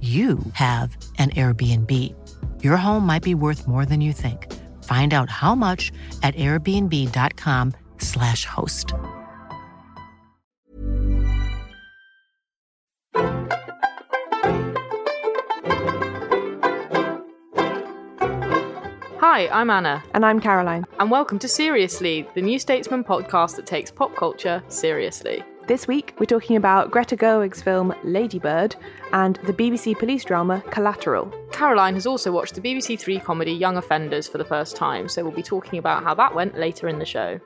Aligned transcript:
you 0.00 0.38
have 0.52 0.96
an 1.18 1.30
Airbnb. 1.30 1.92
Your 2.62 2.76
home 2.76 3.04
might 3.04 3.24
be 3.24 3.34
worth 3.34 3.66
more 3.66 3.84
than 3.84 4.00
you 4.00 4.12
think. 4.12 4.46
Find 4.84 5.12
out 5.12 5.28
how 5.28 5.56
much 5.56 5.90
at 6.22 6.36
airbnb.com/slash 6.36 8.44
host. 8.44 8.92
Hi, 19.20 19.48
I'm 19.48 19.70
Anna, 19.70 20.02
And 20.14 20.24
I'm 20.24 20.40
Caroline. 20.40 20.86
and 20.98 21.10
welcome 21.10 21.38
to 21.40 21.48
Seriously, 21.48 22.26
the 22.34 22.42
New 22.42 22.58
Statesman 22.58 23.04
podcast 23.04 23.56
that 23.56 23.66
takes 23.66 23.90
pop 23.90 24.14
culture 24.16 24.62
seriously. 24.68 25.44
This 25.68 25.86
week, 25.86 26.14
we're 26.18 26.24
talking 26.24 26.56
about 26.56 26.90
Greta 26.90 27.14
Gerwig's 27.14 27.60
film 27.60 27.94
Lady 28.02 28.38
Bird 28.38 28.74
and 29.12 29.36
the 29.44 29.52
BBC 29.52 29.98
police 29.98 30.24
drama 30.24 30.64
Collateral. 30.70 31.30
Caroline 31.52 31.92
has 31.92 32.06
also 32.06 32.32
watched 32.32 32.54
the 32.54 32.62
BBC 32.62 32.98
Three 32.98 33.18
comedy 33.20 33.52
Young 33.52 33.76
Offenders 33.76 34.26
for 34.26 34.38
the 34.38 34.46
first 34.46 34.76
time, 34.76 35.10
so 35.10 35.22
we'll 35.22 35.30
be 35.30 35.42
talking 35.42 35.78
about 35.78 36.02
how 36.02 36.14
that 36.14 36.34
went 36.34 36.56
later 36.58 36.88
in 36.88 36.98
the 36.98 37.04
show. 37.04 37.38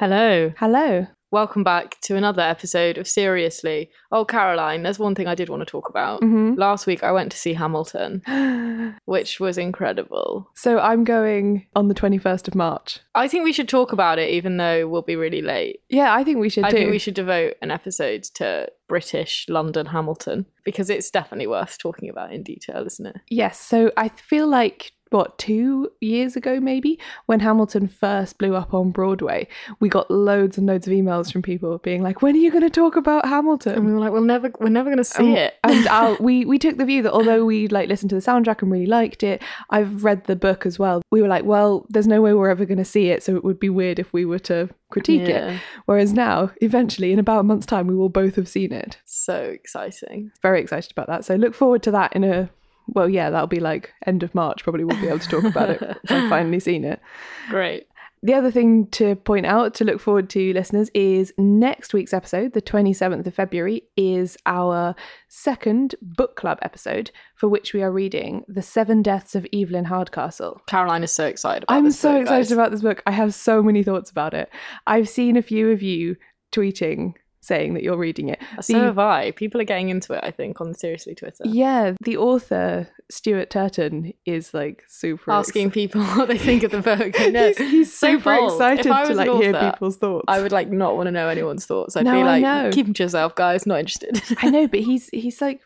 Hello. 0.00 0.52
Hello. 0.58 1.06
Welcome 1.32 1.64
back 1.64 2.00
to 2.02 2.14
another 2.14 2.40
episode 2.42 2.98
of 2.98 3.08
Seriously. 3.08 3.90
Oh, 4.12 4.24
Caroline, 4.24 4.84
there's 4.84 5.00
one 5.00 5.16
thing 5.16 5.26
I 5.26 5.34
did 5.34 5.48
want 5.48 5.60
to 5.60 5.66
talk 5.66 5.88
about. 5.88 6.20
Mhm. 6.22 6.56
Last 6.56 6.86
week 6.86 7.02
I 7.02 7.10
went 7.10 7.32
to 7.32 7.36
see 7.36 7.52
Hamilton, 7.52 8.22
which 9.06 9.40
was 9.40 9.58
incredible. 9.58 10.48
So 10.54 10.78
I'm 10.78 11.02
going 11.02 11.66
on 11.74 11.88
the 11.88 11.94
21st 11.94 12.46
of 12.46 12.54
March. 12.54 13.00
I 13.16 13.26
think 13.26 13.42
we 13.42 13.52
should 13.52 13.68
talk 13.68 13.92
about 13.92 14.20
it, 14.20 14.30
even 14.30 14.56
though 14.56 14.86
we'll 14.86 15.02
be 15.02 15.16
really 15.16 15.42
late. 15.42 15.80
Yeah, 15.88 16.14
I 16.14 16.22
think 16.22 16.38
we 16.38 16.48
should 16.48 16.64
I 16.64 16.70
do. 16.70 16.76
think 16.76 16.90
we 16.92 16.98
should 17.00 17.14
devote 17.14 17.54
an 17.60 17.72
episode 17.72 18.22
to 18.34 18.68
British 18.88 19.46
London 19.48 19.86
Hamilton 19.86 20.46
because 20.64 20.88
it's 20.90 21.10
definitely 21.10 21.48
worth 21.48 21.76
talking 21.78 22.08
about 22.08 22.32
in 22.32 22.44
detail, 22.44 22.84
isn't 22.86 23.04
it? 23.06 23.16
Yes, 23.28 23.58
so 23.60 23.90
I 23.96 24.10
feel 24.10 24.46
like 24.46 24.92
what 25.16 25.38
two 25.38 25.90
years 26.00 26.36
ago 26.36 26.60
maybe 26.60 26.98
when 27.26 27.40
hamilton 27.40 27.88
first 27.88 28.38
blew 28.38 28.54
up 28.54 28.72
on 28.74 28.90
broadway 28.90 29.46
we 29.80 29.88
got 29.88 30.10
loads 30.10 30.58
and 30.58 30.66
loads 30.66 30.86
of 30.86 30.92
emails 30.92 31.32
from 31.32 31.42
people 31.42 31.78
being 31.78 32.02
like 32.02 32.22
when 32.22 32.34
are 32.34 32.38
you 32.38 32.50
going 32.50 32.62
to 32.62 32.70
talk 32.70 32.96
about 32.96 33.24
hamilton 33.26 33.74
And 33.74 33.86
we 33.86 33.92
were 33.92 33.98
like, 34.00 34.12
we'll 34.12 34.22
never, 34.22 34.50
we're 34.60 34.68
never 34.68 34.88
going 34.90 34.98
to 34.98 35.04
see 35.04 35.22
Um, 35.32 35.36
it. 35.36 35.54
and 35.64 35.86
our, 35.88 36.16
we 36.20 36.44
we 36.44 36.58
took 36.58 36.76
the 36.76 36.84
view 36.84 37.02
that 37.02 37.12
although 37.12 37.44
we 37.44 37.68
like 37.68 37.88
listened 37.88 38.10
to 38.10 38.16
the 38.16 38.20
soundtrack 38.22 38.62
and 38.62 38.70
really 38.70 38.86
liked 38.86 39.22
it, 39.22 39.42
I've 39.70 40.04
read 40.04 40.24
the 40.24 40.36
book 40.36 40.66
as 40.66 40.78
well. 40.78 41.02
We 41.10 41.22
were 41.22 41.28
like, 41.28 41.44
well, 41.44 41.86
there's 41.88 42.06
no 42.06 42.20
way 42.22 42.32
we're 42.34 42.50
ever 42.50 42.64
going 42.64 42.78
to 42.78 42.84
see 42.84 43.08
it, 43.10 43.22
so 43.22 43.34
it 43.36 43.44
would 43.44 43.58
be 43.58 43.68
weird 43.70 43.98
if 43.98 44.12
we 44.12 44.24
were 44.24 44.38
to 44.50 44.68
critique 44.90 45.26
Yeah. 45.28 45.52
it. 45.54 45.60
Whereas 45.86 46.12
now, 46.12 46.50
eventually, 46.60 47.12
in 47.12 47.18
about 47.18 47.40
a 47.40 47.42
month's 47.42 47.66
time, 47.66 47.86
we 47.86 47.94
will 47.96 48.08
both 48.08 48.36
have 48.36 48.48
seen 48.48 48.72
it. 48.72 48.98
so 49.04 49.36
exciting. 49.36 50.30
Very 50.42 50.60
excited 50.60 50.90
about 50.92 51.06
that. 51.08 51.24
So 51.24 51.34
look 51.36 51.54
forward 51.54 51.82
to 51.84 51.90
that 51.92 52.14
in 52.14 52.24
a 52.24 52.48
well, 52.88 53.08
yeah, 53.08 53.30
that'll 53.30 53.46
be 53.46 53.60
like 53.60 53.92
end 54.06 54.22
of 54.22 54.34
March. 54.34 54.62
Probably 54.62 54.84
we'll 54.84 55.00
be 55.00 55.08
able 55.08 55.18
to 55.18 55.28
talk 55.28 55.44
about 55.44 55.70
it 55.70 55.82
I've 56.08 56.28
finally 56.28 56.60
seen 56.60 56.84
it. 56.84 57.00
Great. 57.48 57.86
The 58.22 58.34
other 58.34 58.50
thing 58.50 58.86
to 58.92 59.14
point 59.14 59.46
out 59.46 59.74
to 59.74 59.84
look 59.84 60.00
forward 60.00 60.30
to, 60.30 60.52
listeners, 60.52 60.90
is 60.94 61.32
next 61.38 61.92
week's 61.92 62.14
episode, 62.14 62.54
the 62.54 62.62
27th 62.62 63.26
of 63.26 63.34
February, 63.34 63.82
is 63.96 64.36
our 64.46 64.96
second 65.28 65.94
book 66.00 66.34
club 66.34 66.58
episode 66.62 67.10
for 67.36 67.48
which 67.48 67.72
we 67.74 67.82
are 67.82 67.92
reading 67.92 68.42
The 68.48 68.62
Seven 68.62 69.02
Deaths 69.02 69.34
of 69.34 69.46
Evelyn 69.52 69.84
Hardcastle. 69.84 70.62
Caroline 70.66 71.04
is 71.04 71.12
so 71.12 71.26
excited 71.26 71.64
about 71.64 71.76
I'm 71.76 71.90
so 71.92 72.14
book, 72.14 72.22
excited 72.22 72.42
guys. 72.44 72.52
about 72.52 72.70
this 72.72 72.82
book. 72.82 73.02
I 73.06 73.12
have 73.12 73.34
so 73.34 73.62
many 73.62 73.82
thoughts 73.84 74.10
about 74.10 74.34
it. 74.34 74.50
I've 74.86 75.08
seen 75.08 75.36
a 75.36 75.42
few 75.42 75.70
of 75.70 75.82
you 75.82 76.16
tweeting 76.52 77.14
saying 77.46 77.74
that 77.74 77.82
you're 77.82 77.96
reading 77.96 78.28
it. 78.28 78.40
Uh, 78.58 78.62
so 78.62 78.72
The- 78.74 78.84
have 78.86 78.98
I. 78.98 79.30
People 79.30 79.60
are 79.60 79.64
getting 79.64 79.88
into 79.88 80.12
it, 80.12 80.20
I 80.22 80.30
think, 80.30 80.60
on 80.60 80.74
Seriously 80.74 81.14
Twitter. 81.14 81.44
yeah, 81.44 81.92
the 82.02 82.16
author, 82.16 82.88
Stuart 83.10 83.50
Turton, 83.50 84.12
is 84.24 84.52
like 84.52 84.84
super 84.88 85.30
Asking 85.30 85.70
exci- 85.70 85.74
people 85.74 86.02
what 86.16 86.28
they 86.28 86.38
think 86.38 86.62
of 86.62 86.70
the 86.72 86.80
book. 86.82 87.14
He's, 87.16 87.58
he's 87.58 87.92
So 87.98 88.12
super 88.18 88.36
bold. 88.36 88.52
excited 88.52 88.86
I 88.90 89.04
to 89.06 89.14
like 89.14 89.28
an 89.28 89.36
hear 89.36 89.52
people's 89.72 89.96
thoughts. 89.96 90.24
I 90.28 90.40
would 90.42 90.52
like 90.52 90.70
not 90.70 90.96
want 90.96 91.06
to 91.06 91.10
know 91.12 91.28
anyone's 91.28 91.66
thoughts. 91.66 91.96
I'd 91.96 92.04
No, 92.04 92.12
be 92.12 92.22
like, 92.24 92.72
keep 92.72 92.86
them 92.86 92.94
to 92.94 93.02
yourself, 93.04 93.34
guys. 93.34 93.66
Not 93.66 93.80
interested. 93.80 94.20
I 94.42 94.50
know, 94.50 94.66
but 94.74 94.80
he's 94.80 95.08
he's 95.10 95.40
like 95.40 95.60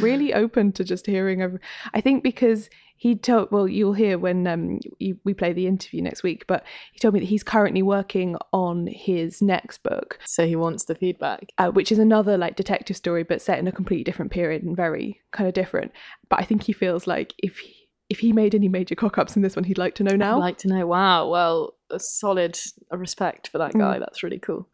really 0.00 0.32
open 0.34 0.72
to 0.72 0.84
just 0.84 1.06
hearing. 1.06 1.42
Over, 1.42 1.60
I 1.92 2.00
think 2.00 2.22
because 2.22 2.68
he 2.96 3.16
told. 3.16 3.50
Well, 3.50 3.66
you'll 3.68 3.92
hear 3.94 4.18
when 4.18 4.46
um 4.46 4.80
you, 4.98 5.18
we 5.24 5.34
play 5.34 5.52
the 5.52 5.66
interview 5.66 6.00
next 6.02 6.22
week. 6.22 6.46
But 6.46 6.64
he 6.92 6.98
told 6.98 7.14
me 7.14 7.20
that 7.20 7.26
he's 7.26 7.42
currently 7.42 7.82
working 7.82 8.36
on 8.52 8.86
his 8.86 9.42
next 9.42 9.82
book, 9.82 10.18
so 10.24 10.46
he 10.46 10.56
wants 10.56 10.84
the 10.84 10.94
feedback. 10.94 11.46
uh, 11.58 11.70
which 11.70 11.90
is 11.92 11.98
another 11.98 12.36
like 12.38 12.56
detective 12.56 12.96
story, 12.96 13.22
but 13.24 13.42
set 13.42 13.58
in 13.58 13.66
a 13.68 13.72
completely 13.72 14.04
different 14.04 14.30
period 14.32 14.62
and 14.62 14.76
very 14.76 15.20
kind 15.32 15.46
of 15.48 15.54
different. 15.54 15.92
But 16.28 16.40
I 16.40 16.44
think 16.44 16.62
he 16.62 16.72
feels 16.72 17.06
like 17.06 17.34
if 17.38 17.58
he 17.58 17.74
if 18.10 18.18
he 18.18 18.32
made 18.32 18.54
any 18.54 18.68
major 18.68 18.94
cock 18.94 19.16
ups 19.18 19.34
in 19.34 19.42
this 19.42 19.56
one, 19.56 19.64
he'd 19.64 19.78
like 19.78 19.94
to 19.96 20.02
know 20.04 20.14
now. 20.14 20.36
I'd 20.36 20.40
like 20.40 20.58
to 20.58 20.68
know. 20.68 20.86
Wow. 20.86 21.28
Well, 21.28 21.74
a 21.90 21.98
solid 21.98 22.58
a 22.90 22.98
respect 22.98 23.48
for 23.48 23.58
that 23.58 23.72
Mm. 23.72 23.80
guy. 23.80 23.98
That's 23.98 24.22
really 24.22 24.38
cool. 24.38 24.68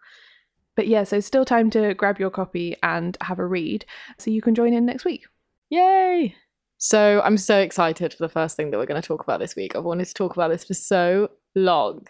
but 0.76 0.87
yeah, 0.88 1.04
so 1.04 1.20
still 1.20 1.44
time 1.44 1.69
to 1.70 1.94
grab 1.94 2.19
your 2.19 2.31
copy 2.31 2.75
and 2.82 3.16
have 3.20 3.38
a 3.38 3.47
read, 3.47 3.84
so 4.19 4.31
you 4.31 4.41
can 4.42 4.54
join 4.54 4.72
in 4.72 4.84
next 4.87 5.04
week. 5.04 5.25
Yay! 5.69 6.34
So 6.82 7.20
I'm 7.22 7.36
so 7.36 7.60
excited 7.60 8.14
for 8.14 8.24
the 8.24 8.32
first 8.32 8.56
thing 8.56 8.70
that 8.70 8.78
we're 8.78 8.86
going 8.86 9.00
to 9.00 9.06
talk 9.06 9.22
about 9.22 9.38
this 9.38 9.54
week. 9.54 9.76
I've 9.76 9.84
wanted 9.84 10.06
to 10.06 10.14
talk 10.14 10.32
about 10.32 10.48
this 10.48 10.64
for 10.64 10.72
so 10.72 11.30
long. 11.54 12.06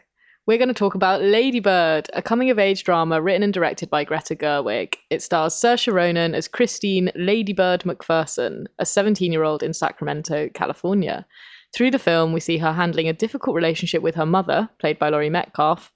We're 0.46 0.58
going 0.58 0.68
to 0.68 0.74
talk 0.74 0.94
about 0.94 1.22
Lady 1.22 1.58
Bird, 1.58 2.08
a 2.14 2.22
coming 2.22 2.50
of 2.50 2.58
age 2.60 2.84
drama 2.84 3.20
written 3.20 3.42
and 3.42 3.52
directed 3.52 3.90
by 3.90 4.04
Greta 4.04 4.36
Gerwig. 4.36 4.94
It 5.10 5.22
stars 5.22 5.54
Saoirse 5.54 5.92
Ronan 5.92 6.36
as 6.36 6.46
Christine 6.46 7.10
Lady 7.16 7.52
Bird 7.52 7.80
McPherson, 7.80 8.66
a 8.78 8.86
17 8.86 9.32
year 9.32 9.42
old 9.42 9.64
in 9.64 9.74
Sacramento, 9.74 10.48
California. 10.54 11.26
Through 11.74 11.90
the 11.90 11.98
film, 11.98 12.32
we 12.32 12.38
see 12.38 12.58
her 12.58 12.72
handling 12.72 13.08
a 13.08 13.12
difficult 13.12 13.56
relationship 13.56 14.02
with 14.02 14.14
her 14.14 14.24
mother, 14.24 14.70
played 14.78 15.00
by 15.00 15.08
Laurie 15.08 15.30
Metcalf, 15.30 15.90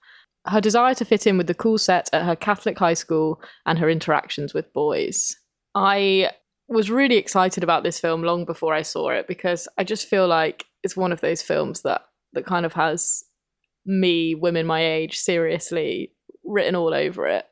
her 0.48 0.60
desire 0.60 0.94
to 0.94 1.04
fit 1.04 1.28
in 1.28 1.38
with 1.38 1.46
the 1.46 1.54
cool 1.54 1.78
set 1.78 2.10
at 2.12 2.24
her 2.24 2.34
Catholic 2.34 2.76
high 2.76 2.94
school, 2.94 3.40
and 3.66 3.78
her 3.78 3.88
interactions 3.88 4.52
with 4.52 4.72
boys. 4.72 5.36
I 5.76 6.30
was 6.74 6.90
really 6.90 7.16
excited 7.16 7.62
about 7.62 7.84
this 7.84 8.00
film 8.00 8.22
long 8.22 8.44
before 8.44 8.74
I 8.74 8.82
saw 8.82 9.10
it 9.10 9.26
because 9.26 9.68
I 9.78 9.84
just 9.84 10.08
feel 10.08 10.26
like 10.26 10.66
it's 10.82 10.96
one 10.96 11.12
of 11.12 11.20
those 11.20 11.40
films 11.40 11.82
that 11.82 12.02
that 12.32 12.44
kind 12.44 12.66
of 12.66 12.72
has 12.72 13.22
me, 13.86 14.34
women 14.34 14.66
my 14.66 14.84
age, 14.84 15.18
seriously 15.18 16.12
written 16.44 16.74
all 16.74 16.92
over 16.92 17.26
it. 17.26 17.46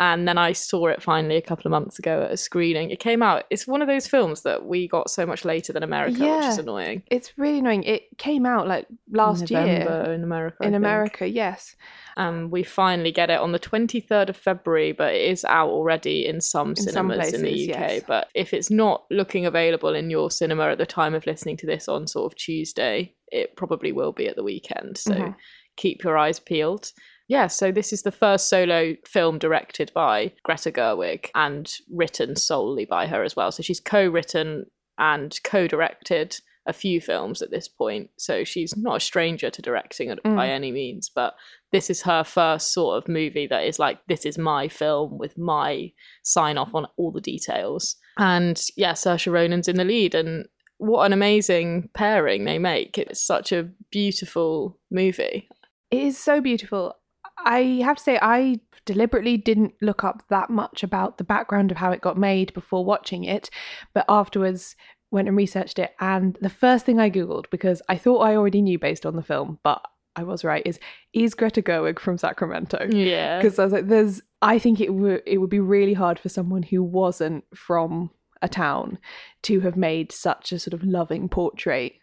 And 0.00 0.26
then 0.26 0.38
I 0.38 0.52
saw 0.52 0.86
it 0.86 1.02
finally 1.02 1.36
a 1.36 1.42
couple 1.42 1.66
of 1.66 1.70
months 1.72 1.98
ago 1.98 2.22
at 2.22 2.30
a 2.32 2.36
screening. 2.38 2.90
It 2.90 3.00
came 3.00 3.22
out. 3.22 3.44
It's 3.50 3.66
one 3.66 3.82
of 3.82 3.86
those 3.86 4.06
films 4.08 4.40
that 4.42 4.64
we 4.64 4.88
got 4.88 5.10
so 5.10 5.26
much 5.26 5.44
later 5.44 5.74
than 5.74 5.82
America, 5.82 6.18
which 6.20 6.46
is 6.46 6.56
annoying. 6.58 7.02
It's 7.10 7.36
really 7.36 7.58
annoying. 7.58 7.82
It 7.84 8.16
came 8.16 8.46
out 8.46 8.66
like 8.66 8.86
last 9.12 9.50
year 9.50 9.60
in 9.60 10.24
America. 10.24 10.56
I 10.62 10.64
in 10.66 10.72
think. 10.72 10.76
America. 10.80 11.28
Yes. 11.28 11.76
and 12.16 12.50
we 12.50 12.62
finally 12.62 13.12
get 13.12 13.28
it 13.30 13.38
on 13.40 13.52
the 13.52 13.58
23rd 13.58 14.30
of 14.30 14.36
February, 14.38 14.92
but 14.92 15.14
it 15.14 15.30
is 15.30 15.44
out 15.44 15.68
already 15.68 16.26
in 16.26 16.40
some 16.40 16.74
some 16.76 16.86
cinemas 16.86 17.32
in 17.34 17.42
the 17.42 17.50
UK. 17.72 17.78
yes. 17.78 18.02
But 18.06 18.28
if 18.34 18.54
it's 18.54 18.70
not 18.70 19.04
looking 19.10 19.44
available 19.44 19.94
in 19.94 20.08
your 20.08 20.30
cinema 20.30 20.70
at 20.70 20.78
the 20.78 20.86
time 20.86 21.14
of 21.14 21.26
listening 21.26 21.58
to 21.58 21.66
this 21.66 21.88
on 21.88 22.06
sort 22.06 22.32
of 22.32 22.36
Tuesday, 22.38 23.14
it 23.30 23.54
probably 23.54 23.92
will 23.92 24.12
be 24.12 24.28
at 24.28 24.36
the 24.36 24.42
weekend. 24.44 24.96
So 24.96 25.12
Mhm. 25.14 25.34
keep 25.76 26.02
your 26.04 26.16
eyes 26.16 26.40
peeled. 26.40 26.90
Yeah, 27.30 27.46
so 27.46 27.70
this 27.70 27.92
is 27.92 28.02
the 28.02 28.10
first 28.10 28.48
solo 28.48 28.96
film 29.06 29.38
directed 29.38 29.92
by 29.94 30.32
Greta 30.42 30.72
Gerwig 30.72 31.30
and 31.36 31.72
written 31.88 32.34
solely 32.34 32.84
by 32.84 33.06
her 33.06 33.22
as 33.22 33.36
well. 33.36 33.52
So 33.52 33.62
she's 33.62 33.78
co 33.78 34.08
written 34.08 34.66
and 34.98 35.38
co 35.44 35.68
directed 35.68 36.40
a 36.66 36.72
few 36.72 37.00
films 37.00 37.40
at 37.40 37.52
this 37.52 37.68
point. 37.68 38.10
So 38.18 38.42
she's 38.42 38.76
not 38.76 38.96
a 38.96 39.00
stranger 39.00 39.48
to 39.48 39.62
directing 39.62 40.08
mm. 40.08 40.34
by 40.34 40.48
any 40.48 40.72
means, 40.72 41.08
but 41.08 41.34
this 41.70 41.88
is 41.88 42.02
her 42.02 42.24
first 42.24 42.74
sort 42.74 42.98
of 42.98 43.08
movie 43.08 43.46
that 43.46 43.64
is 43.64 43.78
like, 43.78 44.00
this 44.08 44.26
is 44.26 44.36
my 44.36 44.66
film 44.66 45.16
with 45.16 45.38
my 45.38 45.92
sign 46.24 46.58
off 46.58 46.74
on 46.74 46.88
all 46.96 47.12
the 47.12 47.20
details. 47.20 47.94
And 48.18 48.60
yeah, 48.76 48.94
Saoirse 48.94 49.32
Ronan's 49.32 49.68
in 49.68 49.76
the 49.76 49.84
lead. 49.84 50.16
And 50.16 50.48
what 50.78 51.06
an 51.06 51.12
amazing 51.12 51.90
pairing 51.94 52.44
they 52.44 52.58
make. 52.58 52.98
It's 52.98 53.24
such 53.24 53.52
a 53.52 53.68
beautiful 53.92 54.80
movie. 54.90 55.48
It 55.92 56.02
is 56.02 56.18
so 56.18 56.40
beautiful. 56.40 56.96
I 57.44 57.80
have 57.84 57.96
to 57.96 58.02
say, 58.02 58.18
I 58.20 58.60
deliberately 58.84 59.36
didn't 59.36 59.74
look 59.80 60.04
up 60.04 60.22
that 60.30 60.50
much 60.50 60.82
about 60.82 61.18
the 61.18 61.24
background 61.24 61.70
of 61.70 61.76
how 61.76 61.90
it 61.92 62.00
got 62.00 62.18
made 62.18 62.52
before 62.54 62.84
watching 62.84 63.24
it, 63.24 63.50
but 63.94 64.04
afterwards 64.08 64.76
went 65.10 65.28
and 65.28 65.36
researched 65.36 65.78
it. 65.78 65.94
And 66.00 66.38
the 66.40 66.48
first 66.48 66.86
thing 66.86 67.00
I 67.00 67.10
Googled, 67.10 67.46
because 67.50 67.82
I 67.88 67.96
thought 67.96 68.20
I 68.20 68.36
already 68.36 68.62
knew 68.62 68.78
based 68.78 69.04
on 69.04 69.16
the 69.16 69.22
film, 69.22 69.58
but 69.62 69.82
I 70.16 70.22
was 70.22 70.44
right, 70.44 70.62
is 70.66 70.78
is 71.12 71.34
Greta 71.34 71.62
Gerwig 71.62 71.98
from 71.98 72.18
Sacramento? 72.18 72.88
Yeah. 72.90 73.38
Because 73.38 73.58
I 73.58 73.64
was 73.64 73.72
like, 73.72 73.88
there's, 73.88 74.20
I 74.42 74.58
think 74.58 74.80
it 74.80 74.92
would 74.92 75.22
it 75.26 75.38
would 75.38 75.50
be 75.50 75.60
really 75.60 75.94
hard 75.94 76.18
for 76.18 76.28
someone 76.28 76.62
who 76.62 76.82
wasn't 76.82 77.44
from 77.54 78.10
a 78.42 78.48
town 78.48 78.98
to 79.42 79.60
have 79.60 79.76
made 79.76 80.12
such 80.12 80.52
a 80.52 80.58
sort 80.58 80.74
of 80.74 80.82
loving 80.82 81.28
portrait 81.28 81.94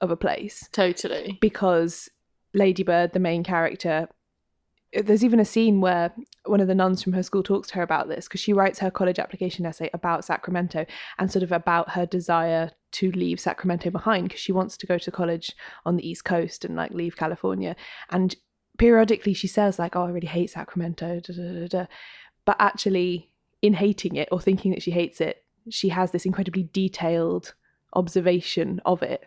of 0.00 0.10
a 0.10 0.16
place. 0.16 0.68
Totally. 0.72 1.38
Because 1.40 2.08
Lady 2.52 2.82
Bird, 2.82 3.12
the 3.12 3.20
main 3.20 3.44
character, 3.44 4.08
there's 5.02 5.24
even 5.24 5.40
a 5.40 5.44
scene 5.44 5.80
where 5.80 6.12
one 6.44 6.60
of 6.60 6.68
the 6.68 6.74
nuns 6.74 7.02
from 7.02 7.12
her 7.14 7.22
school 7.22 7.42
talks 7.42 7.68
to 7.68 7.74
her 7.74 7.82
about 7.82 8.08
this 8.08 8.26
because 8.26 8.40
she 8.40 8.52
writes 8.52 8.78
her 8.78 8.90
college 8.90 9.18
application 9.18 9.66
essay 9.66 9.90
about 9.92 10.24
Sacramento 10.24 10.86
and 11.18 11.30
sort 11.30 11.42
of 11.42 11.52
about 11.52 11.90
her 11.90 12.06
desire 12.06 12.70
to 12.92 13.10
leave 13.12 13.40
Sacramento 13.40 13.90
behind 13.90 14.24
because 14.24 14.40
she 14.40 14.52
wants 14.52 14.76
to 14.76 14.86
go 14.86 14.98
to 14.98 15.10
college 15.10 15.52
on 15.84 15.96
the 15.96 16.08
East 16.08 16.24
Coast 16.24 16.64
and 16.64 16.76
like 16.76 16.92
leave 16.92 17.16
California. 17.16 17.74
And 18.10 18.36
periodically 18.78 19.34
she 19.34 19.48
says 19.48 19.78
like, 19.78 19.96
"Oh, 19.96 20.04
I 20.04 20.10
really 20.10 20.26
hate 20.26 20.50
Sacramento," 20.50 21.20
da, 21.20 21.34
da, 21.34 21.66
da, 21.66 21.86
but 22.44 22.56
actually, 22.58 23.30
in 23.62 23.74
hating 23.74 24.16
it 24.16 24.28
or 24.30 24.40
thinking 24.40 24.70
that 24.72 24.82
she 24.82 24.90
hates 24.90 25.20
it, 25.20 25.44
she 25.70 25.88
has 25.88 26.10
this 26.10 26.26
incredibly 26.26 26.64
detailed 26.72 27.54
observation 27.94 28.80
of 28.84 29.02
it. 29.02 29.26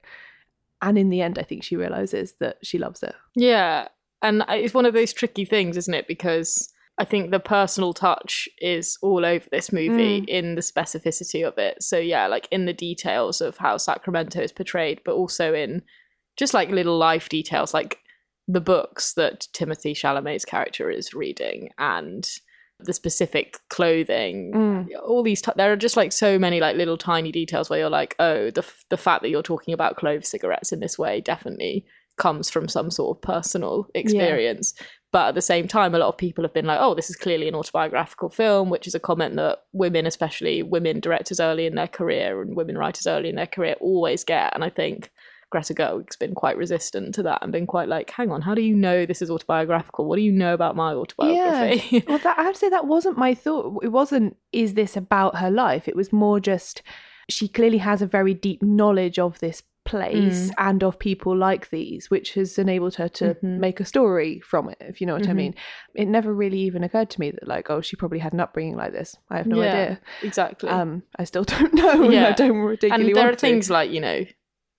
And 0.81 0.97
in 0.97 1.09
the 1.09 1.21
end, 1.21 1.39
I 1.39 1.43
think 1.43 1.63
she 1.63 1.75
realizes 1.75 2.33
that 2.33 2.57
she 2.61 2.77
loves 2.77 3.01
it. 3.01 3.15
Yeah, 3.35 3.87
and 4.21 4.43
it's 4.49 4.73
one 4.73 4.85
of 4.85 4.93
those 4.93 5.13
tricky 5.13 5.45
things, 5.45 5.77
isn't 5.77 5.93
it? 5.93 6.07
Because 6.07 6.71
I 6.97 7.05
think 7.05 7.29
the 7.29 7.39
personal 7.39 7.93
touch 7.93 8.49
is 8.59 8.97
all 9.01 9.25
over 9.25 9.47
this 9.51 9.71
movie 9.71 10.21
mm. 10.21 10.27
in 10.27 10.55
the 10.55 10.61
specificity 10.61 11.47
of 11.47 11.57
it. 11.57 11.83
So 11.83 11.97
yeah, 11.97 12.27
like 12.27 12.47
in 12.51 12.65
the 12.65 12.73
details 12.73 13.39
of 13.39 13.57
how 13.57 13.77
Sacramento 13.77 14.41
is 14.41 14.51
portrayed, 14.51 15.01
but 15.05 15.13
also 15.13 15.53
in 15.53 15.83
just 16.37 16.53
like 16.53 16.69
little 16.69 16.97
life 16.97 17.29
details, 17.29 17.73
like 17.73 17.99
the 18.47 18.61
books 18.61 19.13
that 19.13 19.47
Timothée 19.53 19.93
Chalamet's 19.93 20.45
character 20.45 20.89
is 20.89 21.13
reading 21.13 21.69
and 21.77 22.27
the 22.79 22.93
specific 22.93 23.57
clothing 23.69 24.51
mm. 24.53 24.87
all 25.03 25.23
these 25.23 25.41
t- 25.41 25.51
there 25.55 25.71
are 25.71 25.75
just 25.75 25.97
like 25.97 26.11
so 26.11 26.37
many 26.37 26.59
like 26.59 26.75
little 26.75 26.95
tiny 26.95 27.31
details 27.31 27.71
where 27.71 27.79
you're 27.79 27.89
like 27.89 28.15
oh 28.19 28.51
the 28.51 28.61
f- 28.61 28.85
the 28.89 28.97
fact 28.97 29.23
that 29.23 29.29
you're 29.29 29.41
talking 29.41 29.73
about 29.73 29.97
clove 29.97 30.23
cigarettes 30.23 30.71
in 30.71 30.79
this 30.79 30.95
way 30.95 31.19
definitely 31.19 31.83
comes 32.17 32.49
from 32.49 32.67
some 32.67 32.91
sort 32.91 33.17
of 33.17 33.21
personal 33.21 33.87
experience. 33.95 34.73
Yeah. 34.77 34.85
But 35.11 35.29
at 35.29 35.35
the 35.35 35.41
same 35.41 35.67
time, 35.67 35.95
a 35.95 35.99
lot 35.99 36.09
of 36.09 36.17
people 36.17 36.43
have 36.43 36.53
been 36.53 36.65
like, 36.65 36.79
oh, 36.81 36.93
this 36.93 37.09
is 37.09 37.15
clearly 37.15 37.47
an 37.47 37.55
autobiographical 37.55 38.29
film, 38.29 38.69
which 38.69 38.87
is 38.87 38.95
a 38.95 38.99
comment 38.99 39.35
that 39.37 39.59
women, 39.71 40.05
especially 40.05 40.63
women 40.63 40.99
directors 40.99 41.39
early 41.39 41.65
in 41.65 41.75
their 41.75 41.87
career 41.87 42.41
and 42.41 42.55
women 42.55 42.77
writers 42.77 43.07
early 43.07 43.29
in 43.29 43.35
their 43.35 43.47
career, 43.47 43.75
always 43.79 44.23
get. 44.23 44.53
And 44.53 44.63
I 44.63 44.69
think 44.69 45.11
Greta 45.49 45.73
Gerwig's 45.73 46.17
been 46.17 46.35
quite 46.35 46.57
resistant 46.57 47.15
to 47.15 47.23
that 47.23 47.41
and 47.41 47.53
been 47.53 47.67
quite 47.67 47.87
like, 47.87 48.11
hang 48.11 48.31
on, 48.31 48.41
how 48.41 48.53
do 48.53 48.61
you 48.61 48.75
know 48.75 49.05
this 49.05 49.21
is 49.21 49.31
autobiographical? 49.31 50.05
What 50.05 50.17
do 50.17 50.23
you 50.23 50.31
know 50.31 50.53
about 50.53 50.75
my 50.75 50.93
autobiography? 50.93 51.87
Yeah. 51.89 52.01
well, 52.07 52.17
that, 52.17 52.37
I 52.37 52.43
have 52.43 52.53
to 52.53 52.59
say 52.59 52.69
that 52.69 52.85
wasn't 52.85 53.17
my 53.17 53.33
thought. 53.33 53.81
It 53.83 53.89
wasn't, 53.89 54.35
is 54.51 54.73
this 54.73 54.97
about 54.97 55.37
her 55.37 55.49
life? 55.49 55.87
It 55.87 55.95
was 55.95 56.11
more 56.11 56.41
just, 56.41 56.81
she 57.29 57.47
clearly 57.47 57.77
has 57.77 58.01
a 58.01 58.07
very 58.07 58.33
deep 58.33 58.61
knowledge 58.61 59.19
of 59.19 59.39
this 59.39 59.63
place 59.87 60.49
mm. 60.49 60.53
and 60.57 60.83
of 60.83 60.99
people 60.99 61.35
like 61.35 61.69
these, 61.69 62.11
which 62.11 62.33
has 62.33 62.59
enabled 62.59 62.95
her 62.95 63.07
to 63.07 63.33
mm-hmm. 63.33 63.59
make 63.59 63.79
a 63.79 63.85
story 63.85 64.39
from 64.41 64.69
it, 64.69 64.77
if 64.81 65.01
you 65.01 65.07
know 65.07 65.13
what 65.13 65.23
mm-hmm. 65.23 65.31
I 65.31 65.35
mean. 65.35 65.55
It 65.95 66.07
never 66.07 66.33
really 66.33 66.59
even 66.59 66.83
occurred 66.83 67.09
to 67.11 67.19
me 67.19 67.31
that, 67.31 67.47
like, 67.47 67.69
oh, 67.69 67.81
she 67.81 67.95
probably 67.95 68.19
had 68.19 68.33
an 68.33 68.41
upbringing 68.41 68.75
like 68.75 68.91
this. 68.91 69.15
I 69.29 69.37
have 69.37 69.47
no 69.47 69.61
yeah, 69.61 69.73
idea. 69.73 70.01
Exactly. 70.21 70.69
Um, 70.69 71.03
I 71.17 71.23
still 71.23 71.43
don't 71.55 71.73
know. 71.73 72.09
Yeah. 72.09 72.27
I 72.27 72.31
don't 72.33 72.57
ridiculously 72.57 73.07
And 73.07 73.17
there 73.17 73.29
are 73.29 73.31
to. 73.31 73.37
things 73.37 73.69
like, 73.69 73.89
you 73.89 74.01
know, 74.01 74.25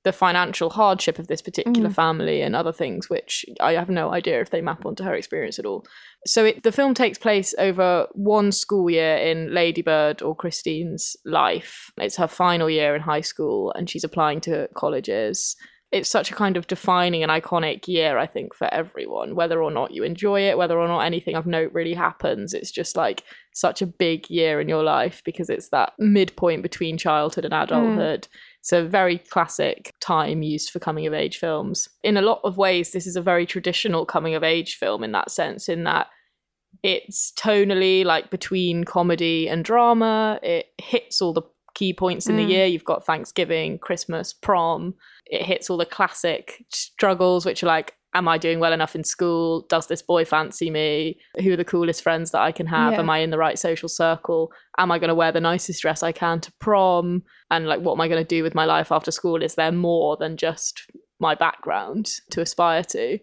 the 0.09 0.13
financial 0.13 0.71
hardship 0.71 1.19
of 1.19 1.27
this 1.27 1.43
particular 1.43 1.91
mm. 1.91 1.95
family 1.95 2.41
and 2.41 2.57
other 2.57 2.73
things, 2.73 3.11
which 3.11 3.45
I 3.61 3.75
have 3.75 3.91
no 3.91 4.11
idea 4.11 4.41
if 4.41 4.49
they 4.49 4.63
map 4.63 4.87
onto 4.87 5.05
her 5.05 5.15
experience 5.15 5.59
at 5.59 5.67
all. 5.67 5.85
So 6.25 6.47
it, 6.47 6.63
the 6.63 6.73
film 6.73 6.95
takes 6.95 7.19
place 7.19 7.55
over 7.59 8.07
one 8.13 8.51
school 8.53 8.89
year 8.89 9.17
in 9.17 9.53
Lady 9.53 9.83
Bird 9.83 10.23
or 10.23 10.35
Christine's 10.35 11.15
life. 11.27 11.91
It's 11.99 12.17
her 12.17 12.27
final 12.27 12.71
year 12.71 12.97
in 12.97 13.03
high 13.03 13.21
school, 13.21 13.71
and 13.77 13.91
she's 13.91 14.03
applying 14.03 14.41
to 14.43 14.71
colleges. 14.75 15.55
It's 15.93 16.09
such 16.09 16.31
a 16.31 16.35
kind 16.35 16.57
of 16.57 16.67
defining 16.67 17.23
and 17.23 17.31
iconic 17.31 17.87
year, 17.87 18.17
I 18.17 18.27
think, 18.27 18.55
for 18.55 18.73
everyone, 18.73 19.35
whether 19.35 19.63
or 19.63 19.71
not 19.71 19.91
you 19.91 20.05
enjoy 20.05 20.41
it, 20.41 20.57
whether 20.57 20.79
or 20.79 20.89
not 20.89 21.01
anything 21.01 21.35
of 21.35 21.47
note 21.47 21.73
really 21.75 21.95
happens. 21.95 22.55
It's 22.55 22.71
just 22.71 22.97
like 22.97 23.25
such 23.53 23.83
a 23.83 23.87
big 23.87 24.31
year 24.31 24.59
in 24.59 24.71
your 24.71 24.85
life 24.85 25.21
because 25.23 25.51
it's 25.51 25.69
that 25.69 25.93
midpoint 25.99 26.63
between 26.63 26.97
childhood 26.97 27.45
and 27.45 27.53
mm. 27.53 27.63
adulthood. 27.63 28.23
Mm 28.23 28.37
it's 28.61 28.73
a 28.73 28.85
very 28.85 29.19
classic 29.19 29.95
time 30.01 30.43
used 30.43 30.71
for 30.71 30.79
coming 30.79 31.07
of 31.07 31.15
age 31.15 31.39
films. 31.39 31.89
In 32.03 32.17
a 32.17 32.23
lot 32.23 32.41
of 32.45 32.57
ways, 32.57 32.93
this 32.93 33.07
is 33.07 33.17
a 33.17 33.23
very 33.23 33.47
traditional 33.47 34.05
coming 34.05 34.35
of 34.35 34.43
age 34.43 34.77
film 34.77 35.05
in 35.05 35.13
that 35.13 35.31
sense, 35.31 35.69
in 35.69 35.85
that 35.85 36.09
it's 36.83 37.33
tonally 37.33 38.05
like 38.05 38.31
between 38.31 38.85
comedy 38.85 39.49
and 39.49 39.65
drama. 39.65 40.39
It 40.43 40.67
hits 40.79 41.23
all 41.23 41.33
the 41.33 41.43
key 41.75 41.93
points 41.93 42.27
in 42.27 42.37
mm. 42.37 42.47
the 42.47 42.53
year. 42.53 42.67
You've 42.67 42.85
got 42.85 43.07
Thanksgiving, 43.07 43.79
Christmas, 43.79 44.33
prom. 44.33 44.95
It 45.27 45.43
hits 45.43 45.71
all 45.71 45.77
the 45.77 45.87
classic 45.87 46.65
struggles, 46.71 47.47
which 47.47 47.63
are 47.63 47.67
like 47.67 47.95
am 48.15 48.29
I 48.29 48.39
doing 48.39 48.59
well 48.59 48.73
enough 48.73 48.95
in 48.95 49.05
school? 49.05 49.67
Does 49.69 49.87
this 49.87 50.03
boy 50.03 50.25
fancy 50.25 50.71
me? 50.71 51.19
Who 51.43 51.53
are 51.53 51.57
the 51.57 51.65
coolest 51.65 52.03
friends 52.03 52.31
that 52.31 52.41
I 52.41 52.53
can 52.53 52.67
have? 52.67 52.95
Yeah. 52.95 53.01
Am 53.01 53.11
I 53.11 53.19
in 53.19 53.31
the 53.31 53.39
right 53.39 53.59
social 53.59 53.89
circle? 53.89 54.51
Am 54.79 54.91
I 54.91 54.99
going 54.99 55.09
to 55.09 55.15
wear 55.15 55.33
the 55.33 55.41
nicest 55.41 55.83
dress 55.83 56.03
I 56.03 56.13
can 56.13 56.41
to 56.41 56.53
prom? 56.61 57.23
And 57.51 57.67
like, 57.67 57.81
what 57.81 57.95
am 57.95 58.01
I 58.01 58.09
going 58.09 58.23
to 58.23 58.29
do 58.29 58.43
with 58.43 58.55
my 58.55 58.65
life 58.65 58.91
after 58.91 59.11
school? 59.11 59.43
Is 59.43 59.55
there 59.55 59.73
more 59.73 60.17
than 60.17 60.37
just 60.37 60.91
my 61.21 61.35
background 61.35 62.11
to 62.31 62.41
aspire 62.41 62.83
to? 62.85 63.19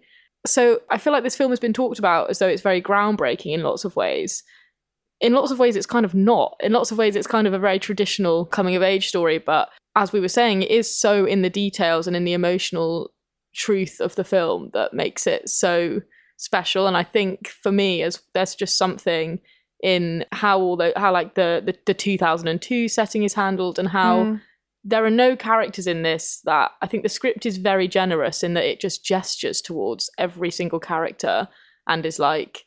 So 0.45 0.81
I 0.91 0.97
feel 0.97 1.13
like 1.13 1.23
this 1.23 1.35
film 1.35 1.51
has 1.51 1.59
been 1.59 1.73
talked 1.73 1.99
about 1.99 2.29
as 2.29 2.39
though 2.39 2.47
it's 2.47 2.61
very 2.61 2.81
groundbreaking 2.81 3.53
in 3.53 3.63
lots 3.63 3.85
of 3.85 3.95
ways. 3.95 4.43
In 5.21 5.33
lots 5.33 5.49
of 5.49 5.59
ways, 5.59 5.75
it's 5.75 5.85
kind 5.85 6.05
of 6.05 6.13
not. 6.13 6.55
In 6.59 6.73
lots 6.73 6.91
of 6.91 6.97
ways, 6.97 7.15
it's 7.15 7.25
kind 7.25 7.47
of 7.47 7.53
a 7.53 7.59
very 7.59 7.79
traditional 7.79 8.45
coming 8.45 8.75
of 8.75 8.83
age 8.83 9.07
story. 9.07 9.39
But 9.39 9.69
as 9.95 10.11
we 10.11 10.19
were 10.19 10.27
saying, 10.27 10.61
it 10.61 10.71
is 10.71 10.93
so 10.93 11.25
in 11.25 11.41
the 11.41 11.49
details 11.49 12.05
and 12.05 12.15
in 12.15 12.25
the 12.25 12.33
emotional 12.33 13.11
truth 13.55 13.99
of 13.99 14.15
the 14.15 14.23
film 14.23 14.69
that 14.73 14.93
makes 14.93 15.25
it 15.25 15.49
so 15.49 16.01
special. 16.37 16.87
And 16.87 16.97
I 16.97 17.03
think 17.03 17.47
for 17.47 17.71
me, 17.71 18.01
as 18.01 18.21
there's 18.33 18.55
just 18.55 18.77
something 18.77 19.39
in 19.83 20.25
how 20.31 20.59
all 20.59 20.77
the 20.77 20.93
how 20.95 21.11
like 21.11 21.35
the 21.35 21.61
the, 21.65 21.75
the 21.85 21.93
2002 21.93 22.87
setting 22.87 23.23
is 23.23 23.33
handled 23.33 23.77
and 23.77 23.89
how 23.89 24.23
mm. 24.23 24.41
there 24.83 25.05
are 25.05 25.11
no 25.11 25.35
characters 25.35 25.85
in 25.85 26.01
this 26.03 26.41
that 26.45 26.71
I 26.81 26.87
think 26.87 27.03
the 27.03 27.09
script 27.09 27.45
is 27.45 27.57
very 27.57 27.87
generous 27.87 28.41
in 28.41 28.53
that 28.53 28.63
it 28.63 28.79
just 28.79 29.05
gestures 29.05 29.61
towards 29.61 30.09
every 30.17 30.49
single 30.49 30.79
character 30.79 31.49
and 31.87 32.05
is 32.05 32.19
like 32.19 32.63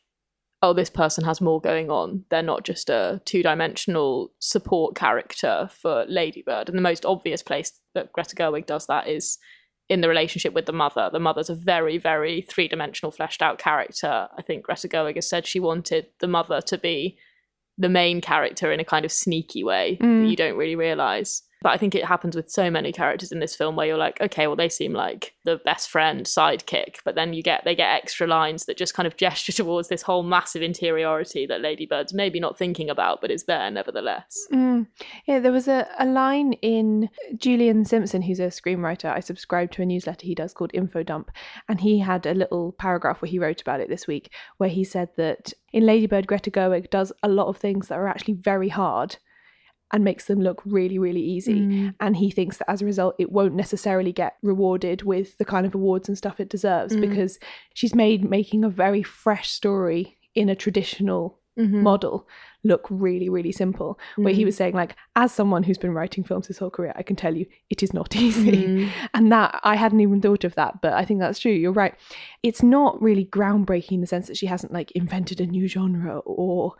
oh 0.61 0.71
this 0.71 0.89
person 0.89 1.23
has 1.25 1.41
more 1.41 1.59
going 1.59 1.89
on 1.89 2.25
they're 2.29 2.43
not 2.43 2.63
just 2.63 2.91
a 2.91 3.21
two-dimensional 3.25 4.31
support 4.39 4.95
character 4.95 5.67
for 5.81 6.05
lady 6.07 6.43
bird 6.45 6.69
and 6.69 6.77
the 6.77 6.81
most 6.81 7.05
obvious 7.05 7.41
place 7.41 7.79
that 7.95 8.13
greta 8.13 8.35
gerwig 8.35 8.67
does 8.67 8.85
that 8.85 9.07
is 9.07 9.39
in 9.89 10.01
the 10.01 10.07
relationship 10.07 10.53
with 10.53 10.67
the 10.67 10.71
mother. 10.71 11.09
The 11.11 11.19
mother's 11.19 11.49
a 11.49 11.55
very, 11.55 11.97
very 11.97 12.41
three 12.41 12.67
dimensional, 12.67 13.11
fleshed 13.11 13.41
out 13.41 13.57
character. 13.57 14.27
I 14.37 14.41
think 14.43 14.63
Greta 14.63 14.87
Gerwig 14.87 15.15
has 15.15 15.27
said 15.27 15.47
she 15.47 15.59
wanted 15.59 16.05
the 16.19 16.27
mother 16.27 16.61
to 16.61 16.77
be 16.77 17.17
the 17.77 17.89
main 17.89 18.21
character 18.21 18.71
in 18.71 18.79
a 18.79 18.85
kind 18.85 19.03
of 19.03 19.11
sneaky 19.11 19.63
way 19.63 19.97
mm. 19.99 20.23
that 20.23 20.29
you 20.29 20.35
don't 20.35 20.57
really 20.57 20.75
realize. 20.75 21.41
But 21.61 21.73
I 21.73 21.77
think 21.77 21.93
it 21.93 22.05
happens 22.05 22.35
with 22.35 22.49
so 22.49 22.71
many 22.71 22.93
characters 22.93 23.31
in 23.31 23.39
this 23.39 23.55
film 23.55 23.75
where 23.75 23.85
you're 23.85 23.97
like, 23.97 24.21
okay, 24.21 24.47
well, 24.47 24.55
they 24.55 24.69
seem 24.69 24.93
like 24.93 25.33
the 25.43 25.59
best 25.65 25.89
friend 25.89 26.25
sidekick, 26.25 26.97
but 27.03 27.15
then 27.15 27.33
you 27.33 27.43
get 27.43 27.63
they 27.65 27.75
get 27.75 27.93
extra 27.93 28.27
lines 28.27 28.65
that 28.65 28.77
just 28.77 28.93
kind 28.93 29.07
of 29.07 29.17
gesture 29.17 29.51
towards 29.51 29.89
this 29.89 30.01
whole 30.01 30.23
massive 30.23 30.61
interiority 30.61 31.45
that 31.45 31.61
Lady 31.61 31.85
Bird's 31.85 32.13
maybe 32.13 32.39
not 32.39 32.57
thinking 32.57 32.89
about, 32.89 33.19
but 33.19 33.31
is 33.31 33.43
there 33.43 33.69
nevertheless. 33.69 34.47
Mm. 34.53 34.87
Yeah, 35.25 35.39
there 35.39 35.51
was 35.51 35.67
a, 35.67 35.87
a 35.97 36.05
line 36.05 36.53
in 36.53 37.09
Julian 37.35 37.83
Simpson, 37.83 38.21
who's 38.21 38.39
a 38.39 38.47
screenwriter. 38.47 39.13
I 39.13 39.19
subscribe 39.19 39.71
to 39.71 39.81
a 39.81 39.85
newsletter 39.85 40.25
he 40.25 40.35
does 40.35 40.53
called 40.53 40.71
Info 40.73 41.03
Dump, 41.03 41.31
and 41.67 41.81
he 41.81 41.99
had 41.99 42.25
a 42.25 42.33
little 42.33 42.71
paragraph 42.73 43.21
where 43.21 43.29
he 43.29 43.39
wrote 43.39 43.61
about 43.61 43.81
it 43.81 43.89
this 43.89 44.07
week, 44.07 44.31
where 44.57 44.69
he 44.69 44.83
said 44.83 45.09
that 45.17 45.53
in 45.73 45.85
Lady 45.85 46.07
Bird, 46.07 46.27
Greta 46.27 46.51
Gerwig 46.51 46.89
does 46.89 47.11
a 47.21 47.29
lot 47.29 47.47
of 47.47 47.57
things 47.57 47.89
that 47.89 47.97
are 47.97 48.07
actually 48.07 48.33
very 48.35 48.69
hard 48.69 49.17
and 49.91 50.03
makes 50.03 50.25
them 50.25 50.39
look 50.41 50.61
really, 50.65 50.99
really 50.99 51.21
easy. 51.21 51.59
Mm. 51.61 51.95
And 51.99 52.15
he 52.17 52.29
thinks 52.31 52.57
that 52.57 52.69
as 52.69 52.81
a 52.81 52.85
result, 52.85 53.15
it 53.17 53.31
won't 53.31 53.55
necessarily 53.55 54.11
get 54.11 54.35
rewarded 54.41 55.03
with 55.03 55.37
the 55.37 55.45
kind 55.45 55.65
of 55.65 55.73
awards 55.75 56.07
and 56.07 56.17
stuff 56.17 56.39
it 56.39 56.49
deserves 56.49 56.95
Mm. 56.95 57.01
because 57.01 57.39
she's 57.73 57.95
made 57.95 58.29
making 58.29 58.63
a 58.63 58.69
very 58.69 59.01
fresh 59.03 59.49
story 59.49 60.17
in 60.35 60.47
a 60.49 60.55
traditional 60.55 61.39
Mhm. 61.57 61.81
model 61.81 62.25
look 62.63 62.85
really, 62.89 63.27
really 63.29 63.51
simple. 63.51 63.99
Where 64.15 64.33
he 64.33 64.43
Mm. 64.43 64.45
was 64.45 64.55
saying, 64.55 64.73
like, 64.75 64.95
as 65.15 65.31
someone 65.33 65.63
who's 65.63 65.77
been 65.77 65.93
writing 65.93 66.23
films 66.23 66.47
his 66.47 66.57
whole 66.57 66.69
career, 66.69 66.93
I 66.95 67.03
can 67.03 67.15
tell 67.15 67.35
you 67.35 67.45
it 67.69 67.81
is 67.83 67.93
not 67.93 68.15
easy. 68.15 68.51
Mm. 68.67 68.89
And 69.13 69.31
that 69.31 69.59
I 69.63 69.75
hadn't 69.75 69.99
even 70.01 70.21
thought 70.21 70.43
of 70.43 70.55
that, 70.55 70.81
but 70.81 70.93
I 70.93 71.03
think 71.03 71.19
that's 71.19 71.39
true. 71.39 71.51
You're 71.51 71.71
right. 71.73 71.95
It's 72.43 72.61
not 72.63 73.01
really 73.01 73.25
groundbreaking 73.25 73.93
in 73.93 74.01
the 74.01 74.07
sense 74.07 74.27
that 74.27 74.37
she 74.37 74.45
hasn't 74.45 74.71
like 74.71 74.91
invented 74.91 75.41
a 75.41 75.47
new 75.47 75.67
genre 75.67 76.19
or 76.19 76.75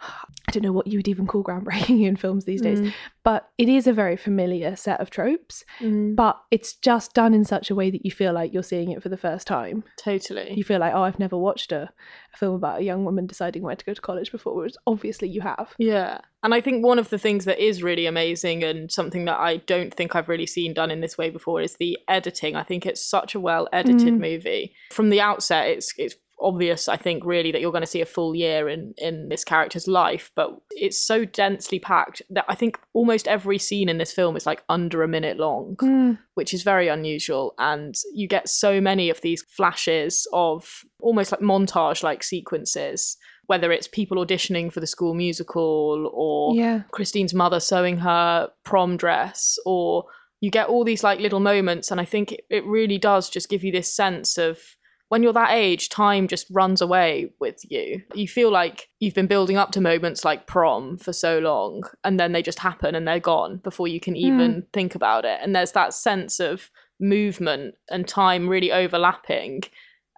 I 0.00 0.50
don't 0.52 0.62
know 0.62 0.72
what 0.72 0.86
you 0.86 0.98
would 0.98 1.08
even 1.08 1.26
call 1.26 1.42
groundbreaking 1.44 2.02
in 2.06 2.16
films 2.16 2.44
these 2.44 2.62
days, 2.62 2.80
Mm. 2.80 2.92
but 3.24 3.50
it 3.58 3.68
is 3.68 3.86
a 3.86 3.92
very 3.92 4.16
familiar 4.16 4.76
set 4.76 5.00
of 5.00 5.10
tropes, 5.10 5.64
Mm. 5.80 6.14
but 6.16 6.40
it's 6.50 6.74
just 6.74 7.12
done 7.14 7.34
in 7.34 7.44
such 7.44 7.70
a 7.70 7.74
way 7.74 7.90
that 7.90 8.04
you 8.04 8.10
feel 8.10 8.32
like 8.32 8.52
you're 8.54 8.62
seeing 8.62 8.90
it 8.90 9.02
for 9.02 9.08
the 9.08 9.16
first 9.16 9.46
time. 9.46 9.84
Totally. 9.98 10.54
You 10.54 10.64
feel 10.64 10.78
like, 10.80 10.94
oh, 10.94 11.02
I've 11.02 11.18
never 11.18 11.36
watched 11.36 11.72
a, 11.72 11.90
a 12.32 12.36
film 12.36 12.54
about 12.54 12.80
a 12.80 12.84
young 12.84 13.04
woman 13.04 13.26
deciding 13.26 13.62
where 13.62 13.76
to 13.76 13.84
go 13.84 13.92
to 13.94 14.00
college 14.00 14.30
before, 14.32 14.54
whereas 14.54 14.76
obviously 14.86 15.28
you 15.28 15.40
have. 15.42 15.74
Yeah. 15.78 16.20
And 16.42 16.54
I 16.54 16.60
think 16.60 16.84
one 16.84 16.98
of 17.00 17.10
the 17.10 17.18
things 17.18 17.44
that 17.46 17.58
is 17.58 17.82
really 17.82 18.06
amazing 18.06 18.62
and 18.62 18.90
something 18.92 19.24
that 19.24 19.38
I 19.40 19.56
don't 19.58 19.92
think 19.92 20.14
I've 20.14 20.28
really 20.28 20.46
seen 20.46 20.72
done 20.72 20.90
in 20.90 21.00
this 21.00 21.18
way 21.18 21.30
before 21.30 21.60
is 21.60 21.76
the 21.76 21.98
editing. 22.06 22.54
I 22.56 22.62
think 22.62 22.86
it's 22.86 23.04
such 23.04 23.34
a 23.34 23.40
well 23.40 23.68
edited 23.72 24.14
Mm. 24.14 24.20
movie. 24.20 24.72
From 24.92 25.10
the 25.10 25.20
outset, 25.20 25.68
it's 25.68 25.92
it's 25.98 26.14
obvious 26.40 26.88
I 26.88 26.96
think 26.96 27.24
really 27.24 27.52
that 27.52 27.60
you're 27.60 27.72
going 27.72 27.82
to 27.82 27.86
see 27.86 28.00
a 28.00 28.06
full 28.06 28.34
year 28.34 28.68
in 28.68 28.94
in 28.98 29.28
this 29.28 29.44
character's 29.44 29.88
life, 29.88 30.30
but 30.34 30.50
it's 30.70 31.00
so 31.00 31.24
densely 31.24 31.78
packed 31.78 32.22
that 32.30 32.44
I 32.48 32.54
think 32.54 32.78
almost 32.92 33.28
every 33.28 33.58
scene 33.58 33.88
in 33.88 33.98
this 33.98 34.12
film 34.12 34.36
is 34.36 34.46
like 34.46 34.62
under 34.68 35.02
a 35.02 35.08
minute 35.08 35.38
long 35.38 35.76
hmm. 35.80 36.12
which 36.34 36.54
is 36.54 36.62
very 36.62 36.88
unusual. 36.88 37.54
And 37.58 37.94
you 38.12 38.28
get 38.28 38.48
so 38.48 38.80
many 38.80 39.10
of 39.10 39.20
these 39.20 39.42
flashes 39.42 40.26
of 40.32 40.84
almost 41.00 41.32
like 41.32 41.40
montage 41.40 42.02
like 42.02 42.22
sequences, 42.22 43.16
whether 43.46 43.72
it's 43.72 43.88
people 43.88 44.24
auditioning 44.24 44.72
for 44.72 44.80
the 44.80 44.86
school 44.86 45.14
musical 45.14 46.10
or 46.12 46.54
Yeah. 46.54 46.82
Christine's 46.92 47.34
mother 47.34 47.60
sewing 47.60 47.98
her 47.98 48.50
prom 48.64 48.96
dress, 48.96 49.58
or 49.64 50.04
you 50.40 50.50
get 50.50 50.68
all 50.68 50.84
these 50.84 51.02
like 51.02 51.18
little 51.18 51.40
moments. 51.40 51.90
And 51.90 52.00
I 52.00 52.04
think 52.04 52.32
it, 52.32 52.40
it 52.50 52.64
really 52.64 52.98
does 52.98 53.28
just 53.28 53.48
give 53.48 53.64
you 53.64 53.72
this 53.72 53.92
sense 53.92 54.38
of 54.38 54.58
when 55.08 55.22
you're 55.22 55.32
that 55.32 55.52
age, 55.52 55.88
time 55.88 56.28
just 56.28 56.46
runs 56.50 56.82
away 56.82 57.30
with 57.40 57.60
you. 57.70 58.02
You 58.14 58.28
feel 58.28 58.50
like 58.50 58.88
you've 59.00 59.14
been 59.14 59.26
building 59.26 59.56
up 59.56 59.70
to 59.72 59.80
moments 59.80 60.24
like 60.24 60.46
prom 60.46 60.98
for 60.98 61.12
so 61.12 61.38
long, 61.38 61.82
and 62.04 62.20
then 62.20 62.32
they 62.32 62.42
just 62.42 62.58
happen 62.58 62.94
and 62.94 63.08
they're 63.08 63.18
gone 63.18 63.58
before 63.58 63.88
you 63.88 64.00
can 64.00 64.16
even 64.16 64.66
think 64.72 64.94
about 64.94 65.24
it. 65.24 65.38
And 65.42 65.56
there's 65.56 65.72
that 65.72 65.94
sense 65.94 66.40
of 66.40 66.70
movement 67.00 67.74
and 67.90 68.06
time 68.06 68.48
really 68.48 68.72
overlapping 68.72 69.62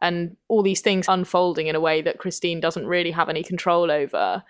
and 0.02 0.36
all 0.48 0.62
these 0.62 0.80
things 0.80 1.06
unfolding 1.08 1.66
in 1.66 1.76
a 1.76 1.80
way 1.80 2.02
that 2.02 2.18
Christine 2.18 2.60
doesn't 2.60 2.86
really 2.86 3.10
have 3.10 3.28
any 3.28 3.42
control 3.42 3.90
over 3.90 4.42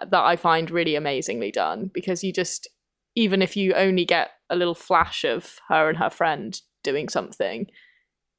uh, 0.00 0.04
that 0.04 0.22
I 0.22 0.36
find 0.36 0.70
really 0.70 0.94
amazingly 0.94 1.50
done 1.50 1.90
because 1.92 2.22
you 2.22 2.32
just 2.32 2.68
even 3.14 3.42
if 3.42 3.56
you 3.56 3.74
only 3.74 4.04
get 4.04 4.30
a 4.50 4.56
little 4.56 4.74
flash 4.74 5.24
of 5.24 5.58
her 5.68 5.88
and 5.88 5.98
her 5.98 6.10
friend 6.10 6.60
doing 6.84 7.08
something 7.08 7.66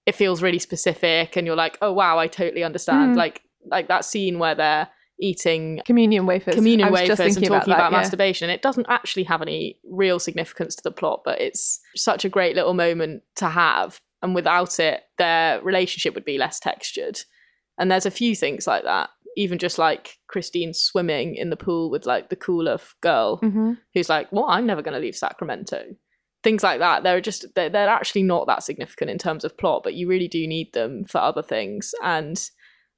it 0.10 0.16
feels 0.16 0.42
really 0.42 0.60
specific 0.60 1.36
and 1.38 1.46
you're 1.48 1.56
like 1.66 1.78
oh 1.82 1.94
wow 1.94 2.18
I 2.20 2.28
totally 2.28 2.64
understand 2.64 3.14
Mm. 3.16 3.18
like 3.24 3.42
like 3.76 3.88
that 3.88 4.04
scene 4.06 4.40
where 4.40 4.56
they're 4.56 4.88
eating 5.22 5.82
Communion 5.86 6.26
wafers. 6.26 6.56
communion 6.56 6.92
wafers 6.94 7.18
just 7.18 7.22
and 7.22 7.34
talking 7.34 7.48
about, 7.50 7.68
about, 7.68 7.78
that, 7.78 7.92
yeah. 7.92 7.98
masturbation. 7.98 8.50
It 8.50 8.62
doesn't 8.62 8.86
actually 8.90 9.24
have 9.24 9.42
any 9.42 9.78
real 9.84 10.18
significance 10.18 10.76
to 10.78 10.82
the 10.84 10.92
plot, 11.00 11.22
but 11.26 11.42
it's 11.42 11.80
such 11.96 12.24
a 12.24 12.30
great 12.30 12.56
little 12.56 12.74
moment 12.74 13.24
to 13.36 13.50
have. 13.50 14.00
And 14.24 14.34
without 14.34 14.80
it, 14.80 15.02
their 15.18 15.62
relationship 15.62 16.16
would 16.16 16.24
be 16.24 16.38
less 16.38 16.58
textured. 16.60 17.20
And 17.78 17.92
there's 17.92 18.06
a 18.06 18.12
few 18.12 18.34
things 18.34 18.66
like 18.66 18.84
that. 18.86 19.10
Even 19.36 19.58
just 19.58 19.78
like 19.78 20.16
Christine 20.28 20.74
swimming 20.74 21.36
in 21.36 21.50
the 21.50 21.58
pool 21.58 21.90
with 21.92 22.06
like 22.06 22.30
the 22.30 22.36
cooler 22.38 22.76
f- 22.76 22.96
girl 23.02 23.40
Mhm. 23.42 23.78
who's 23.94 24.08
like, 24.10 24.32
"Well, 24.32 24.46
I'm 24.48 24.66
never 24.66 24.82
going 24.82 24.96
to 24.96 25.00
leave 25.06 25.16
Sacramento." 25.18 25.84
Things 26.44 26.64
like 26.64 26.80
that. 26.80 27.04
They're 27.04 27.22
just 27.22 27.46
they're, 27.56 27.70
they're 27.70 27.90
actually 27.90 28.24
not 28.24 28.48
that 28.48 28.64
significant 28.64 29.12
in 29.12 29.18
terms 29.18 29.44
of 29.44 29.58
plot, 29.58 29.82
but 29.84 29.94
you 29.94 30.08
really 30.08 30.28
do 30.28 30.48
need 30.48 30.74
them 30.74 31.04
for 31.06 31.18
other 31.20 31.42
things. 31.42 31.94
And 32.04 32.40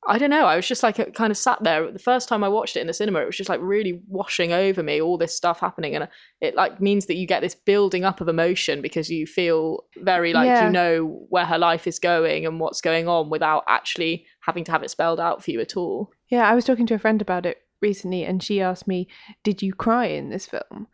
I 0.07 0.17
don't 0.17 0.31
know. 0.31 0.45
I 0.45 0.55
was 0.55 0.67
just 0.67 0.81
like 0.81 0.97
it 0.97 1.13
kind 1.13 1.29
of 1.29 1.37
sat 1.37 1.63
there. 1.63 1.91
The 1.91 1.99
first 1.99 2.27
time 2.27 2.43
I 2.43 2.49
watched 2.49 2.75
it 2.75 2.81
in 2.81 2.87
the 2.87 2.93
cinema, 2.93 3.19
it 3.19 3.27
was 3.27 3.37
just 3.37 3.49
like 3.49 3.59
really 3.61 4.01
washing 4.07 4.51
over 4.51 4.81
me, 4.81 4.99
all 4.99 5.17
this 5.17 5.35
stuff 5.35 5.59
happening, 5.59 5.93
and 5.93 6.05
uh, 6.05 6.07
it 6.39 6.55
like 6.55 6.81
means 6.81 7.05
that 7.05 7.17
you 7.17 7.27
get 7.27 7.41
this 7.41 7.53
building 7.53 8.03
up 8.03 8.19
of 8.19 8.27
emotion 8.27 8.81
because 8.81 9.11
you 9.11 9.27
feel 9.27 9.85
very 9.97 10.33
like 10.33 10.47
Yeah. 10.47 10.65
you 10.65 10.71
know 10.71 11.25
where 11.29 11.45
her 11.45 11.59
life 11.59 11.85
is 11.85 11.99
going 11.99 12.47
and 12.47 12.59
what's 12.59 12.81
going 12.81 13.07
on 13.07 13.29
without 13.29 13.63
actually 13.67 14.25
having 14.41 14.63
to 14.63 14.71
have 14.71 14.81
it 14.81 14.89
spelled 14.89 15.19
out 15.19 15.43
for 15.43 15.51
you 15.51 15.61
at 15.61 15.77
all. 15.77 16.11
Yeah, 16.29 16.49
I 16.49 16.55
was 16.55 16.65
talking 16.65 16.87
to 16.87 16.95
a 16.95 16.99
friend 16.99 17.21
about 17.21 17.45
it 17.45 17.57
recently, 17.79 18.23
and 18.23 18.41
she 18.41 18.59
asked 18.59 18.87
me, 18.87 19.07
"Did 19.43 19.61
you 19.61 19.73
cry 19.73 20.05
in 20.07 20.29
this 20.29 20.47
film?" 20.47 20.87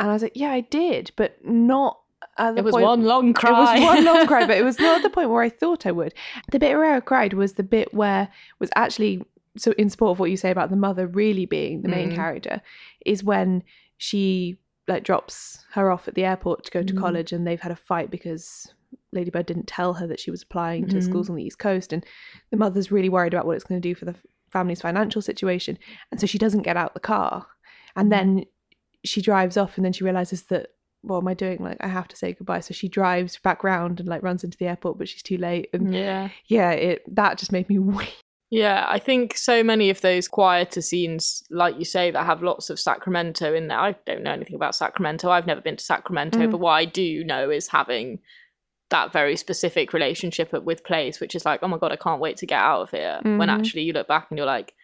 And 0.00 0.10
I 0.10 0.12
was 0.12 0.22
like, 0.22 0.32
"Yeah, 0.34 0.50
I 0.50 0.60
did, 0.62 1.12
but 1.16 1.44
not." 1.44 1.98
At 2.38 2.54
the 2.54 2.60
It 2.60 2.64
was 2.64 2.72
point- 2.72 2.84
one 2.84 3.04
long 3.04 3.32
cry. 3.34 3.50
It 3.76 3.80
was 3.80 3.86
one 3.96 4.04
long 4.04 4.26
cry, 4.26 4.46
but 4.46 4.56
it 4.56 4.64
was 4.64 4.78
not 4.78 4.96
at 4.98 5.02
the 5.02 5.10
point 5.16 5.30
where 5.30 5.42
I 5.42 5.48
thought 5.48 5.86
I 5.86 5.92
would. 5.92 6.14
The 6.52 6.58
bit 6.58 6.76
where 6.76 6.94
I 6.94 7.00
cried 7.00 7.32
was 7.34 7.54
the 7.54 7.62
bit 7.62 7.92
where 7.94 8.28
was 8.58 8.70
actually 8.76 9.22
so 9.56 9.72
in 9.72 9.90
support 9.90 10.12
of 10.12 10.20
what 10.20 10.30
you 10.30 10.36
say 10.36 10.50
about 10.50 10.70
the 10.70 10.76
mother 10.76 11.06
really 11.06 11.44
being 11.44 11.82
the 11.82 11.88
main 11.88 12.10
Mm. 12.12 12.14
character 12.14 12.60
is 13.04 13.24
when 13.24 13.62
she 13.96 14.58
like 14.88 15.02
drops 15.04 15.64
her 15.72 15.90
off 15.90 16.08
at 16.08 16.14
the 16.14 16.24
airport 16.24 16.64
to 16.64 16.70
go 16.70 16.82
to 16.82 16.94
Mm. 16.94 16.98
college 17.00 17.32
and 17.32 17.46
they've 17.46 17.60
had 17.60 17.72
a 17.72 17.76
fight 17.76 18.10
because 18.10 18.72
Lady 19.12 19.30
Bird 19.30 19.46
didn't 19.46 19.66
tell 19.66 19.94
her 19.94 20.06
that 20.06 20.20
she 20.20 20.30
was 20.30 20.42
applying 20.42 20.86
to 20.88 20.96
Mhm. 20.96 21.02
schools 21.02 21.28
on 21.28 21.36
the 21.36 21.42
East 21.44 21.58
Coast 21.58 21.92
and 21.92 22.04
the 22.50 22.56
mother's 22.56 22.90
really 22.92 23.08
worried 23.08 23.34
about 23.34 23.44
what 23.46 23.56
it's 23.56 23.64
going 23.64 23.80
to 23.80 23.88
do 23.88 23.94
for 23.94 24.04
the 24.04 24.14
family's 24.50 24.80
financial 24.80 25.20
situation 25.22 25.78
and 26.10 26.20
so 26.20 26.26
she 26.26 26.38
doesn't 26.38 26.62
get 26.62 26.76
out 26.76 26.94
the 26.94 27.00
car 27.00 27.46
and 27.96 28.10
then 28.12 28.44
she 29.04 29.20
drives 29.22 29.56
off 29.56 29.76
and 29.76 29.84
then 29.84 29.92
she 29.92 30.04
realizes 30.04 30.42
that 30.44 30.68
what 31.02 31.18
am 31.18 31.28
I 31.28 31.34
doing? 31.34 31.58
Like 31.62 31.78
I 31.80 31.88
have 31.88 32.08
to 32.08 32.16
say 32.16 32.34
goodbye. 32.34 32.60
So 32.60 32.74
she 32.74 32.88
drives 32.88 33.38
back 33.38 33.64
round 33.64 34.00
and 34.00 34.08
like 34.08 34.22
runs 34.22 34.44
into 34.44 34.58
the 34.58 34.66
airport, 34.66 34.98
but 34.98 35.08
she's 35.08 35.22
too 35.22 35.38
late. 35.38 35.70
And 35.72 35.94
yeah. 35.94 36.28
yeah, 36.46 36.72
it 36.72 37.02
that 37.14 37.38
just 37.38 37.52
made 37.52 37.68
me 37.68 37.78
weep. 37.78 38.08
Yeah, 38.50 38.84
I 38.88 38.98
think 38.98 39.36
so 39.36 39.62
many 39.62 39.90
of 39.90 40.00
those 40.00 40.26
quieter 40.26 40.82
scenes, 40.82 41.44
like 41.50 41.78
you 41.78 41.84
say, 41.84 42.10
that 42.10 42.26
have 42.26 42.42
lots 42.42 42.68
of 42.68 42.80
Sacramento 42.80 43.54
in 43.54 43.68
there. 43.68 43.78
I 43.78 43.94
don't 44.06 44.24
know 44.24 44.32
anything 44.32 44.56
about 44.56 44.74
Sacramento. 44.74 45.30
I've 45.30 45.46
never 45.46 45.60
been 45.60 45.76
to 45.76 45.84
Sacramento, 45.84 46.40
Mm. 46.40 46.50
but 46.50 46.58
what 46.58 46.72
I 46.72 46.84
do 46.84 47.22
know 47.22 47.48
is 47.48 47.68
having 47.68 48.18
that 48.90 49.12
very 49.12 49.36
specific 49.36 49.92
relationship 49.92 50.52
with 50.52 50.82
place, 50.82 51.20
which 51.20 51.36
is 51.36 51.44
like, 51.44 51.60
oh 51.62 51.68
my 51.68 51.78
god, 51.78 51.92
I 51.92 51.96
can't 51.96 52.20
wait 52.20 52.38
to 52.38 52.46
get 52.46 52.58
out 52.60 52.82
of 52.82 52.90
here. 52.90 53.20
When 53.22 53.38
Mhm. 53.48 53.56
actually 53.56 53.82
you 53.82 53.92
look 53.92 54.08
back 54.08 54.26
and 54.30 54.36
you're 54.36 54.48
like, 54.48 54.74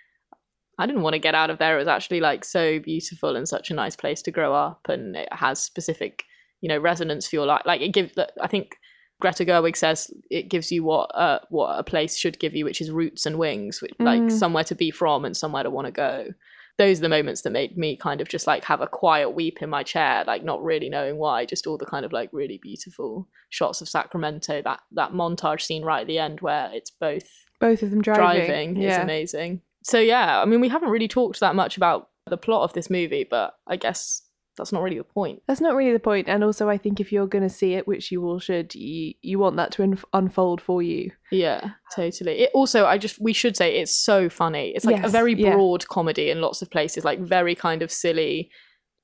I 0.79 0.87
didn't 0.87 1.03
want 1.03 1.15
to 1.15 1.19
get 1.19 1.35
out 1.35 1.51
of 1.51 1.59
there. 1.59 1.77
It 1.77 1.81
was 1.81 1.89
actually 1.89 2.21
like 2.21 2.45
so 2.45 2.79
beautiful 2.79 3.35
and 3.37 3.49
such 3.49 3.71
a 3.71 3.75
nice 3.75 3.97
place 3.97 4.21
to 4.23 4.31
grow 4.31 4.55
up, 4.55 4.89
and 4.89 5.17
it 5.17 5.29
has 5.33 5.59
specific, 5.61 6.25
you 6.61 6.69
know, 6.69 6.79
resonance 6.79 7.27
for 7.29 7.37
your 7.37 7.47
life. 7.47 7.63
Like 7.65 7.81
it 7.81 7.93
gives. 7.95 8.13
I 8.41 8.47
think 8.47 8.77
Greta 9.21 9.47
Gerwig 9.47 9.77
says 9.77 10.11
it 10.31 10.51
gives 10.51 10.71
you 10.71 10.85
what 10.85 11.07
uh, 11.15 11.39
what 11.49 11.79
a 11.79 11.83
place 11.83 12.17
should 12.19 12.39
give 12.39 12.55
you, 12.55 12.65
which 12.67 12.81
is 12.83 12.91
roots 12.91 13.25
and 13.27 13.39
wings, 13.39 13.81
which, 13.81 13.93
like 13.99 14.21
Mm. 14.21 14.33
somewhere 14.33 14.65
to 14.65 14.75
be 14.75 14.91
from 14.91 15.25
and 15.25 15.35
somewhere 15.37 15.63
to 15.63 15.71
want 15.71 15.87
to 15.87 15.93
go. 15.93 16.29
Those 16.79 16.99
are 16.99 17.03
the 17.03 17.09
moments 17.09 17.41
that 17.41 17.53
made 17.53 17.79
me 17.79 17.97
kind 17.97 18.21
of 18.21 18.29
just 18.29 18.47
like 18.47 18.63
have 18.65 18.83
a 18.83 18.87
quiet 18.87 19.31
weep 19.31 19.63
in 19.63 19.71
my 19.71 19.83
chair, 19.83 20.25
like 20.27 20.45
not 20.45 20.63
really 20.63 20.91
knowing 20.91 21.17
why. 21.17 21.47
Just 21.47 21.67
all 21.67 21.79
the 21.79 21.87
kind 21.87 22.05
of 22.05 22.13
like 22.13 22.29
really 22.35 22.59
beautiful 22.63 23.27
shots 23.49 23.81
of 23.81 23.89
Sacramento. 23.89 24.61
That 24.61 24.81
that 24.93 25.13
montage 25.13 25.63
scene 25.63 25.83
right 25.87 26.03
at 26.03 26.07
the 26.07 26.19
end 26.19 26.43
where 26.43 26.69
it's 26.75 26.91
both 26.91 27.27
Both 27.61 27.83
of 27.83 27.89
them 27.89 28.03
driving. 28.03 28.75
driving, 28.75 28.83
is 28.83 28.97
amazing. 28.99 29.63
So 29.87 30.01
yeah, 30.01 30.43
I 30.43 30.45
mean, 30.47 30.61
we 30.61 30.69
haven't 30.69 30.89
really 30.91 31.07
talked 31.07 31.39
that 31.39 31.55
much 31.55 31.77
about 31.77 32.09
the 32.27 32.37
plot 32.37 32.65
of 32.65 32.73
this 32.73 32.91
movie, 32.91 33.23
but 33.23 33.55
I 33.69 33.77
guess 33.77 34.21
that's 34.57 34.73
not 34.73 34.83
really 34.83 34.99
the 34.99 35.05
point. 35.05 35.43
That's 35.47 35.61
not 35.61 35.77
really 35.77 35.93
the 35.93 36.01
point. 36.01 36.29
And 36.29 36.43
also, 36.43 36.69
I 36.69 36.77
think 36.77 36.99
if 36.99 37.13
you're 37.13 37.29
going 37.29 37.45
to 37.45 37.49
see 37.49 37.75
it, 37.75 37.87
which 37.87 38.11
you 38.11 38.25
all 38.25 38.41
should, 38.41 38.75
you, 38.75 39.15
you 39.23 39.39
want 39.39 39.55
that 39.59 39.71
to 39.73 39.83
unf 39.83 40.03
unfold 40.13 40.61
for 40.61 40.83
you. 40.83 41.13
Yeah, 41.31 41.71
totally. 41.95 42.41
It 42.41 42.51
also, 42.53 42.85
I 42.85 42.99
just 42.99 43.21
we 43.21 43.33
should 43.33 43.57
say 43.57 43.79
it's 43.79 43.95
so 43.95 44.29
funny. 44.29 44.73
It's 44.75 44.85
like 44.85 44.99
a 44.99 45.03
Yes, 45.03 45.13
very 45.13 45.35
yeah. 45.35 45.53
broad 45.53 45.87
comedy 45.87 46.31
in 46.31 46.41
lots 46.41 46.63
of 46.63 46.71
places, 46.71 47.05
like 47.05 47.21
very 47.21 47.55
kind 47.55 47.81
of 47.81 47.93
silly, 47.93 48.51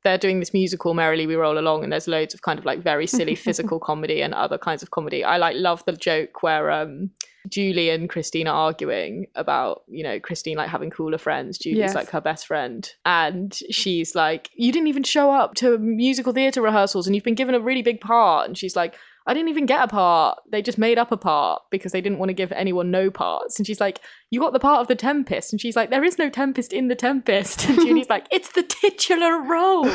they're 0.04 0.18
doing 0.18 0.40
this 0.40 0.52
musical 0.52 0.94
merrily 0.94 1.26
we 1.26 1.34
roll 1.34 1.58
along 1.58 1.82
and 1.84 1.92
there's 1.92 2.08
loads 2.08 2.34
of 2.34 2.42
kind 2.42 2.58
of 2.58 2.64
like 2.64 2.82
very 2.82 3.06
silly 3.06 3.34
physical 3.46 3.78
comedy 3.78 4.20
and 4.22 4.34
other 4.34 4.58
kinds 4.58 4.82
of 4.82 4.90
comedy 4.90 5.22
i 5.24 5.36
like 5.36 5.54
love 5.56 5.84
the 5.84 5.92
joke 5.92 6.42
where 6.42 6.70
um 6.70 7.10
julie 7.48 7.90
and 7.90 8.08
christine 8.08 8.46
are 8.48 8.54
arguing 8.54 9.26
about 9.34 9.82
you 9.88 10.02
know 10.02 10.18
christine 10.20 10.56
like 10.56 10.68
having 10.68 10.90
cooler 10.90 11.18
friends 11.18 11.58
julie's 11.58 11.78
Yes. 11.78 11.94
like 11.94 12.10
her 12.10 12.20
best 12.20 12.46
friend 12.46 12.90
and 13.04 13.52
she's 13.70 14.14
like 14.14 14.50
you 14.54 14.70
didn't 14.72 14.88
even 14.88 15.02
show 15.02 15.30
up 15.30 15.54
to 15.56 15.76
musical 15.78 16.32
theatre 16.32 16.62
rehearsals 16.62 17.06
and 17.06 17.14
you've 17.16 17.24
been 17.24 17.34
given 17.34 17.54
a 17.54 17.60
really 17.60 17.82
big 17.82 18.00
part 18.00 18.46
and 18.48 18.56
she's 18.58 18.76
like 18.76 18.94
I 19.24 19.34
didn't 19.34 19.50
even 19.50 19.66
get 19.66 19.80
a 19.84 19.86
part. 19.86 20.40
They 20.50 20.62
just 20.62 20.78
made 20.78 20.98
up 20.98 21.12
a 21.12 21.16
part 21.16 21.62
because 21.70 21.92
they 21.92 22.00
didn't 22.00 22.18
want 22.18 22.30
to 22.30 22.34
give 22.34 22.50
anyone 22.50 22.90
no 22.90 23.08
parts. 23.08 23.56
And 23.56 23.64
she's 23.64 23.78
like, 23.80 24.00
You 24.32 24.40
got 24.40 24.54
the 24.54 24.58
part 24.58 24.80
of 24.80 24.88
the 24.88 24.94
Tempest. 24.94 25.52
And 25.52 25.60
she's 25.60 25.76
like, 25.76 25.90
There 25.90 26.02
is 26.02 26.18
no 26.18 26.30
Tempest 26.30 26.72
in 26.72 26.88
the 26.88 26.94
Tempest. 26.94 27.68
And 27.68 27.76
Junie's 27.76 28.08
like, 28.08 28.26
It's 28.30 28.50
the 28.52 28.62
titular 28.62 29.42
role. 29.42 29.84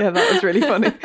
yeah, 0.00 0.08
that 0.10 0.32
was 0.32 0.42
really 0.42 0.62
funny. 0.62 0.86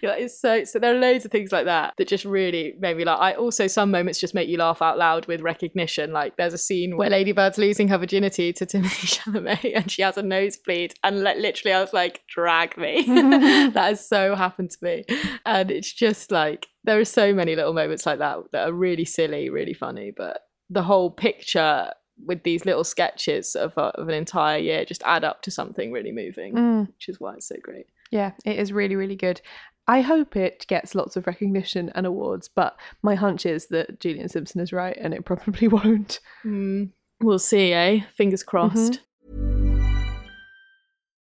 yeah, 0.00 0.14
it's 0.14 0.40
so 0.40 0.64
so 0.64 0.78
there 0.78 0.96
are 0.96 0.98
loads 0.98 1.26
of 1.26 1.30
things 1.30 1.52
like 1.52 1.66
that 1.66 1.92
that 1.98 2.08
just 2.08 2.24
really 2.24 2.72
made 2.78 2.96
me 2.96 3.04
laugh. 3.04 3.18
I 3.20 3.34
also 3.34 3.66
some 3.66 3.90
moments 3.90 4.18
just 4.18 4.34
make 4.34 4.48
you 4.48 4.56
laugh 4.56 4.80
out 4.80 4.96
loud 4.96 5.26
with 5.26 5.42
recognition. 5.42 6.10
Like 6.10 6.38
there's 6.38 6.54
a 6.54 6.58
scene 6.58 6.96
where 6.96 7.10
Lady 7.10 7.32
Bird's 7.32 7.58
losing 7.58 7.88
her 7.88 7.98
virginity 7.98 8.54
to 8.54 8.64
Timothée 8.64 9.20
Chalamet 9.20 9.76
and 9.76 9.90
she 9.90 10.00
has 10.00 10.16
a 10.16 10.22
nosebleed 10.22 10.94
and 11.04 11.22
li- 11.22 11.38
literally 11.38 11.74
I 11.74 11.82
was 11.82 11.92
like, 11.92 12.22
drag 12.28 12.78
me. 12.78 13.02
that 13.74 13.74
has 13.74 14.08
so 14.08 14.34
happened 14.34 14.70
to 14.70 14.78
me. 14.80 15.04
And 15.44 15.70
it's 15.70 15.92
just 15.92 16.32
like 16.32 16.66
there 16.82 16.98
are 16.98 17.04
so 17.04 17.34
many 17.34 17.54
little 17.56 17.74
moments 17.74 18.06
like 18.06 18.20
that 18.20 18.38
that 18.52 18.70
are 18.70 18.72
really 18.72 19.04
silly, 19.04 19.50
really 19.50 19.74
funny, 19.74 20.12
but 20.16 20.40
the 20.70 20.82
whole 20.84 21.10
picture 21.10 21.90
with 22.26 22.42
these 22.44 22.64
little 22.64 22.84
sketches 22.84 23.54
of, 23.56 23.72
a, 23.76 23.86
of 23.98 24.08
an 24.08 24.14
entire 24.14 24.58
year 24.58 24.84
just 24.84 25.02
add 25.04 25.24
up 25.24 25.42
to 25.42 25.50
something 25.50 25.90
really 25.92 26.12
moving, 26.12 26.54
Mm. 26.54 26.86
which 26.88 27.08
is 27.08 27.18
why 27.20 27.34
it's 27.34 27.48
so 27.48 27.56
great. 27.62 27.86
Yeah, 28.10 28.32
it 28.44 28.58
is 28.58 28.72
really, 28.72 28.94
really 28.96 29.16
good. 29.16 29.40
I 29.88 30.02
hope 30.02 30.36
it 30.36 30.66
gets 30.68 30.94
lots 30.94 31.16
of 31.16 31.26
recognition 31.26 31.90
and 31.94 32.06
awards, 32.06 32.48
but 32.48 32.76
my 33.02 33.14
hunch 33.14 33.46
is 33.46 33.66
that 33.68 33.98
Julian 34.00 34.28
Simpson 34.28 34.60
is 34.60 34.72
right 34.72 34.96
and 35.00 35.12
it 35.14 35.24
probably 35.24 35.66
won't. 35.78 36.20
Mm, 36.44 36.90
we'll 37.20 37.38
see, 37.38 37.72
eh? 37.72 38.00
Fingers 38.14 38.42
crossed. 38.42 39.00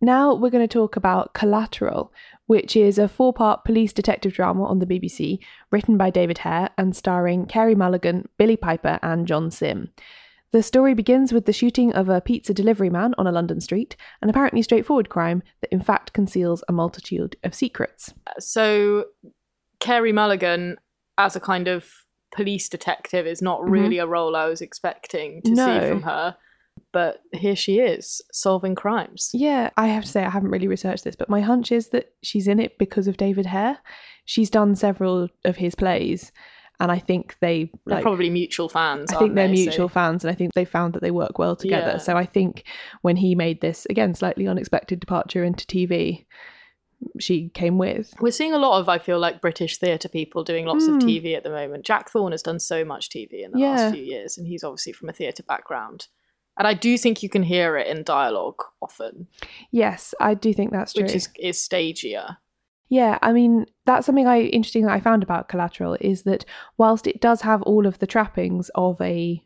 Now 0.00 0.34
we're 0.34 0.50
going 0.50 0.66
to 0.66 0.72
talk 0.72 0.96
about 0.96 1.34
Collateral, 1.34 2.12
which 2.46 2.76
is 2.76 2.98
a 2.98 3.08
four 3.08 3.32
part 3.32 3.64
police 3.64 3.92
detective 3.92 4.32
drama 4.32 4.64
on 4.64 4.78
the 4.78 4.86
BBC, 4.86 5.38
written 5.70 5.96
by 5.96 6.10
David 6.10 6.38
Hare 6.38 6.70
and 6.78 6.94
starring 6.94 7.46
Carey 7.46 7.74
Mulligan, 7.74 8.28
Billie 8.38 8.56
Piper, 8.56 8.98
and 9.02 9.26
John 9.26 9.50
Simm. 9.50 9.90
The 10.50 10.62
story 10.62 10.94
begins 10.94 11.32
with 11.32 11.44
the 11.44 11.52
shooting 11.52 11.92
of 11.92 12.08
a 12.08 12.20
pizza 12.22 12.54
delivery 12.54 12.88
man 12.88 13.12
on 13.18 13.26
a 13.26 13.32
London 13.32 13.60
street, 13.60 13.96
an 14.22 14.30
apparently 14.30 14.62
straightforward 14.62 15.10
crime 15.10 15.42
that 15.60 15.72
in 15.72 15.82
fact 15.82 16.14
conceals 16.14 16.64
a 16.68 16.72
multitude 16.72 17.36
of 17.44 17.54
secrets. 17.54 18.14
So, 18.38 19.06
Carey 19.78 20.12
Mulligan, 20.12 20.76
as 21.18 21.36
a 21.36 21.40
kind 21.40 21.68
of 21.68 21.90
police 22.34 22.68
detective, 22.68 23.26
is 23.26 23.42
not 23.42 23.68
really 23.68 23.98
a 23.98 24.06
role 24.06 24.36
I 24.36 24.46
was 24.46 24.60
expecting 24.62 25.42
to 25.42 25.50
Mm-hmm. 25.50 25.54
No. 25.56 25.80
see 25.82 25.88
from 25.90 26.02
her. 26.02 26.36
But 26.92 27.20
here 27.32 27.54
she 27.56 27.80
is, 27.80 28.22
solving 28.32 28.74
crimes. 28.74 29.30
Yeah, 29.34 29.70
I 29.76 29.88
have 29.88 30.04
to 30.04 30.10
say 30.10 30.24
I 30.24 30.30
haven't 30.30 30.50
really 30.50 30.68
researched 30.68 31.04
this, 31.04 31.16
but 31.16 31.28
my 31.28 31.42
hunch 31.42 31.70
is 31.70 31.88
that 31.88 32.14
she's 32.22 32.48
in 32.48 32.58
it 32.58 32.78
because 32.78 33.06
of 33.06 33.18
David 33.18 33.44
Hare. 33.46 33.78
She's 34.24 34.48
done 34.48 34.74
several 34.74 35.28
of 35.44 35.56
his 35.56 35.74
plays, 35.74 36.32
and 36.80 36.90
I 36.90 36.98
think 36.98 37.36
they 37.40 37.70
They're 37.84 38.00
probably 38.00 38.30
mutual 38.30 38.70
fans. 38.70 39.12
I 39.12 39.18
think 39.18 39.34
they're 39.34 39.48
they? 39.48 39.56
So- 39.56 39.62
mutual 39.70 39.88
fans, 39.88 40.24
and 40.24 40.30
I 40.30 40.34
think 40.34 40.54
they 40.54 40.64
found 40.64 40.94
that 40.94 41.02
they 41.02 41.10
work 41.10 41.38
well 41.38 41.56
together. 41.56 41.92
Yeah. 41.92 41.98
So 41.98 42.16
I 42.16 42.24
think 42.24 42.64
when 43.02 43.16
he 43.16 43.34
made 43.34 43.60
this 43.60 43.86
again 43.90 44.14
slightly 44.14 44.48
unexpected 44.48 44.98
departure 44.98 45.44
into 45.44 45.66
TV, 45.66 46.24
she 47.20 47.50
came 47.50 47.76
with. 47.78 48.14
We're 48.20 48.32
seeing 48.32 48.54
a 48.54 48.58
lot 48.58 48.80
of, 48.80 48.88
I 48.88 48.98
feel 48.98 49.18
like, 49.18 49.40
British 49.42 49.76
theatre 49.78 50.08
people 50.08 50.42
doing 50.42 50.64
lots 50.66 50.86
of 50.88 50.94
Mm. 50.96 51.02
TV 51.02 51.36
at 51.36 51.42
the 51.44 51.50
moment. 51.50 51.84
Jack 51.84 52.10
Thorne 52.10 52.32
has 52.32 52.42
done 52.42 52.58
so 52.58 52.84
much 52.84 53.08
TV 53.10 53.44
in 53.44 53.52
the 53.52 53.60
Yeah. 53.60 53.70
last 53.76 53.94
few 53.94 54.02
years, 54.02 54.38
and 54.38 54.46
he's 54.48 54.64
obviously 54.64 54.92
from 54.94 55.08
a 55.08 55.12
theatre 55.12 55.42
background. 55.44 56.08
And 56.58 56.66
I 56.66 56.74
do 56.74 56.98
think 56.98 57.22
you 57.22 57.28
can 57.28 57.42
hear 57.44 57.76
it 57.76 57.86
in 57.86 58.02
dialogue 58.02 58.62
often, 58.82 59.28
Yes, 59.70 60.12
I 60.20 60.34
do 60.34 60.52
think 60.52 60.72
that's 60.72 60.92
true. 60.92 61.04
which 61.04 61.14
is 61.14 61.28
is 61.38 61.56
stagier. 61.56 62.36
Yeah, 62.88 63.18
I 63.22 63.32
mean 63.32 63.66
that's 63.86 64.06
something 64.06 64.26
I 64.26 64.40
interesting 64.42 64.84
that 64.86 64.92
I 64.92 65.00
found 65.00 65.22
about 65.22 65.48
Collateral 65.48 65.96
is 66.00 66.22
that 66.24 66.44
whilst 66.76 67.06
it 67.06 67.20
does 67.20 67.42
have 67.42 67.62
all 67.62 67.86
of 67.86 67.98
the 67.98 68.06
trappings 68.06 68.70
of 68.74 69.00
a 69.00 69.42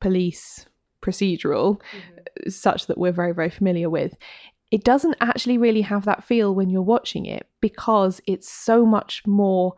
police 0.00 0.66
procedural, 1.02 1.80
mm-hmm. 1.80 2.50
such 2.50 2.86
that 2.86 2.98
we're 2.98 3.12
very 3.12 3.32
very 3.32 3.50
familiar 3.50 3.90
with, 3.90 4.14
it 4.70 4.84
doesn't 4.84 5.16
actually 5.20 5.58
really 5.58 5.82
have 5.82 6.04
that 6.04 6.24
feel 6.24 6.54
when 6.54 6.70
you're 6.70 6.82
watching 6.82 7.26
it 7.26 7.46
because 7.60 8.20
it's 8.26 8.50
so 8.50 8.86
much 8.86 9.26
more. 9.26 9.74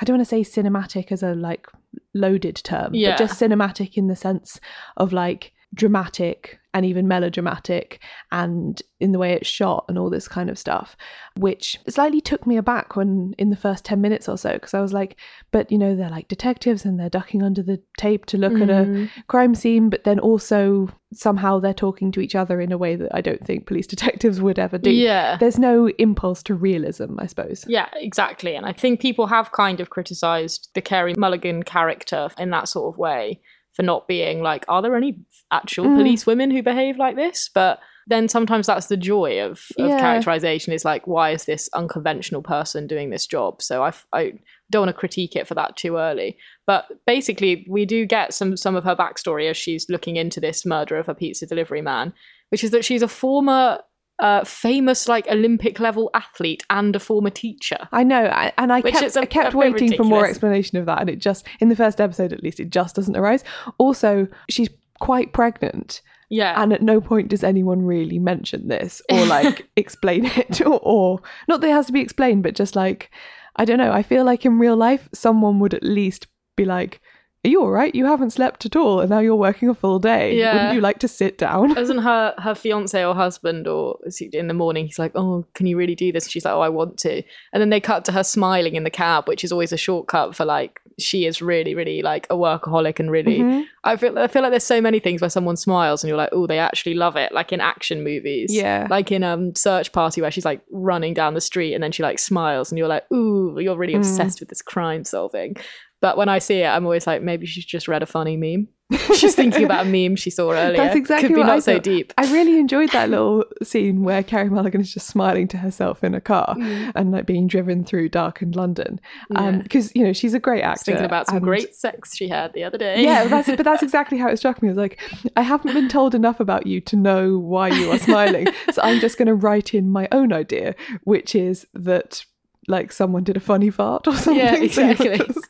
I 0.00 0.04
don't 0.04 0.18
want 0.18 0.28
to 0.28 0.34
say 0.36 0.42
cinematic 0.42 1.10
as 1.10 1.22
a 1.22 1.34
like 1.34 1.66
loaded 2.14 2.56
term, 2.56 2.94
Yeah. 2.94 3.12
but 3.12 3.18
just 3.18 3.40
cinematic 3.40 3.96
in 3.96 4.08
the 4.08 4.16
sense 4.16 4.60
of 4.98 5.12
like 5.12 5.52
dramatic 5.76 6.58
and 6.74 6.84
even 6.84 7.08
melodramatic 7.08 8.02
and 8.32 8.82
in 9.00 9.12
the 9.12 9.18
way 9.18 9.32
it's 9.32 9.48
shot 9.48 9.84
and 9.88 9.98
all 9.98 10.10
this 10.10 10.28
kind 10.28 10.50
of 10.50 10.58
stuff 10.58 10.94
which 11.36 11.78
slightly 11.88 12.20
took 12.20 12.46
me 12.46 12.56
aback 12.58 12.96
when 12.96 13.34
in 13.38 13.48
the 13.50 13.56
first 13.56 13.82
10 13.84 13.98
minutes 14.00 14.28
or 14.28 14.36
so 14.36 14.52
because 14.54 14.74
i 14.74 14.80
was 14.80 14.92
like 14.92 15.16
but 15.52 15.70
you 15.72 15.78
know 15.78 15.94
they're 15.96 16.10
like 16.10 16.28
detectives 16.28 16.84
and 16.84 16.98
they're 17.00 17.08
ducking 17.08 17.42
under 17.42 17.62
the 17.62 17.80
tape 17.96 18.26
to 18.26 18.36
look 18.36 18.52
at 18.54 18.68
Mm. 18.68 19.08
a 19.18 19.22
crime 19.24 19.54
scene 19.54 19.88
but 19.88 20.04
then 20.04 20.18
also 20.18 20.88
somehow 21.14 21.58
they're 21.60 21.72
talking 21.72 22.10
to 22.12 22.20
each 22.20 22.34
other 22.34 22.60
in 22.60 22.72
a 22.72 22.78
way 22.78 22.94
that 22.96 23.14
i 23.14 23.20
don't 23.22 23.44
think 23.46 23.66
police 23.66 23.86
detectives 23.94 24.40
would 24.40 24.58
ever 24.58 24.76
do 24.76 24.90
Yeah. 24.90 25.36
there's 25.38 25.58
no 25.58 25.88
impulse 25.98 26.42
to 26.44 26.54
realism 26.54 27.18
i 27.18 27.26
suppose 27.26 27.64
Yeah, 27.68 27.88
exactly. 27.94 28.54
And 28.56 28.66
I 28.66 28.72
think 28.72 29.00
people 29.00 29.26
have 29.28 29.52
kind 29.52 29.80
of 29.80 29.88
criticised 29.90 30.70
the 30.74 30.80
Carey 30.82 31.14
Mulligan 31.16 31.62
character 31.62 32.28
in 32.38 32.50
that 32.50 32.68
sort 32.68 32.92
of 32.92 32.98
way 32.98 33.40
for 33.76 33.82
not 33.82 34.08
being 34.08 34.40
like, 34.42 34.64
are 34.68 34.80
there 34.82 34.96
any 34.96 35.18
actual 35.52 35.84
Mm. 35.86 35.96
police 35.96 36.26
women 36.26 36.50
who 36.50 36.62
behave 36.62 36.96
like 36.96 37.14
this? 37.14 37.50
But 37.54 37.78
then 38.08 38.28
sometimes 38.28 38.66
that's 38.66 38.86
the 38.86 38.96
joy 38.96 39.40
of, 39.42 39.52
of 39.78 39.88
Yeah. 39.88 39.98
characterization 40.00 40.72
is 40.72 40.84
like, 40.84 41.06
why 41.06 41.30
is 41.32 41.44
this 41.44 41.68
unconventional 41.74 42.40
person 42.40 42.86
doing 42.86 43.10
this 43.10 43.26
job? 43.26 43.60
So 43.60 43.82
I 43.82 44.32
don't 44.70 44.82
want 44.82 44.88
to 44.88 44.98
critique 44.98 45.36
it 45.36 45.46
for 45.46 45.54
that 45.54 45.76
too 45.76 45.96
early. 45.96 46.38
But 46.66 46.86
basically, 47.06 47.66
we 47.68 47.84
do 47.84 48.06
get 48.06 48.32
some 48.32 48.56
some 48.56 48.74
of 48.76 48.84
her 48.84 48.96
backstory 48.96 49.48
as 49.50 49.56
she's 49.56 49.86
looking 49.88 50.16
into 50.16 50.40
this 50.40 50.64
murder 50.64 50.96
of 50.96 51.08
a 51.08 51.14
pizza 51.14 51.46
delivery 51.46 51.82
man, 51.82 52.12
which 52.50 52.64
is 52.64 52.70
that 52.70 52.84
she's 52.84 53.02
a 53.02 53.08
former 53.08 53.80
a 54.18 54.44
famous 54.44 55.08
like 55.08 55.26
Olympic 55.28 55.78
level 55.78 56.10
athlete 56.14 56.64
and 56.70 56.96
a 56.96 57.00
former 57.00 57.30
teacher. 57.30 57.88
I 57.92 58.02
know, 58.02 58.24
I, 58.26 58.52
and 58.56 58.72
I 58.72 58.80
kept, 58.82 59.16
a- 59.16 59.20
I 59.20 59.26
kept 59.26 59.54
waiting 59.54 59.94
for 59.96 60.04
more 60.04 60.26
explanation 60.26 60.78
of 60.78 60.86
that, 60.86 61.00
and 61.00 61.10
it 61.10 61.18
just 61.18 61.46
in 61.60 61.68
the 61.68 61.76
first 61.76 62.00
episode 62.00 62.32
at 62.32 62.42
least, 62.42 62.60
it 62.60 62.70
just 62.70 62.96
doesn't 62.96 63.16
arise. 63.16 63.44
Also, 63.78 64.26
she's 64.48 64.70
quite 65.00 65.32
pregnant, 65.34 66.00
Yeah. 66.30 66.60
and 66.62 66.72
at 66.72 66.80
no 66.82 67.00
point 67.00 67.28
does 67.28 67.44
anyone 67.44 67.82
really 67.82 68.18
mention 68.18 68.68
this 68.68 69.02
or 69.10 69.26
like 69.36 69.68
explain 69.76 70.24
it, 70.24 70.60
or, 70.62 70.80
or 70.82 71.20
not 71.48 71.60
that 71.60 71.68
it 71.68 71.72
has 71.72 71.86
to 71.86 71.92
be 71.92 72.00
explained, 72.00 72.42
but 72.42 72.54
just 72.54 72.74
like 72.76 73.10
I 73.56 73.64
don't 73.64 73.78
know. 73.78 73.92
I 73.92 74.02
feel 74.02 74.24
like 74.24 74.44
in 74.44 74.58
real 74.58 74.76
life, 74.76 75.08
someone 75.14 75.58
would 75.60 75.74
at 75.74 75.82
least 75.82 76.26
be 76.56 76.64
like. 76.64 77.00
Are 77.46 77.48
you 77.48 77.60
all 77.62 77.70
right? 77.70 77.94
You 77.94 78.06
haven't 78.06 78.30
slept 78.30 78.66
at 78.66 78.74
all, 78.74 78.98
and 79.00 79.08
now 79.08 79.20
you're 79.20 79.36
working 79.36 79.68
a 79.68 79.74
full 79.74 80.00
day. 80.00 80.36
Yeah. 80.36 80.52
Wouldn't 80.52 80.74
you 80.74 80.80
like 80.80 80.98
to 80.98 81.08
sit 81.08 81.38
down? 81.38 81.74
Doesn't 81.74 81.98
her 81.98 82.34
her 82.38 82.54
fiance 82.56 83.04
or 83.04 83.14
husband 83.14 83.68
or 83.68 83.98
is 84.04 84.18
he- 84.18 84.30
in 84.32 84.48
the 84.48 84.54
morning 84.54 84.86
he's 84.86 84.98
like, 84.98 85.12
"Oh, 85.14 85.44
can 85.54 85.66
you 85.66 85.76
really 85.78 85.94
do 85.94 86.10
this?" 86.10 86.24
And 86.24 86.32
she's 86.32 86.44
like, 86.44 86.54
"Oh, 86.54 86.60
I 86.60 86.68
want 86.68 86.98
to." 86.98 87.22
And 87.52 87.60
then 87.60 87.70
they 87.70 87.80
cut 87.80 88.04
to 88.06 88.12
her 88.12 88.24
smiling 88.24 88.74
in 88.74 88.82
the 88.82 88.90
cab, 88.90 89.28
which 89.28 89.44
is 89.44 89.52
always 89.52 89.72
a 89.72 89.76
shortcut 89.76 90.34
for 90.34 90.44
like 90.44 90.80
she 90.98 91.26
is 91.26 91.42
really, 91.42 91.74
really 91.74 92.00
like 92.00 92.26
a 92.30 92.34
workaholic 92.34 92.98
and 92.98 93.10
really. 93.10 93.38
Mhm. 93.40 93.64
I 93.84 93.96
feel 93.96 94.18
I 94.18 94.26
feel 94.26 94.42
like 94.42 94.50
there's 94.50 94.64
so 94.64 94.80
many 94.80 94.98
things 94.98 95.20
where 95.20 95.30
someone 95.30 95.56
smiles 95.56 96.02
and 96.02 96.08
you're 96.08 96.16
like, 96.18 96.30
"Oh, 96.32 96.46
they 96.48 96.58
actually 96.58 96.94
love 96.94 97.14
it." 97.16 97.30
Like 97.32 97.52
in 97.52 97.60
action 97.60 98.02
movies, 98.02 98.52
Yeah. 98.52 98.88
Like 98.90 99.12
in 99.12 99.22
um 99.22 99.54
Search 99.54 99.92
Party 99.92 100.20
where 100.20 100.32
she's 100.32 100.44
like 100.44 100.62
running 100.72 101.14
down 101.14 101.34
the 101.34 101.40
street 101.40 101.74
and 101.74 101.82
then 101.84 101.92
she 101.92 102.02
like 102.02 102.18
smiles 102.18 102.72
and 102.72 102.78
you're 102.78 102.88
like, 102.88 103.04
"Ooh, 103.12 103.56
you're 103.60 103.76
really 103.76 103.92
Mm. 103.94 103.98
obsessed 103.98 104.40
with 104.40 104.48
this 104.48 104.62
crime 104.62 105.04
solving." 105.04 105.54
But 106.00 106.16
when 106.16 106.28
I 106.28 106.38
see 106.38 106.60
it, 106.60 106.66
I'm 106.66 106.84
always 106.84 107.06
like, 107.06 107.22
maybe 107.22 107.46
she's 107.46 107.64
just 107.64 107.88
read 107.88 108.02
a 108.02 108.06
funny 108.06 108.36
meme. 108.36 108.68
she's 109.16 109.34
thinking 109.34 109.64
about 109.64 109.84
a 109.86 109.88
meme 109.90 110.14
she 110.14 110.30
saw 110.30 110.52
earlier. 110.52 110.76
That's 110.76 110.94
exactly 110.94 111.28
Could 111.30 111.34
be 111.34 111.40
what 111.40 111.46
not 111.48 111.56
I 111.56 111.58
so 111.60 111.74
thought. 111.74 111.82
deep. 111.82 112.12
I 112.18 112.32
really 112.32 112.58
enjoyed 112.60 112.90
that 112.92 113.10
little 113.10 113.44
scene 113.64 114.04
where 114.04 114.22
Carey 114.22 114.48
Mulligan 114.48 114.80
is 114.80 114.92
just 114.94 115.08
smiling 115.08 115.48
to 115.48 115.56
herself 115.56 116.04
in 116.04 116.14
a 116.14 116.20
car 116.20 116.54
Mm. 116.56 116.92
and 116.94 117.10
like 117.10 117.26
being 117.26 117.48
driven 117.48 117.82
through 117.82 118.10
darkened 118.10 118.54
London. 118.54 119.00
Yeah. 119.30 119.52
Because 119.52 119.92
you 119.96 120.04
know 120.04 120.12
she's 120.12 120.34
a 120.34 120.38
great 120.38 120.62
actor. 120.62 120.84
Thinking 120.84 121.04
about 121.04 121.26
some 121.26 121.36
and- 121.38 121.44
great 121.44 121.74
sex 121.74 122.14
she 122.14 122.28
had 122.28 122.52
the 122.52 122.62
other 122.62 122.78
day. 122.78 123.02
Yeah, 123.02 123.26
that's 123.26 123.48
but 123.48 123.64
that's 123.64 123.82
exactly 123.88 124.18
how 124.18 124.28
it 124.28 124.36
struck 124.36 124.62
me. 124.62 124.68
I 124.68 124.72
was 124.72 124.78
like, 124.78 125.00
I 125.34 125.42
haven't 125.42 125.72
been 125.74 125.88
told 125.88 126.14
enough 126.14 126.38
about 126.38 126.66
you 126.68 126.80
to 126.82 126.94
know 126.94 127.38
why 127.38 127.68
you 127.68 127.90
are 127.90 127.98
smiling, 127.98 128.46
so 128.70 128.82
I'm 128.82 129.00
just 129.00 129.18
going 129.18 129.26
to 129.26 129.34
write 129.34 129.74
in 129.74 129.88
my 129.90 130.06
own 130.12 130.32
idea, 130.32 130.76
which 131.02 131.34
is 131.34 131.66
that 131.74 132.24
like 132.68 132.92
someone 132.92 133.24
did 133.24 133.36
a 133.36 133.40
funny 133.40 133.70
fart 133.70 134.06
or 134.06 134.14
something. 134.14 134.36
Yeah, 134.44 134.54
exactly. 134.54 135.18
just- 135.18 135.45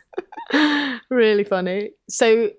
really 1.11 1.45
funny. 1.45 1.91
So 2.09 2.51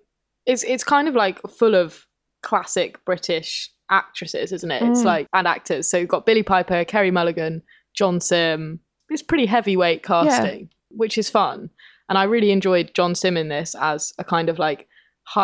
it's 0.45 0.63
it's 0.63 0.83
kind 0.83 1.07
of 1.07 1.15
like 1.15 1.39
full 1.49 1.75
of 1.75 2.05
classic 2.43 3.03
British 3.05 3.71
actresses, 3.89 4.51
isn't 4.51 4.71
it? 4.71 4.83
It's 4.83 5.01
Mm. 5.01 5.05
like 5.05 5.27
and 5.33 5.47
actors. 5.47 5.89
So 5.89 5.97
you've 5.97 6.09
got 6.09 6.25
Billie 6.25 6.43
Piper, 6.43 6.83
Carey 6.85 7.11
Mulligan, 7.11 7.61
John 7.95 8.19
Simm. 8.19 8.79
It's 9.09 9.23
pretty 9.23 9.45
heavyweight 9.45 10.03
casting, 10.03 10.69
which 10.89 11.17
is 11.17 11.29
fun. 11.29 11.69
And 12.09 12.17
I 12.17 12.23
really 12.23 12.51
enjoyed 12.51 12.91
John 12.93 13.15
Simm 13.15 13.37
in 13.37 13.49
this 13.49 13.75
as 13.79 14.13
a 14.17 14.23
kind 14.23 14.49
of 14.49 14.59
like 14.59 14.87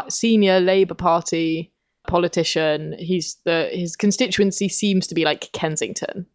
senior 0.09 0.59
Labour 0.59 0.93
Party 0.95 1.73
politician. 2.07 2.95
He's 2.99 3.37
the 3.45 3.69
his 3.71 3.95
constituency 3.95 4.69
seems 4.69 5.07
to 5.07 5.15
be 5.15 5.23
like 5.25 5.51
Kensington. 5.53 6.25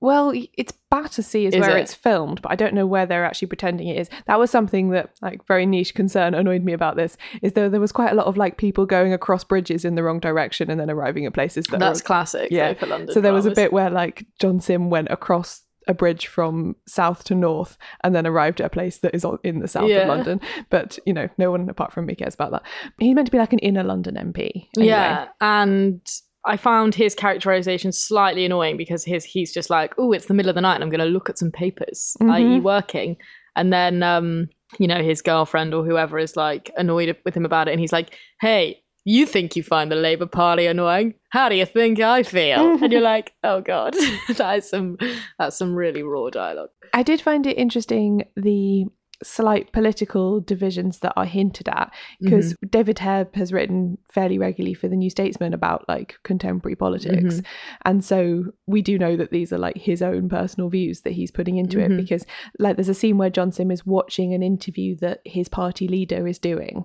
Well, 0.00 0.32
it's 0.56 0.72
Battersea 0.90 1.46
is, 1.46 1.54
Is 1.54 1.60
where 1.60 1.76
it? 1.76 1.80
it's 1.82 1.94
filmed, 1.94 2.40
but 2.40 2.52
I 2.52 2.54
don't 2.54 2.72
know 2.72 2.86
where 2.86 3.04
they're 3.04 3.24
actually 3.24 3.48
pretending 3.48 3.88
it 3.88 3.98
is. 3.98 4.08
That 4.26 4.38
was 4.38 4.50
something 4.50 4.90
that, 4.90 5.10
like, 5.20 5.44
very 5.46 5.66
niche 5.66 5.94
concern 5.94 6.34
annoyed 6.34 6.62
me 6.62 6.72
about 6.72 6.96
this. 6.96 7.16
Is 7.42 7.54
though 7.54 7.68
there 7.68 7.80
was 7.80 7.92
quite 7.92 8.12
a 8.12 8.14
lot 8.14 8.26
of 8.26 8.36
like 8.36 8.58
people 8.58 8.86
going 8.86 9.12
across 9.12 9.42
bridges 9.44 9.84
in 9.84 9.96
the 9.96 10.02
wrong 10.04 10.20
direction 10.20 10.70
and 10.70 10.80
then 10.80 10.88
arriving 10.90 11.26
at 11.26 11.34
places 11.34 11.66
that 11.70 11.80
That's 11.80 12.00
are, 12.00 12.04
classic. 12.04 12.48
yeah. 12.50 12.72
though, 12.72 12.78
for 12.80 12.86
London. 12.86 13.12
So 13.14 13.20
there 13.20 13.32
was 13.34 13.44
a 13.46 13.50
bit 13.50 13.72
where 13.72 13.90
like 13.90 14.24
John 14.40 14.60
Simm 14.60 14.88
went 14.88 15.08
across 15.10 15.62
a 15.88 15.94
bridge 15.94 16.26
from 16.26 16.76
south 16.86 17.24
to 17.24 17.34
north 17.34 17.78
and 18.04 18.14
then 18.14 18.26
arrived 18.26 18.60
at 18.60 18.66
a 18.66 18.70
place 18.70 18.98
that 18.98 19.14
is 19.14 19.24
in 19.42 19.60
the 19.60 19.66
south 19.68 19.88
Yeah. 19.88 20.00
of 20.02 20.08
London. 20.08 20.40
But 20.70 20.98
you 21.06 21.12
know, 21.14 21.28
no 21.38 21.50
one 21.50 21.68
apart 21.68 21.92
from 21.92 22.06
me 22.06 22.14
cares 22.14 22.34
about 22.34 22.50
that. 22.52 22.62
He's 22.98 23.14
meant 23.14 23.26
to 23.26 23.32
be 23.32 23.38
like 23.38 23.52
an 23.54 23.58
inner 23.60 23.82
London 23.82 24.14
MP. 24.14 24.68
anyway. 24.76 24.86
Yeah, 24.90 25.28
and 25.40 26.00
I 26.48 26.56
found 26.56 26.94
his 26.94 27.14
characterization 27.14 27.92
slightly 27.92 28.44
annoying 28.44 28.76
because 28.76 29.04
his 29.04 29.24
he's 29.24 29.52
just 29.52 29.70
like, 29.70 29.94
oh, 29.98 30.12
it's 30.12 30.26
the 30.26 30.34
middle 30.34 30.48
of 30.50 30.54
the 30.56 30.60
night 30.62 30.74
and 30.76 30.82
I'm 30.84 30.90
going 30.90 30.98
to 31.06 31.14
look 31.16 31.28
at 31.30 31.38
some 31.38 31.52
papers, 31.52 32.16
i.e., 32.22 32.42
Mhm. 32.42 32.62
working, 32.62 33.16
and 33.54 33.72
then 33.72 34.02
um, 34.02 34.48
you 34.78 34.86
know 34.88 35.02
his 35.02 35.22
girlfriend 35.22 35.74
or 35.74 35.84
whoever 35.84 36.18
is 36.18 36.36
like 36.36 36.70
annoyed 36.76 37.16
with 37.24 37.34
him 37.36 37.44
about 37.44 37.68
it, 37.68 37.72
and 37.72 37.80
he's 37.80 37.92
like, 37.92 38.16
hey. 38.40 38.82
You 39.04 39.24
think 39.24 39.56
you 39.56 39.62
find 39.62 39.90
the 39.90 39.96
Labour 39.96 40.26
Party 40.26 40.66
annoying? 40.66 41.14
How 41.30 41.48
do 41.48 41.54
you 41.54 41.64
think 41.64 41.98
I 41.98 42.22
feel? 42.24 42.76
and 42.82 42.92
you're 42.92 43.00
like, 43.00 43.32
oh 43.42 43.62
god, 43.62 43.94
that 44.36 44.58
is 44.58 44.68
some 44.68 44.98
that's 45.38 45.56
some 45.56 45.74
really 45.74 46.02
raw 46.02 46.28
dialogue. 46.28 46.68
I 46.92 47.02
did 47.04 47.22
find 47.22 47.46
it 47.46 47.56
interesting 47.56 48.24
the 48.36 48.84
slight 49.22 49.72
political 49.72 50.40
divisions 50.40 51.00
that 51.00 51.12
are 51.16 51.24
hinted 51.24 51.68
at 51.68 51.92
because 52.20 52.54
David 52.70 53.00
Hare 53.00 53.26
has 53.34 53.52
written 53.52 53.98
fairly 54.12 54.38
regularly 54.38 54.74
for 54.74 54.86
the 54.86 54.94
New 54.96 55.10
Statesman 55.10 55.52
about 55.52 55.84
like 55.88 56.14
contemporary 56.22 56.76
politics. 56.76 57.42
And 57.84 58.04
so 58.04 58.44
we 58.66 58.80
do 58.80 58.96
know 58.98 59.16
that 59.16 59.30
these 59.32 59.52
are 59.52 59.58
like 59.58 59.76
his 59.76 60.02
own 60.02 60.28
personal 60.28 60.68
views 60.68 61.00
that 61.00 61.14
he's 61.14 61.30
putting 61.32 61.56
into 61.56 61.78
Mhm. 61.78 61.90
it 61.90 61.96
because 61.96 62.24
like 62.58 62.76
there's 62.76 62.88
a 62.88 62.94
scene 62.94 63.18
where 63.18 63.30
John 63.30 63.50
Simm 63.50 63.70
is 63.70 63.84
watching 63.84 64.34
an 64.34 64.42
interview 64.42 64.94
that 65.00 65.20
his 65.24 65.48
party 65.48 65.88
leader 65.88 66.26
is 66.28 66.38
doing 66.38 66.84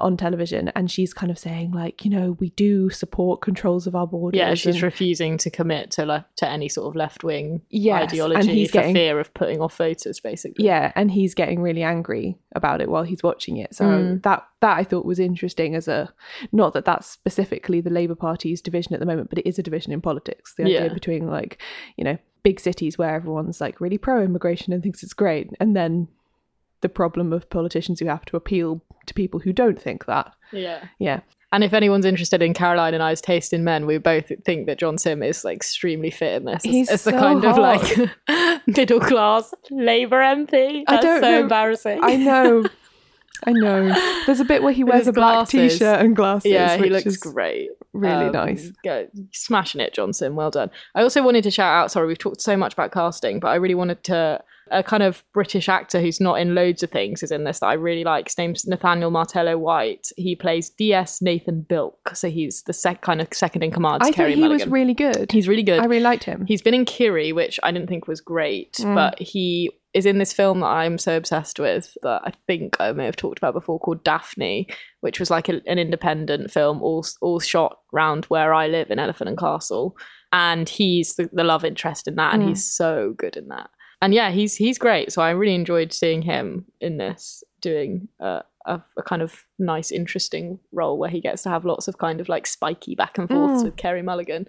on 0.00 0.16
television 0.16 0.68
and 0.76 0.90
she's 0.90 1.12
kind 1.12 1.30
of 1.30 1.38
saying 1.38 1.72
like 1.72 2.04
you 2.04 2.10
know 2.10 2.32
we 2.38 2.50
do 2.50 2.88
support 2.88 3.40
controls 3.40 3.86
of 3.86 3.96
our 3.96 4.06
borders 4.06 4.38
Yeah, 4.38 4.54
she's 4.54 4.74
and- 4.76 4.82
refusing 4.84 5.36
to 5.38 5.50
commit 5.50 5.90
to 5.92 6.06
le- 6.06 6.26
to 6.36 6.48
any 6.48 6.68
sort 6.68 6.86
of 6.88 6.94
left 6.96 7.24
wing 7.24 7.62
Yes, 7.70 8.12
and 8.12 8.44
he's 8.48 8.68
for 8.70 8.74
getting- 8.74 8.94
fear 8.94 9.18
of 9.18 9.34
putting 9.34 9.60
off 9.60 9.76
voters, 9.76 10.20
basically. 10.20 10.64
yeah 10.64 10.92
and 10.94 11.10
he's 11.10 11.34
getting 11.34 11.60
really 11.62 11.82
angry 11.82 12.38
about 12.54 12.80
it 12.80 12.88
while 12.88 13.02
he's 13.02 13.22
watching 13.22 13.56
it 13.56 13.74
so 13.74 13.84
Mm. 13.84 14.22
that 14.22 14.46
that 14.60 14.76
i 14.78 14.84
thought 14.84 15.04
was 15.04 15.18
interesting 15.18 15.74
as 15.74 15.88
a 15.88 16.12
not 16.52 16.72
that 16.74 16.84
that's 16.84 17.08
specifically 17.08 17.80
the 17.80 17.90
labour 17.90 18.14
party's 18.14 18.60
division 18.62 18.94
at 18.94 19.00
the 19.00 19.06
moment 19.06 19.28
but 19.30 19.38
it 19.38 19.48
is 19.48 19.58
a 19.58 19.62
division 19.62 19.92
in 19.92 20.00
politics 20.00 20.54
the 20.54 20.64
idea 20.64 20.84
Yeah. 20.86 20.92
between 20.94 21.26
like 21.28 21.60
you 21.96 22.04
know 22.04 22.18
big 22.44 22.60
cities 22.60 22.96
where 22.96 23.14
everyone's 23.14 23.60
like 23.60 23.80
really 23.80 23.98
pro 23.98 24.22
immigration 24.22 24.72
and 24.72 24.82
thinks 24.82 25.02
it's 25.02 25.12
great 25.12 25.50
and 25.60 25.74
then 25.74 26.08
the 26.80 26.88
problem 26.88 27.32
of 27.32 27.50
politicians 27.50 27.98
who 27.98 28.06
have 28.06 28.24
to 28.24 28.36
appeal 28.36 28.80
to 29.08 29.14
people 29.14 29.40
who 29.40 29.52
don't 29.52 29.80
think 29.80 30.06
that 30.06 30.32
yeah. 30.52 30.84
yeah 30.98 31.20
And 31.52 31.64
if 31.64 31.72
anyone's 31.72 32.04
interested 32.04 32.42
in 32.42 32.54
Caroline 32.54 32.94
and 32.94 33.02
I's 33.02 33.20
taste 33.20 33.52
in 33.52 33.64
men, 33.64 33.86
we 33.86 33.98
both 33.98 34.30
think 34.44 34.66
that 34.66 34.78
John 34.78 34.98
Simm 34.98 35.22
is 35.22 35.44
like 35.44 35.56
extremely 35.56 36.10
fit 36.10 36.34
in 36.34 36.44
this. 36.44 36.64
It's- 36.64 36.72
He's 36.74 36.90
it's 36.90 37.04
the 37.04 37.12
kind 37.12 37.44
of 37.44 37.56
like 37.58 38.62
middle 38.66 39.00
class 39.00 39.52
Labour 39.70 40.20
MP. 40.20 40.84
I 40.86 41.00
don't 41.00 41.20
so 41.22 41.30
know. 41.30 41.40
embarrassing. 41.40 42.00
i 42.02 42.16
know 42.16 42.64
i 43.46 43.52
know 43.64 43.86
there's 44.26 44.40
a 44.40 44.44
bit 44.44 44.62
where 44.64 44.72
he 44.72 44.82
wears 44.82 45.06
a 45.06 45.12
black 45.12 45.34
glasses. 45.48 45.74
t-shirt 45.74 46.00
and 46.00 46.16
glasses 46.16 46.50
yeah, 46.50 46.74
he 46.76 46.82
which 46.82 46.90
looks 46.90 47.06
is 47.06 47.16
great. 47.18 47.70
really 47.92 48.26
Um, 48.26 48.32
nice 48.32 48.70
Go, 48.84 49.06
smashing 49.32 49.80
it, 49.80 49.94
Johnson. 49.94 50.34
Well 50.34 50.50
done. 50.50 50.70
I 50.96 51.02
also 51.02 51.22
wanted 51.22 51.44
to 51.44 51.50
shout 51.50 51.72
out. 51.72 51.90
Sorry, 51.92 52.06
we've 52.08 52.18
talked 52.18 52.40
so 52.42 52.56
much 52.56 52.72
about 52.72 52.90
casting, 52.92 53.38
but 53.40 53.48
I 53.48 53.54
really 53.56 53.74
wanted 53.76 54.02
to. 54.04 54.42
A 54.70 54.82
kind 54.82 55.02
of 55.02 55.24
British 55.34 55.68
actor 55.68 56.00
who's 56.00 56.20
not 56.20 56.40
in 56.40 56.54
loads 56.54 56.82
of 56.82 56.90
things 56.90 57.22
is 57.22 57.30
in 57.30 57.44
this 57.44 57.60
that 57.60 57.66
I 57.66 57.74
really 57.74 58.04
like. 58.04 58.26
His 58.28 58.38
name's 58.38 58.66
Nathaniel 58.66 59.10
Martello 59.10 59.56
White. 59.58 60.08
He 60.16 60.34
plays 60.36 60.70
DS 60.70 61.20
Nathan 61.22 61.62
Bilk, 61.68 62.10
so 62.14 62.28
he's 62.30 62.62
the 62.64 62.72
sec- 62.72 63.00
kind 63.02 63.20
of 63.20 63.28
second 63.32 63.62
in 63.62 63.70
command. 63.70 64.02
To 64.02 64.08
i 64.08 64.12
Carey 64.12 64.34
thought 64.34 64.42
he 64.42 64.48
was 64.48 64.66
really 64.66 64.94
good 64.94 65.30
He's 65.32 65.48
really 65.48 65.62
good. 65.62 65.80
i 65.80 65.84
really 65.86 66.02
liked 66.02 66.24
him 66.24 66.44
He's 66.46 66.62
been 66.62 66.74
in 66.74 66.84
Kiri, 66.84 67.32
which 67.32 67.58
I 67.62 67.70
didn't 67.72 67.88
think 67.88 68.06
was 68.08 68.20
great, 68.20 68.72
Mm. 68.74 68.94
but 68.94 69.18
he 69.18 69.70
is 69.94 70.04
in 70.04 70.18
this 70.18 70.32
film 70.34 70.60
that 70.60 70.66
I'm 70.66 70.98
so 70.98 71.16
obsessed 71.16 71.58
with 71.58 71.96
that 72.02 72.20
I 72.24 72.32
think 72.46 72.76
I 72.78 72.92
may 72.92 73.06
have 73.06 73.16
talked 73.16 73.38
about 73.38 73.54
before 73.54 73.80
called 73.80 74.04
Daphne, 74.04 74.68
which 75.00 75.18
was 75.18 75.30
like 75.30 75.48
a, 75.48 75.62
an 75.66 75.78
independent 75.78 76.50
film, 76.50 76.82
all 76.82 77.04
all 77.22 77.40
shot 77.40 77.78
round 77.92 78.26
where 78.26 78.52
I 78.52 78.68
live 78.68 78.90
in 78.90 78.98
Elephant 78.98 79.28
and 79.30 79.38
Castle, 79.38 79.96
and 80.30 80.68
he's 80.68 81.14
the, 81.16 81.30
the 81.32 81.42
love 81.42 81.64
interest 81.64 82.06
in 82.06 82.16
that, 82.16 82.34
and 82.34 82.42
Mm. 82.42 82.48
he's 82.48 82.70
so 82.70 83.14
good 83.16 83.36
in 83.36 83.48
that. 83.48 83.70
And 84.00 84.14
yeah, 84.14 84.30
he's 84.30 84.56
he's 84.56 84.78
great. 84.78 85.12
So 85.12 85.22
I 85.22 85.30
really 85.30 85.54
enjoyed 85.54 85.92
seeing 85.92 86.22
him 86.22 86.66
in 86.80 86.98
this 86.98 87.42
doing 87.60 88.08
uh, 88.20 88.42
a, 88.66 88.80
a 88.96 89.02
kind 89.02 89.22
of 89.22 89.44
nice, 89.58 89.90
interesting 89.90 90.60
role 90.72 90.98
where 90.98 91.10
he 91.10 91.20
gets 91.20 91.42
to 91.42 91.48
have 91.48 91.64
lots 91.64 91.88
of 91.88 91.98
kind 91.98 92.20
of 92.20 92.28
like 92.28 92.46
spiky 92.46 92.94
back 92.94 93.18
and 93.18 93.28
forths 93.28 93.62
Mm. 93.62 93.64
with 93.64 93.76
Carey 93.76 94.02
Mulligan 94.02 94.46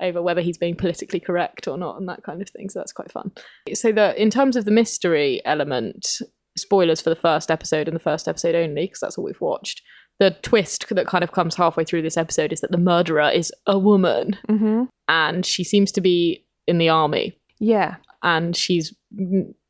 over 0.00 0.22
whether 0.22 0.40
he's 0.40 0.58
being 0.58 0.74
politically 0.76 1.20
correct 1.20 1.66
or 1.68 1.76
not 1.78 1.98
and 1.98 2.08
that 2.08 2.22
kind 2.22 2.40
of 2.42 2.48
thing. 2.50 2.68
So 2.70 2.78
that's 2.80 2.92
quite 2.92 3.10
fun. 3.12 3.30
So 3.74 3.92
that 3.92 4.16
in 4.16 4.30
terms 4.30 4.56
of 4.56 4.64
the 4.64 4.70
mystery 4.70 5.40
element, 5.44 6.20
spoilers 6.56 7.00
for 7.00 7.10
the 7.10 7.16
first 7.16 7.50
episode 7.50 7.86
and 7.88 7.94
the 7.94 8.00
first 8.00 8.26
episode 8.28 8.54
only, 8.54 8.84
because 8.86 9.00
that's 9.00 9.18
all 9.18 9.24
we've 9.24 9.40
watched. 9.40 9.82
The 10.20 10.36
twist 10.42 10.86
that 10.90 11.06
kind 11.06 11.22
of 11.22 11.30
comes 11.30 11.54
halfway 11.54 11.84
through 11.84 12.02
this 12.02 12.16
episode 12.16 12.52
is 12.52 12.60
that 12.62 12.72
the 12.72 12.78
murderer 12.78 13.30
is 13.30 13.52
a 13.66 13.78
woman 13.78 14.36
hmm 14.48 14.84
and 15.08 15.46
she 15.46 15.62
seems 15.64 15.90
to 15.92 16.00
be 16.00 16.44
in 16.66 16.78
the 16.78 16.88
army 16.88 17.38
yeah 17.60 17.94
and 18.22 18.56
she's 18.56 18.94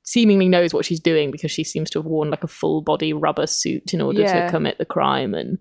seemingly 0.05 0.49
knows 0.49 0.73
what 0.73 0.85
she's 0.85 1.01
doing 1.01 1.31
because 1.31 1.51
she 1.51 1.65
seems 1.65 1.91
to 1.91 1.99
have 1.99 2.07
worn 2.07 2.31
like 2.31 2.45
a 2.45 2.49
full 2.49 2.81
body 2.81 3.13
rubber 3.13 3.47
suit 3.47 3.93
in 3.93 4.01
order 4.01 4.23
Yeah. 4.23 4.47
to 4.47 4.51
commit 4.51 4.79
the 4.79 4.87
crime 4.87 5.35
and 5.35 5.59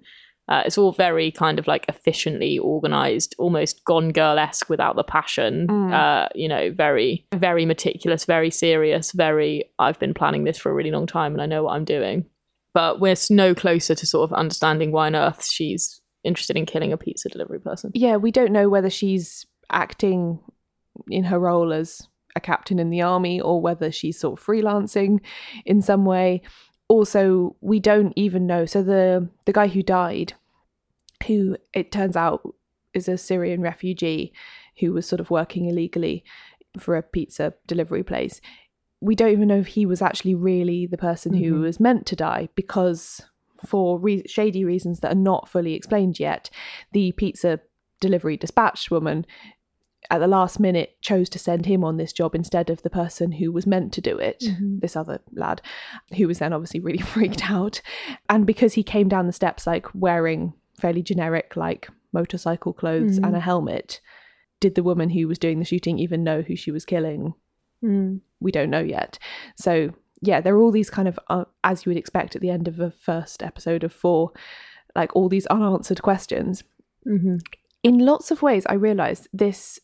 Uh, 0.49 0.63
it's 0.65 0.77
all 0.77 0.93
very 0.93 1.29
kind 1.29 1.59
of 1.59 1.67
like 1.67 1.83
efficiently 1.89 2.57
organized, 2.57 3.35
almost 3.37 3.83
Gone 3.83 4.13
Girl 4.13 4.39
esque 4.39 4.69
without 4.69 4.95
the 4.95 5.03
passion. 5.03 5.67
Mm. 5.67 5.91
Uh, 5.93 6.29
you 6.35 6.47
know, 6.47 6.71
very, 6.71 7.27
very 7.35 7.65
meticulous, 7.65 8.23
very 8.23 8.49
serious, 8.49 9.11
very, 9.11 9.65
I've 9.77 9.99
been 9.99 10.13
planning 10.13 10.45
this 10.45 10.57
for 10.57 10.71
a 10.71 10.73
really 10.73 10.89
long 10.91 11.05
time 11.05 11.33
and 11.33 11.41
I 11.41 11.47
know 11.47 11.63
what 11.63 11.73
I'm 11.73 11.83
doing. 11.83 12.23
But 12.73 13.01
we're 13.01 13.17
no 13.29 13.53
closer 13.53 13.93
to 13.95 14.05
sort 14.05 14.31
of 14.31 14.37
understanding 14.37 14.93
why 14.93 15.07
on 15.07 15.15
earth 15.17 15.45
she's 15.45 15.99
interested 16.23 16.55
in 16.55 16.65
killing 16.65 16.93
a 16.93 16.97
pizza 16.97 17.27
delivery 17.27 17.59
person. 17.59 17.91
Yeah, 17.93 18.15
we 18.15 18.31
don't 18.31 18.53
know 18.53 18.69
whether 18.69 18.89
she's 18.89 19.45
acting 19.69 20.39
in 21.09 21.25
her 21.25 21.39
role 21.39 21.73
as 21.73 22.07
a 22.37 22.41
captain 22.41 22.79
in 22.79 22.89
the 22.89 23.01
army 23.01 23.41
or 23.41 23.61
whether 23.61 23.91
she's 23.91 24.17
sort 24.19 24.39
of 24.39 24.45
freelancing 24.45 25.19
in 25.65 25.81
some 25.81 26.05
way. 26.05 26.41
Also, 26.87 27.55
we 27.59 27.79
don't 27.81 28.13
even 28.15 28.47
know. 28.47 28.65
So 28.65 28.81
the 28.81 29.27
the 29.45 29.53
guy 29.53 29.67
who 29.67 29.83
died, 29.83 30.33
who 31.27 31.57
it 31.73 31.91
turns 31.91 32.15
out 32.15 32.41
is 32.93 33.09
a 33.09 33.17
Syrian 33.17 33.61
refugee 33.61 34.31
who 34.79 34.93
was 34.93 35.05
sort 35.05 35.19
of 35.19 35.29
working 35.29 35.65
illegally 35.67 36.23
for 36.79 36.95
a 36.95 37.03
pizza 37.03 37.53
delivery 37.65 38.03
place. 38.03 38.39
We 39.01 39.15
don't 39.15 39.31
even 39.31 39.47
know 39.47 39.59
if 39.59 39.67
he 39.67 39.85
was 39.85 40.01
actually 40.01 40.35
really 40.35 40.85
the 40.87 40.97
person 40.97 41.33
who 41.33 41.53
Mhm. 41.55 41.61
was 41.61 41.79
meant 41.79 42.05
to 42.07 42.15
die 42.15 42.49
because 42.55 43.21
for 43.65 43.99
re- 43.99 44.23
shady 44.27 44.63
reasons 44.63 44.99
that 44.99 45.11
are 45.11 45.15
not 45.31 45.49
fully 45.49 45.73
explained 45.73 46.19
yet, 46.19 46.49
the 46.93 47.11
pizza 47.13 47.59
delivery 47.99 48.37
dispatch 48.37 48.91
woman 48.91 49.25
at 50.09 50.19
the 50.19 50.27
last 50.27 50.59
minute 50.59 51.01
chose 51.01 51.29
to 51.29 51.39
send 51.39 51.65
him 51.65 51.83
on 51.83 51.97
this 51.97 52.13
job 52.13 52.35
instead 52.35 52.69
of 52.69 52.81
the 52.81 52.89
person 52.89 53.31
who 53.33 53.51
was 53.51 53.67
meant 53.67 53.93
to 53.93 54.01
do 54.01 54.17
it, 54.17 54.41
mm-hmm. 54.41 54.79
this 54.79 54.95
other 54.95 55.19
lad, 55.33 55.61
who 56.15 56.27
was 56.27 56.39
then 56.39 56.53
obviously 56.53 56.79
really 56.79 56.97
freaked 57.03 57.49
out. 57.49 57.81
And 58.29 58.45
because 58.45 58.73
he 58.73 58.83
came 58.83 59.09
down 59.09 59.27
the 59.27 59.33
steps 59.33 59.67
like 59.67 59.87
wearing 59.93 60.53
fairly 60.79 61.01
generic 61.01 61.55
like 61.55 61.89
motorcycle 62.13 62.73
clothes 62.73 63.17
and 63.17 63.35
a 63.35 63.39
mm. 63.39 63.41
helmet, 63.41 63.99
did 64.59 64.75
the 64.75 64.83
woman 64.83 65.09
who 65.09 65.27
was 65.27 65.39
doing 65.39 65.59
the 65.59 65.65
shooting 65.65 65.99
even 65.99 66.23
know 66.23 66.41
who 66.41 66.55
she 66.55 66.71
was 66.71 66.85
killing? 66.85 67.33
Mm. 67.83 68.21
We 68.39 68.51
don't 68.51 68.69
know 68.69 68.81
yet. 68.81 69.19
So 69.55 69.93
yeah, 70.21 70.41
there 70.41 70.55
are 70.55 70.61
all 70.61 70.71
these 70.71 70.89
kind 70.89 71.07
of, 71.07 71.19
uh, 71.29 71.45
as 71.63 71.85
you 71.85 71.91
would 71.91 71.97
expect 71.97 72.35
at 72.35 72.41
the 72.41 72.49
end 72.49 72.67
of 72.67 72.79
a 72.79 72.91
first 72.91 73.43
episode 73.43 73.83
of 73.83 73.93
four, 73.93 74.31
like 74.95 75.15
all 75.15 75.29
these 75.29 75.45
unanswered 75.47 76.01
questions 76.01 76.63
mm-hmm. 77.05 77.35
in 77.83 77.99
lots 77.99 78.31
of 78.31 78.41
ways, 78.41 78.65
I 78.67 78.73
realised 78.73 79.27
this, 79.31 79.79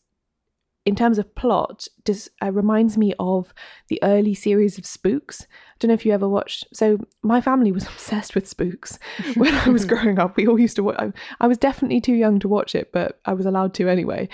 in 0.86 0.96
terms 0.96 1.18
of 1.18 1.34
plot, 1.36 1.88
does 2.04 2.30
uh, 2.42 2.52
reminds 2.52 2.98
me 2.98 3.14
of 3.18 3.54
the 3.88 4.00
early 4.04 4.34
series 4.34 4.78
of 4.78 4.86
Spooks. 4.86 5.44
I 5.44 5.76
don't 5.80 5.88
know 5.88 5.94
if 5.94 6.06
you 6.06 6.12
ever 6.12 6.28
watched. 6.28 6.66
So 6.74 7.00
my 7.22 7.40
family 7.40 7.72
was 7.72 7.84
obsessed 7.88 8.36
with 8.36 8.48
Spooks 8.48 9.00
when 9.36 9.54
I 9.54 9.70
was 9.70 9.86
growing 9.94 10.20
up. 10.20 10.36
We 10.36 10.48
all 10.48 10.60
used 10.60 10.76
to 10.76 10.84
watch. 10.84 10.98
I, 11.00 11.12
I 11.40 11.48
was 11.48 11.58
definitely 11.58 12.02
too 12.02 12.16
young 12.16 12.40
to 12.40 12.50
watch 12.50 12.76
it, 12.76 12.92
but 12.92 13.20
I 13.26 13.34
was 13.34 13.46
allowed 13.46 13.74
to 13.76 13.88
anyway. 13.88 14.28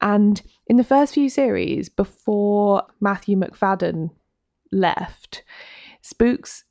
And 0.00 0.40
in 0.68 0.76
the 0.76 0.84
first 0.84 1.14
few 1.14 1.28
series, 1.28 1.88
before 1.88 2.84
Matthew 3.00 3.36
Macfadyen 3.36 4.10
left, 4.70 5.42
Spooks 6.02 6.64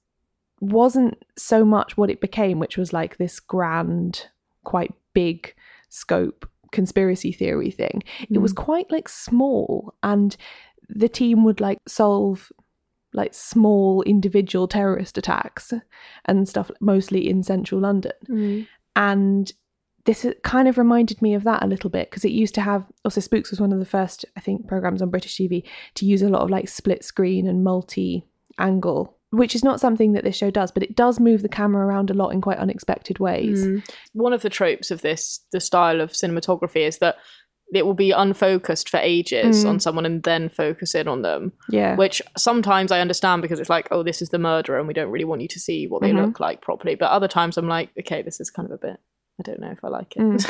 wasn't 0.61 1.21
so 1.37 1.65
much 1.65 1.97
what 1.97 2.09
it 2.09 2.21
became, 2.21 2.59
which 2.59 2.77
was 2.77 2.93
like 2.93 3.17
this 3.17 3.41
grand, 3.41 4.27
quite 4.63 4.93
big 5.13 5.53
scope 5.89 6.49
conspiracy 6.71 7.31
theory 7.31 7.71
thing. 7.71 8.03
It 8.29 8.39
was 8.39 8.53
mm. 8.53 8.57
quite 8.57 8.91
like 8.91 9.09
small, 9.09 9.93
and 10.03 10.35
the 10.89 11.09
team 11.09 11.43
would 11.43 11.59
like 11.59 11.79
solve 11.87 12.51
like 13.13 13.33
small 13.33 14.01
individual 14.03 14.67
terrorist 14.67 15.17
attacks 15.17 15.73
and 16.25 16.47
stuff, 16.47 16.69
mostly 16.81 17.29
in 17.29 17.43
central 17.43 17.81
London. 17.81 18.11
Mm. 18.29 18.67
And 18.95 19.53
this 20.05 20.23
uh, 20.23 20.33
kind 20.43 20.67
of 20.67 20.77
reminded 20.77 21.21
me 21.21 21.33
of 21.33 21.43
that 21.43 21.63
a 21.63 21.67
little 21.67 21.89
bit 21.89 22.09
because 22.09 22.25
it 22.25 22.31
used 22.31 22.55
to 22.55 22.61
have 22.61 22.91
also 23.03 23.21
Spooks 23.21 23.51
was 23.51 23.59
one 23.59 23.73
of 23.73 23.79
the 23.79 23.85
first, 23.85 24.25
I 24.37 24.39
think, 24.39 24.67
programs 24.67 25.01
on 25.01 25.09
British 25.09 25.37
TV 25.37 25.63
to 25.95 26.05
use 26.05 26.21
a 26.21 26.29
lot 26.29 26.41
of 26.41 26.49
like 26.49 26.69
split 26.69 27.03
screen 27.03 27.47
and 27.47 27.63
multi 27.63 28.23
angle, 28.59 29.14
which 29.31 29.55
is 29.55 29.63
not 29.63 29.79
something 29.79 30.13
that 30.13 30.23
this 30.23 30.35
show 30.37 30.49
does, 30.49 30.71
but 30.71 30.83
it 30.83 30.95
does 30.95 31.19
move 31.19 31.41
the 31.41 31.49
camera 31.49 31.85
around 31.85 32.09
a 32.09 32.13
lot 32.13 32.29
in 32.29 32.41
quite 32.41 32.57
unexpected 32.57 33.19
ways. 33.19 33.65
Mm. 33.65 33.87
One 34.13 34.33
of 34.33 34.41
the 34.41 34.49
tropes 34.49 34.91
of 34.91 35.01
this, 35.01 35.41
the 35.51 35.59
style 35.59 36.01
of 36.01 36.11
cinematography, 36.11 36.87
is 36.87 36.99
that 36.99 37.17
it 37.73 37.85
will 37.85 37.95
be 37.95 38.11
unfocused 38.11 38.89
for 38.89 38.97
ages 38.97 39.65
on 39.65 39.77
mm. 39.77 39.81
someone 39.81 40.05
and 40.05 40.21
then 40.23 40.49
focus 40.49 40.93
in 40.93 41.07
on 41.07 41.23
them. 41.23 41.51
Yeah. 41.69 41.95
Which 41.95 42.21
sometimes 42.37 42.91
I 42.91 43.01
understand 43.01 43.41
because 43.41 43.59
it's 43.59 43.69
like, 43.69 43.87
oh, 43.89 44.03
this 44.03 44.21
is 44.21 44.29
the 44.29 44.37
murderer 44.37 44.77
and 44.77 44.87
we 44.87 44.93
don't 44.93 45.09
really 45.09 45.25
want 45.25 45.41
you 45.41 45.47
to 45.47 45.59
see 45.59 45.87
what 45.87 46.01
they 46.03 46.11
Mhm. 46.11 46.27
look 46.27 46.39
like 46.39 46.61
properly. 46.61 46.93
But 46.95 47.09
other 47.11 47.27
times 47.27 47.57
I'm 47.57 47.67
like, 47.67 47.89
okay, 47.99 48.21
this 48.21 48.39
is 48.39 48.51
kind 48.51 48.67
of 48.67 48.73
a 48.73 48.77
bit, 48.77 48.99
I 49.39 49.43
don't 49.43 49.59
know 49.59 49.71
if 49.71 49.83
I 49.83 49.87
like 49.87 50.15
it. 50.15 50.21
Mm. 50.21 50.47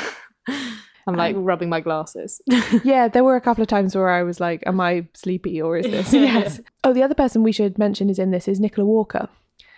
I'm 1.07 1.15
like 1.15 1.35
rubbing 1.37 1.69
my 1.69 1.81
glasses. 1.81 2.41
yeah, 2.83 3.07
there 3.07 3.23
were 3.23 3.35
a 3.35 3.41
couple 3.41 3.61
of 3.61 3.67
times 3.67 3.95
where 3.95 4.09
I 4.09 4.23
was 4.23 4.39
like, 4.39 4.63
"Am 4.65 4.79
I 4.81 5.07
sleepy 5.13 5.61
or 5.61 5.77
is 5.77 5.85
this?" 5.85 6.13
yes. 6.29 6.59
Oh, 6.83 6.93
the 6.93 7.03
other 7.03 7.13
person 7.15 7.43
we 7.43 7.51
should 7.51 7.77
mention 7.77 8.09
is 8.09 8.17
in 8.19 8.31
this 8.31 8.47
is 8.47 8.59
Nicola 8.59 8.87
Walker, 8.87 9.29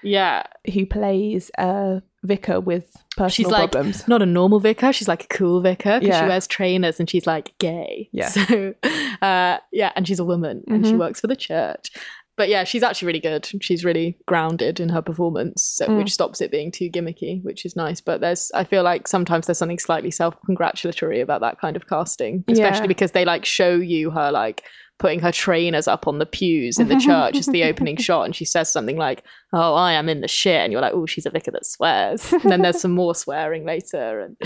yeah. 0.04 0.44
who 0.74 0.86
plays 0.86 1.52
a 1.58 2.02
vicar 2.24 2.60
with 2.60 2.92
personal 3.16 3.30
She's 3.30 3.48
like 3.48 3.72
problems. 3.72 4.08
not 4.08 4.22
a 4.22 4.26
normal 4.26 4.60
vicar. 4.60 4.92
She's 4.94 5.08
like 5.08 5.24
a 5.26 5.28
cool 5.28 5.62
vicar 5.62 6.00
because 6.00 6.16
Yeah. 6.16 6.22
she 6.24 6.28
wears 6.30 6.48
trainers 6.48 7.00
and 7.00 7.10
she's 7.10 7.28
like 7.28 7.58
gay. 7.60 8.10
Yeah. 8.12 8.30
So, 8.30 8.74
uh, 9.22 9.58
yeah, 9.72 9.92
and 9.96 10.08
she's 10.08 10.20
a 10.20 10.26
woman 10.26 10.64
and 10.68 10.86
she 10.86 10.94
Mhm. 10.94 11.00
works 11.00 11.20
for 11.22 11.28
the 11.28 11.36
church. 11.36 11.92
But 12.38 12.50
yeah, 12.50 12.64
she's 12.64 12.84
actually 12.84 13.08
really 13.08 13.20
good. 13.20 13.50
She's 13.62 13.84
really 13.84 14.16
grounded 14.28 14.80
in 14.80 14.90
her 14.90 15.02
performance, 15.02 15.64
so, 15.64 15.88
Mm. 15.88 15.98
which 15.98 16.14
stops 16.14 16.40
it 16.40 16.52
being 16.52 16.72
too 16.72 16.90
gimmicky, 16.90 17.44
which 17.44 17.66
is 17.66 17.76
nice. 17.76 18.00
But 18.00 18.22
there's, 18.22 18.52
I 18.54 18.64
feel 18.64 18.84
like 18.84 19.08
sometimes 19.08 19.48
there's 19.48 19.58
something 19.58 19.80
slightly 19.80 20.12
self-congratulatory 20.12 21.20
about 21.20 21.42
that 21.42 21.60
kind 21.60 21.76
of 21.76 21.88
casting, 21.88 22.44
especially 22.48 22.82
Yeah. 22.84 22.88
because 22.88 23.12
they 23.12 23.26
like 23.26 23.44
show 23.44 23.76
you 23.76 24.12
her 24.12 24.32
like 24.32 24.64
putting 25.00 25.20
her 25.20 25.32
trainers 25.32 25.88
up 25.88 26.08
on 26.08 26.18
the 26.18 26.26
pews 26.26 26.80
in 26.80 26.88
the 26.88 26.98
church 27.00 27.36
as 27.38 27.46
the 27.46 27.64
opening 27.64 27.98
shot, 28.08 28.24
and 28.24 28.36
she 28.36 28.46
says 28.46 28.70
something 28.70 28.98
like, 28.98 29.24
"Oh, 29.54 29.74
I 29.76 29.94
am 29.94 30.10
in 30.10 30.22
the 30.22 30.28
shit," 30.28 30.62
and 30.62 30.72
you're 30.72 30.82
like, 30.82 30.94
"Oh, 30.94 31.06
she's 31.06 31.26
a 31.26 31.30
vicar 31.30 31.52
that 31.52 31.66
swears." 31.66 32.32
and 32.34 32.50
then 32.52 32.62
there's 32.62 32.82
some 32.82 32.92
more 32.92 33.14
swearing 33.14 33.66
later, 33.66 34.22
and 34.22 34.38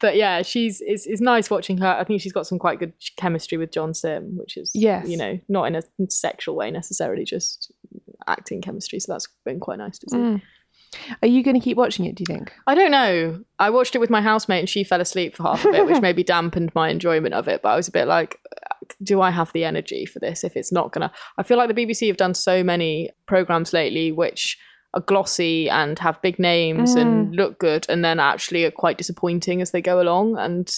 but 0.00 0.16
yeah, 0.16 0.42
she's 0.42 0.80
it's, 0.86 1.06
it's 1.06 1.20
nice 1.20 1.50
watching 1.50 1.78
her. 1.78 1.88
I 1.88 2.04
think 2.04 2.20
she's 2.20 2.32
got 2.32 2.46
some 2.46 2.58
quite 2.58 2.78
good 2.78 2.92
chemistry 3.16 3.58
with 3.58 3.72
John 3.72 3.94
Simm, 3.94 4.36
which 4.36 4.56
is 4.56 4.70
Yes. 4.74 5.08
you 5.08 5.16
know 5.16 5.38
not 5.48 5.64
in 5.64 5.74
a 5.76 5.82
sexual 6.08 6.54
way 6.54 6.70
necessarily, 6.70 7.24
just 7.24 7.72
acting 8.26 8.60
chemistry. 8.60 9.00
So 9.00 9.12
that's 9.12 9.26
been 9.44 9.60
quite 9.60 9.78
nice 9.78 9.98
to 9.98 10.06
see. 10.10 10.16
Mm. 10.16 10.42
Are 11.22 11.28
you 11.28 11.42
going 11.42 11.54
to 11.54 11.60
keep 11.60 11.76
watching 11.76 12.06
it? 12.06 12.14
Do 12.14 12.22
you 12.22 12.34
think? 12.34 12.52
I 12.66 12.74
don't 12.74 12.90
know. 12.90 13.44
I 13.58 13.68
watched 13.68 13.94
it 13.94 13.98
with 13.98 14.08
my 14.08 14.22
housemate 14.22 14.60
and 14.60 14.68
she 14.68 14.84
fell 14.84 15.02
asleep 15.02 15.36
for 15.36 15.42
half 15.42 15.64
of 15.64 15.74
it, 15.74 15.84
which 15.84 16.00
maybe 16.02 16.24
dampened 16.24 16.74
my 16.74 16.88
enjoyment 16.88 17.34
of 17.34 17.46
it. 17.46 17.60
But 17.60 17.70
I 17.70 17.76
was 17.76 17.88
a 17.88 17.92
bit 17.92 18.06
like, 18.08 18.40
do 19.02 19.20
I 19.20 19.30
have 19.30 19.52
the 19.52 19.64
energy 19.64 20.06
for 20.06 20.18
this 20.18 20.44
if 20.44 20.56
it's 20.56 20.72
not 20.72 20.92
gonna? 20.92 21.12
I 21.36 21.42
feel 21.42 21.58
like 21.58 21.74
the 21.74 21.86
BBC 21.86 22.06
have 22.08 22.16
done 22.16 22.34
so 22.34 22.62
many 22.62 23.10
programs 23.26 23.72
lately 23.72 24.12
which 24.12 24.58
are 24.94 25.02
glossy 25.02 25.68
and 25.68 25.98
have 25.98 26.22
big 26.22 26.38
names 26.38 26.94
and 26.94 27.28
mm. 27.28 27.36
look 27.36 27.58
good, 27.58 27.86
and 27.88 28.04
then 28.04 28.18
actually 28.18 28.64
are 28.64 28.70
quite 28.70 28.98
disappointing 28.98 29.60
as 29.60 29.70
they 29.70 29.82
go 29.82 30.00
along. 30.00 30.38
And, 30.38 30.72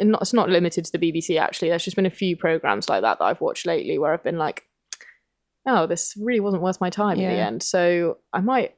not, 0.00 0.22
it's 0.22 0.32
not 0.32 0.50
limited 0.50 0.84
to 0.84 0.92
the 0.92 0.98
BBC. 0.98 1.38
Actually, 1.38 1.68
there's 1.68 1.84
just 1.84 1.94
been 1.94 2.04
a 2.04 2.10
few 2.10 2.36
programs 2.36 2.88
like 2.88 3.02
that 3.02 3.20
that 3.20 3.24
I've 3.24 3.40
watched 3.40 3.64
lately 3.64 3.96
where 3.96 4.12
I've 4.12 4.24
been 4.24 4.38
like, 4.38 4.64
oh, 5.66 5.86
this 5.86 6.14
really 6.20 6.40
wasn't 6.40 6.64
worth 6.64 6.80
my 6.80 6.90
time 6.90 7.18
in 7.18 7.28
the 7.28 7.36
end. 7.36 7.62
So 7.62 8.18
I 8.32 8.40
might 8.40 8.74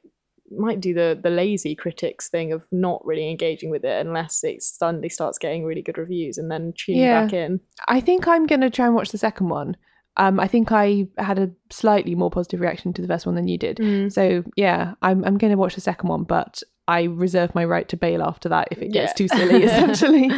might 0.51 0.79
do 0.79 0.93
the 0.93 1.19
the 1.21 1.29
lazy 1.29 1.75
critics 1.75 2.29
thing 2.29 2.51
of 2.53 2.63
not 2.71 3.05
really 3.05 3.29
engaging 3.29 3.69
with 3.69 3.83
it 3.83 4.05
unless 4.05 4.43
it 4.43 4.61
suddenly 4.63 5.09
starts 5.09 5.37
getting 5.37 5.65
really 5.65 5.81
good 5.81 5.97
reviews 5.97 6.37
and 6.37 6.49
then 6.51 6.73
tune 6.77 6.95
Yeah. 6.97 7.23
back 7.23 7.33
in. 7.33 7.59
I 7.87 7.99
think 7.99 8.27
I'm 8.27 8.45
going 8.47 8.61
to 8.61 8.69
try 8.69 8.85
and 8.85 8.95
watch 8.95 9.09
the 9.11 9.17
second 9.17 9.49
one. 9.49 9.75
Um, 10.19 10.39
I 10.39 10.47
think 10.47 10.71
I 10.71 11.07
had 11.17 11.37
a 11.37 11.51
slightly 11.69 12.15
more 12.15 12.31
positive 12.31 12.59
reaction 12.59 12.91
to 12.93 13.01
the 13.01 13.07
first 13.07 13.25
one 13.25 13.35
than 13.35 13.47
you 13.47 13.57
did. 13.57 14.11
So 14.11 14.43
yeah, 14.55 14.93
I'm 15.01 15.23
I'm 15.25 15.37
going 15.37 15.51
to 15.51 15.57
watch 15.57 15.75
the 15.75 15.81
second 15.81 16.09
one, 16.09 16.23
but 16.23 16.63
I 16.87 17.03
reserve 17.03 17.53
my 17.53 17.65
right 17.65 17.87
to 17.89 17.97
bail 17.97 18.23
after 18.23 18.49
that 18.49 18.69
if 18.71 18.81
it 18.81 18.91
gets 18.93 19.11
Yeah. 19.11 19.13
too 19.15 19.27
silly. 19.27 19.63
Essentially. 19.65 20.29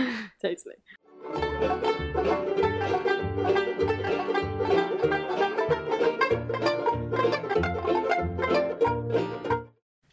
Totally. 0.42 1.96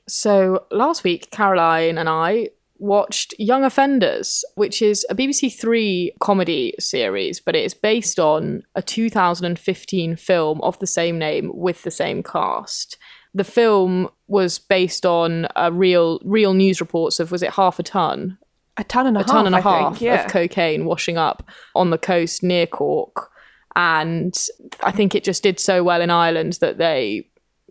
So 0.09 0.65
last 0.71 1.05
week, 1.05 1.31
Caroline 1.31 1.99
and 1.99 2.09
I 2.09 2.51
watched 2.79 3.35
Young 3.39 3.65
Offenders, 3.65 4.45
which 4.55 4.83
is 4.83 5.05
a 5.11 5.15
BBC 5.15 5.53
Three 5.53 6.13
comedy 6.21 6.75
series, 6.79 7.41
but 7.41 7.57
it 7.57 7.65
is 7.65 7.75
based 7.75 8.21
on 8.21 8.63
a 8.75 8.83
2015 8.83 10.17
film 10.17 10.61
of 10.61 10.79
the 10.79 10.87
same 10.87 11.19
name 11.19 11.51
with 11.55 11.83
the 11.83 11.91
same 11.91 12.23
cast. 12.23 12.99
The 13.35 13.45
film 13.45 14.09
was 14.29 14.59
based 14.59 15.05
on 15.05 15.47
a 15.57 15.73
real 15.73 16.21
real 16.25 16.55
news 16.55 16.81
reports 16.81 17.21
of 17.21 17.31
was 17.31 17.43
it 17.43 17.51
half 17.51 17.79
a 17.79 17.83
ton 17.83 18.39
a 18.77 18.85
ton 18.85 19.07
and 19.07 19.17
a, 19.17 19.21
a 19.21 19.25
ton 19.25 19.47
and 19.47 19.55
a 19.55 19.61
half, 19.61 19.81
half 19.81 19.93
think, 19.95 20.03
yeah. 20.03 20.25
of 20.25 20.31
cocaine 20.31 20.85
washing 20.85 21.17
up 21.17 21.49
on 21.75 21.91
the 21.91 21.99
coast 21.99 22.43
near 22.43 22.67
Cork. 22.67 23.31
And 23.75 24.35
I 24.83 24.91
think 24.91 25.15
it 25.15 25.25
just 25.25 25.43
did 25.43 25.61
so 25.61 25.83
well 25.83 26.01
in 26.01 26.11
Ireland 26.11 26.55
that 26.61 26.79
they 26.79 27.29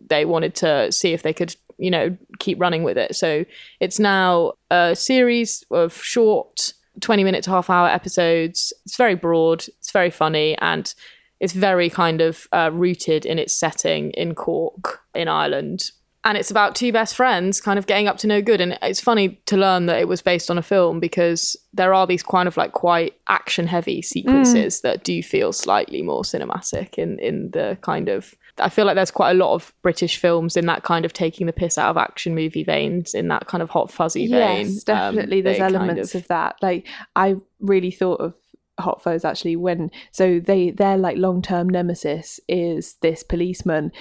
they 0.08 0.26
wanted 0.26 0.56
to 0.56 0.92
see 0.92 1.14
if 1.14 1.24
they 1.24 1.34
could 1.34 1.56
you 1.78 1.92
know, 1.92 2.16
keep 2.40 2.60
running 2.60 2.84
with 2.84 2.98
it. 2.98 3.16
So 3.16 3.46
it's 3.80 4.00
now 4.00 4.54
a 4.72 4.96
series 4.96 5.64
of 5.72 5.94
short 5.94 6.74
20 7.02 7.24
minute 7.24 7.44
to 7.44 7.50
half 7.50 7.70
hour 7.70 7.88
episodes. 7.88 8.74
It's 8.86 8.98
very 8.98 9.16
broad, 9.16 9.66
it's 9.68 9.92
very 9.92 10.10
funny, 10.10 10.58
and 10.60 10.94
it's 11.40 11.54
very 11.54 11.90
kind 11.90 12.22
of 12.22 12.48
uh, 12.54 12.72
rooted 12.74 13.26
in 13.26 13.40
its 13.40 13.54
setting 13.54 14.12
in 14.12 14.36
Cork, 14.36 15.02
in 15.14 15.28
Ireland. 15.28 15.92
And 16.24 16.40
it's 16.40 16.50
about 16.50 16.74
two 16.74 16.92
best 16.92 17.16
friends 17.16 17.62
kind 17.62 17.78
of 17.78 17.86
getting 17.86 18.08
up 18.08 18.18
to 18.20 18.28
no 18.28 18.42
good. 18.42 18.60
And 18.60 18.80
it's 18.82 19.00
funny 19.00 19.40
to 19.46 19.58
learn 19.58 19.86
that 19.86 20.00
it 20.00 20.08
was 20.08 20.24
based 20.24 20.50
on 20.50 20.58
a 20.58 20.64
film 20.64 21.00
because 21.00 21.56
there 21.72 21.94
are 21.94 22.08
these 22.08 22.24
kind 22.24 22.48
of 22.48 22.58
like 22.58 22.72
quite 22.72 23.14
action 23.28 23.68
heavy 23.68 24.02
sequences 24.02 24.82
that 24.82 25.04
do 25.04 25.22
feel 25.22 25.54
slightly 25.54 26.02
more 26.02 26.24
cinematic 26.24 26.96
in, 26.96 27.20
in 27.20 27.52
the 27.52 27.78
kind 27.82 28.10
of 28.10 28.34
I 28.58 28.70
feel 28.70 28.86
like 28.86 28.96
there's 28.96 29.12
quite 29.12 29.32
a 29.32 29.36
lot 29.36 29.54
of 29.54 29.74
British 29.82 30.18
films 30.18 30.56
in 30.56 30.66
that 30.68 30.84
kind 30.84 31.06
of 31.06 31.14
taking 31.14 31.48
the 31.48 31.54
piss 31.54 31.78
out 31.78 31.90
of 31.90 31.98
action 31.98 32.36
movie 32.36 32.64
veins, 32.64 33.14
in 33.14 33.28
that 33.28 33.48
kind 33.48 33.62
of 33.62 33.70
hot 33.70 33.92
fuzzy 33.92 34.28
vein. 34.28 34.68
Yes, 34.68 34.84
definitely. 34.84 35.40
Um, 35.40 35.44
There's 35.44 35.58
they 35.58 35.62
kind 35.62 35.76
elements 35.76 36.16
of... 36.16 36.28
that. 36.28 36.56
Like 36.62 36.88
I 37.16 37.36
really 37.60 37.92
thought 37.92 38.22
of 38.22 38.34
Hot 38.80 39.02
Fuzz 39.02 39.24
actually 39.24 39.56
when 39.56 39.90
so 40.12 40.40
they 40.40 40.72
their 40.72 40.98
like 40.98 41.18
long 41.18 41.42
term 41.42 41.70
nemesis 41.70 42.42
is 42.50 42.96
this 43.02 43.24
policeman 43.24 43.92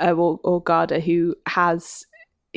uh, 0.00 0.12
or, 0.12 0.38
or 0.44 0.62
Garda 0.62 1.00
who 1.00 1.34
has 1.46 2.06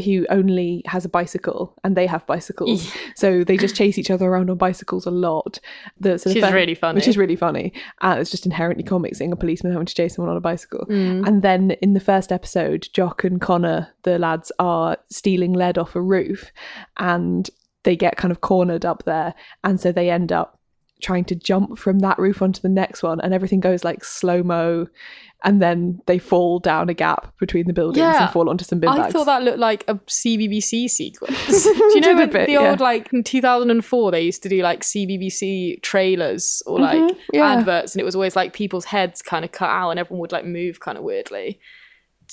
who 0.03 0.25
only 0.29 0.81
has 0.86 1.05
a 1.05 1.10
bicycle 1.10 1.73
and 1.84 1.95
they 1.95 2.05
have 2.08 2.25
bicycles. 2.27 2.91
So 3.15 3.43
they 3.43 3.55
just 3.55 3.75
chase 3.75 3.97
each 3.97 4.12
other 4.12 4.27
around 4.27 4.49
on 4.49 4.58
bicycles 4.58 5.05
a 5.05 5.12
lot. 5.12 5.60
The, 5.99 6.17
so 6.17 6.29
the 6.29 6.36
Which 6.36 6.43
is 6.43 6.53
really 6.53 6.75
funny. 6.75 6.95
which 6.95 7.08
is 7.08 7.17
really 7.17 7.36
funny. 7.36 7.73
And 8.01 8.19
it's 8.19 8.31
just 8.31 8.45
inherently 8.45 8.84
comic 8.84 9.15
seeing 9.15 9.31
a 9.31 9.38
policeman 9.38 9.71
having 9.71 9.86
to 9.86 9.95
chase 9.95 10.15
someone 10.15 10.31
on 10.31 10.38
a 10.38 10.41
bicycle. 10.41 10.86
Mm. 10.89 11.25
and 11.27 11.41
then 11.41 11.71
in 11.81 11.93
the 11.93 11.99
first 11.99 12.31
episode 12.31 12.88
jock 12.93 13.23
and 13.23 13.39
connor 13.39 13.89
the 14.03 14.19
lads 14.19 14.51
are 14.60 14.97
stealing 15.10 15.53
lead 15.53 15.77
off 15.77 15.95
a 15.95 16.01
roof 16.01 16.51
and 16.97 17.49
they 17.84 17.95
get 17.95 18.17
kind 18.17 18.31
of 18.31 18.41
cornered 18.41 18.84
up 18.86 19.03
there. 19.05 19.34
And 19.63 19.79
so 19.79 19.91
they 19.91 20.10
end 20.10 20.31
up 20.31 20.60
trying 21.05 21.25
to 21.25 21.35
jump 21.35 21.77
from 21.77 21.99
that 21.99 22.17
roof 22.17 22.41
onto 22.41 22.59
the 22.61 22.69
next 22.69 23.03
one 23.03 23.19
and 23.21 23.33
everything 23.33 23.59
goes 23.59 23.83
like 23.83 24.03
slow 24.03 24.41
mo 24.43 24.87
and 25.43 25.61
then 25.61 26.01
they 26.07 26.17
fall 26.17 26.57
down 26.59 26.89
a 26.89 26.93
gap 26.95 27.31
between 27.39 27.67
the 27.67 27.73
buildings 27.73 27.99
Yeah. 27.99 28.23
and 28.23 28.31
fall 28.33 28.49
onto 28.49 28.65
some 28.65 28.79
bin 28.79 28.89
I 28.89 28.97
bags. 28.97 29.13
thought 29.13 29.25
that 29.25 29.43
looked 29.43 29.59
like 29.59 29.83
a 29.87 29.95
CBBC 29.95 30.87
sequence. 30.89 31.63
do 31.63 31.69
you 31.69 32.01
know 32.01 32.07
Did 32.07 32.13
a 32.13 32.15
when 32.15 32.29
bit, 32.31 32.45
the 32.47 32.53
yeah. 32.53 32.69
old 32.71 32.79
like 32.79 33.13
in 33.13 33.23
2004 33.23 34.11
they 34.11 34.21
used 34.21 34.41
to 34.43 34.49
do 34.49 34.61
like 34.63 34.81
CBBC 34.81 35.81
trailers 35.83 36.63
or 36.65 36.79
like 36.79 36.97
Mhm, 36.99 37.15
yeah. 37.33 37.53
adverts 37.57 37.93
and 37.93 38.01
it 38.01 38.05
was 38.05 38.15
always 38.15 38.35
like 38.35 38.53
people's 38.53 38.85
heads 38.85 39.21
kind 39.21 39.45
of 39.45 39.51
cut 39.51 39.69
out 39.69 39.91
and 39.91 39.99
everyone 39.99 40.21
would 40.21 40.31
like 40.31 40.45
move 40.45 40.79
kind 40.79 40.97
of 40.97 41.03
weirdly 41.03 41.59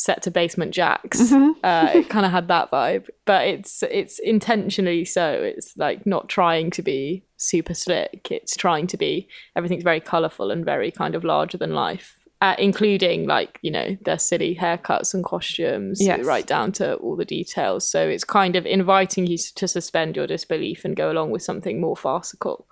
set 0.06 0.18
to 0.22 0.30
Basement 0.30 0.72
Jaxx. 0.74 1.12
Mhm. 1.30 1.52
uh, 1.70 1.90
it 1.98 2.08
kind 2.14 2.26
of 2.26 2.32
had 2.32 2.48
that 2.48 2.70
vibe 2.70 3.06
but 3.30 3.46
it's 3.54 3.82
it's 4.00 4.18
intentionally 4.18 5.04
so. 5.04 5.26
It's 5.50 5.68
like 5.76 6.00
not 6.14 6.24
trying 6.38 6.70
to 6.72 6.82
be 6.82 7.24
super 7.36 7.74
slick. 7.74 8.28
It's 8.30 8.54
trying 8.56 8.86
to 8.92 8.96
be 8.96 9.12
everything's 9.56 9.84
very 9.92 10.00
colorful 10.00 10.50
and 10.52 10.64
very 10.64 10.90
kind 10.90 11.14
of 11.14 11.22
larger 11.24 11.58
than 11.58 11.72
life 11.86 12.08
uh, 12.46 12.56
including 12.58 13.18
like 13.36 13.52
you 13.62 13.70
know 13.76 13.88
their 14.06 14.18
silly 14.18 14.52
haircuts 14.62 15.14
and 15.14 15.22
costumes 15.24 15.98
Yes. 16.04 16.24
right 16.34 16.46
down 16.54 16.72
to 16.72 16.86
all 17.02 17.16
the 17.16 17.24
details. 17.38 17.82
So 17.94 18.00
it's 18.14 18.24
kind 18.40 18.56
of 18.56 18.66
inviting 18.66 19.24
you 19.28 19.38
to 19.60 19.68
suspend 19.68 20.16
your 20.16 20.26
disbelief 20.26 20.84
and 20.84 20.96
go 21.02 21.08
along 21.12 21.30
with 21.30 21.42
something 21.42 21.80
more 21.80 21.96
farcical. 21.96 22.66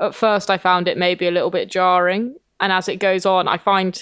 At 0.00 0.14
first 0.14 0.50
i 0.50 0.58
found 0.58 0.88
it 0.88 0.98
maybe 0.98 1.24
a 1.26 1.30
little 1.36 1.50
bit 1.58 1.70
jarring 1.70 2.24
and 2.60 2.70
as 2.72 2.88
it 2.88 2.96
goes 3.08 3.24
on 3.24 3.46
i 3.54 3.56
find 3.56 3.94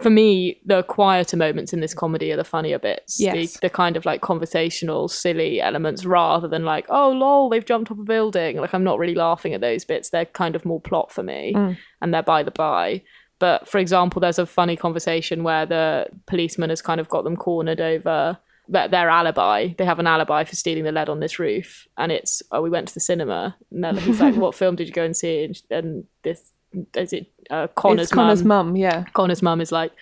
for 0.00 0.10
me 0.10 0.60
the 0.64 0.82
quieter 0.84 1.36
moments 1.36 1.72
in 1.72 1.80
this 1.80 1.94
comedy 1.94 2.32
are 2.32 2.36
the 2.36 2.44
funnier 2.44 2.78
bits. 2.78 3.20
Yes. 3.20 3.54
the, 3.54 3.58
the 3.62 3.70
kind 3.70 3.96
of 3.96 4.04
like 4.06 4.20
conversational 4.20 5.08
silly 5.08 5.60
elements 5.60 6.04
rather 6.04 6.48
than 6.48 6.64
like 6.64 6.86
oh 6.88 7.10
lol 7.10 7.48
they've 7.50 7.64
jumped 7.64 7.90
off 7.90 7.98
a 7.98 8.02
building. 8.02 8.56
Like 8.56 8.72
i'm 8.74 8.84
not 8.84 8.98
really 8.98 9.14
laughing 9.14 9.54
at 9.54 9.60
those 9.60 9.84
bits. 9.84 10.10
They're 10.10 10.24
kind 10.24 10.56
of 10.56 10.64
more 10.64 10.80
plot 10.80 11.12
for 11.12 11.22
me 11.22 11.52
Mm. 11.54 11.76
and 12.00 12.14
they're 12.14 12.22
by 12.22 12.42
the 12.42 12.50
by. 12.50 13.02
But 13.38 13.68
for 13.68 13.78
example 13.78 14.20
there's 14.20 14.38
a 14.38 14.46
funny 14.46 14.76
conversation 14.76 15.42
where 15.42 15.66
the 15.66 16.06
policeman 16.26 16.70
has 16.70 16.82
kind 16.82 17.00
of 17.00 17.08
got 17.08 17.24
them 17.24 17.36
cornered 17.36 17.80
over 17.80 18.38
their, 18.68 18.86
their 18.88 19.08
alibi. 19.10 19.68
They 19.78 19.84
have 19.84 19.98
an 19.98 20.06
alibi 20.06 20.44
for 20.44 20.54
stealing 20.54 20.84
the 20.84 20.92
lead 20.92 21.08
on 21.08 21.20
this 21.20 21.38
roof 21.38 21.86
and 21.98 22.12
it's 22.12 22.42
oh 22.52 22.62
we 22.62 22.70
went 22.70 22.88
to 22.88 22.94
the 22.94 23.00
cinema. 23.00 23.56
And 23.70 23.82
then 23.84 23.96
he's 23.96 24.20
like 24.20 24.34
what 24.42 24.54
film 24.54 24.76
did 24.76 24.86
you 24.88 24.92
go 24.94 25.04
and 25.04 25.16
see? 25.16 25.44
And, 25.44 25.62
and 25.70 26.04
this 26.22 26.52
is 26.94 27.12
it 27.12 27.32
uh, 27.50 27.66
connor's, 27.68 28.02
it's 28.06 28.12
Connor's 28.12 28.44
mum 28.44 28.76
yeah. 28.76 29.04
Connor's 29.12 29.42
mum 29.42 29.60
is 29.60 29.72
like 29.72 29.92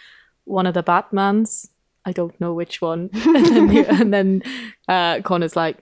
one 0.44 0.66
of 0.66 0.74
the 0.74 0.82
Batmans. 0.82 1.68
I 2.04 2.12
don't 2.12 2.38
know 2.40 2.52
which 2.54 2.80
one. 2.80 3.10
and 3.14 3.34
then, 3.46 3.66
the- 3.68 3.88
and 3.90 4.14
then 4.14 4.42
uh, 4.88 5.20
Connor's 5.22 5.56
like 5.56 5.78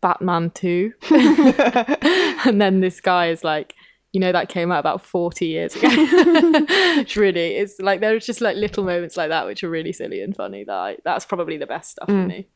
Batman 0.00 0.50
Two, 0.50 0.92
and 1.10 2.60
then 2.60 2.80
this 2.80 3.00
guy 3.00 3.28
is 3.28 3.42
like, 3.44 3.74
you 4.12 4.20
know, 4.20 4.32
that 4.32 4.48
came 4.48 4.70
out 4.70 4.80
about 4.80 5.02
forty 5.04 5.46
years 5.46 5.74
ago. 5.74 5.88
it's 5.90 7.16
really, 7.16 7.56
it's 7.56 7.80
like 7.80 8.00
there's 8.00 8.26
just 8.26 8.40
like 8.40 8.56
little 8.56 8.84
moments 8.84 9.16
like 9.16 9.30
that 9.30 9.46
which 9.46 9.64
are 9.64 9.70
really 9.70 9.92
silly 9.92 10.20
and 10.22 10.36
funny. 10.36 10.64
That 10.64 10.74
I, 10.76 10.96
that's 11.04 11.24
probably 11.24 11.56
the 11.56 11.66
best 11.66 11.92
stuff 11.92 12.08
for 12.08 12.14
Mm. 12.14 12.26
me. 12.28 12.46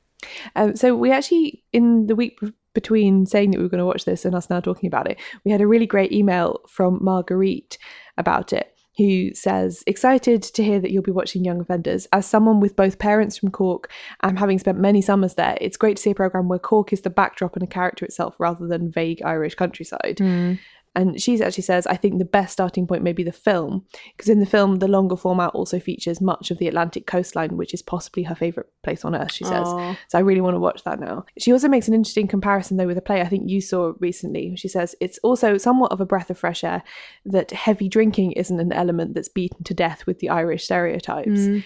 Um, 0.56 0.76
so 0.76 0.96
we 0.96 1.12
actually, 1.12 1.62
in 1.72 2.06
the 2.08 2.16
week 2.16 2.38
between 2.74 3.26
saying 3.26 3.50
that 3.50 3.58
we 3.58 3.64
were 3.64 3.70
going 3.70 3.78
to 3.78 3.86
watch 3.86 4.04
this 4.04 4.24
and 4.24 4.34
us 4.34 4.50
now 4.50 4.60
talking 4.60 4.86
about 4.86 5.10
it, 5.10 5.18
we 5.44 5.50
had 5.50 5.60
a 5.60 5.66
really 5.66 5.86
great 5.86 6.12
email 6.12 6.60
from 6.68 6.98
Marguerite 7.02 7.78
about 8.16 8.52
it, 8.52 8.74
who 8.96 9.32
says, 9.34 9.82
"Excited 9.86 10.42
to 10.42 10.64
hear 10.64 10.80
that 10.80 10.90
you'll 10.90 11.02
be 11.02 11.10
watching 11.10 11.44
Young 11.44 11.60
Offenders. 11.60 12.06
As 12.12 12.26
someone 12.26 12.60
with 12.60 12.76
both 12.76 12.98
parents 12.98 13.38
from 13.38 13.50
Cork 13.50 13.90
and 14.22 14.38
having 14.38 14.58
spent 14.58 14.78
many 14.78 15.00
summers 15.00 15.34
there, 15.34 15.56
it's 15.60 15.76
great 15.76 15.96
to 15.96 16.02
see 16.02 16.10
a 16.10 16.14
program 16.14 16.48
where 16.48 16.58
Cork 16.58 16.92
is 16.92 17.02
the 17.02 17.10
backdrop 17.10 17.54
and 17.54 17.62
a 17.62 17.66
character 17.66 18.04
itself 18.04 18.34
rather 18.38 18.66
than 18.66 18.90
vague 18.90 19.22
Irish 19.24 19.54
countryside." 19.54 20.18
Hmm. 20.18 20.54
And 20.98 21.20
she 21.20 21.40
actually 21.40 21.62
says, 21.62 21.86
I 21.86 21.96
think 21.96 22.18
the 22.18 22.24
best 22.24 22.52
starting 22.52 22.86
point 22.88 23.04
may 23.04 23.12
be 23.12 23.22
the 23.22 23.30
film, 23.30 23.86
because 24.16 24.28
in 24.28 24.40
the 24.40 24.46
film, 24.46 24.76
the 24.80 24.88
longer 24.88 25.16
format 25.16 25.50
also 25.54 25.78
features 25.78 26.20
much 26.20 26.50
of 26.50 26.58
the 26.58 26.66
Atlantic 26.66 27.06
coastline, 27.06 27.56
which 27.56 27.72
is 27.72 27.82
possibly 27.82 28.24
her 28.24 28.34
favourite 28.34 28.68
place 28.82 29.04
on 29.04 29.14
earth, 29.14 29.30
she 29.32 29.44
says. 29.44 29.68
Aw. 29.68 29.96
So 30.08 30.18
I 30.18 30.22
really 30.22 30.40
want 30.40 30.56
to 30.56 30.60
watch 30.60 30.82
that 30.82 30.98
now. 30.98 31.24
She 31.38 31.52
also 31.52 31.68
makes 31.68 31.86
an 31.86 31.94
interesting 31.94 32.26
comparison, 32.26 32.78
though, 32.78 32.88
with 32.88 32.98
a 32.98 33.02
play 33.02 33.20
I 33.20 33.28
think 33.28 33.48
you 33.48 33.60
saw 33.60 33.92
recently. 34.00 34.56
She 34.56 34.66
says, 34.66 34.96
It's 35.00 35.18
also 35.22 35.56
somewhat 35.56 35.92
of 35.92 36.00
a 36.00 36.06
breath 36.06 36.30
of 36.30 36.38
fresh 36.38 36.64
air 36.64 36.82
that 37.26 37.52
heavy 37.52 37.88
drinking 37.88 38.32
isn't 38.32 38.58
an 38.58 38.72
element 38.72 39.14
that's 39.14 39.28
beaten 39.28 39.62
to 39.64 39.74
death 39.74 40.04
with 40.04 40.18
the 40.18 40.30
Irish 40.30 40.64
stereotypes. 40.64 41.28
Mm. 41.42 41.64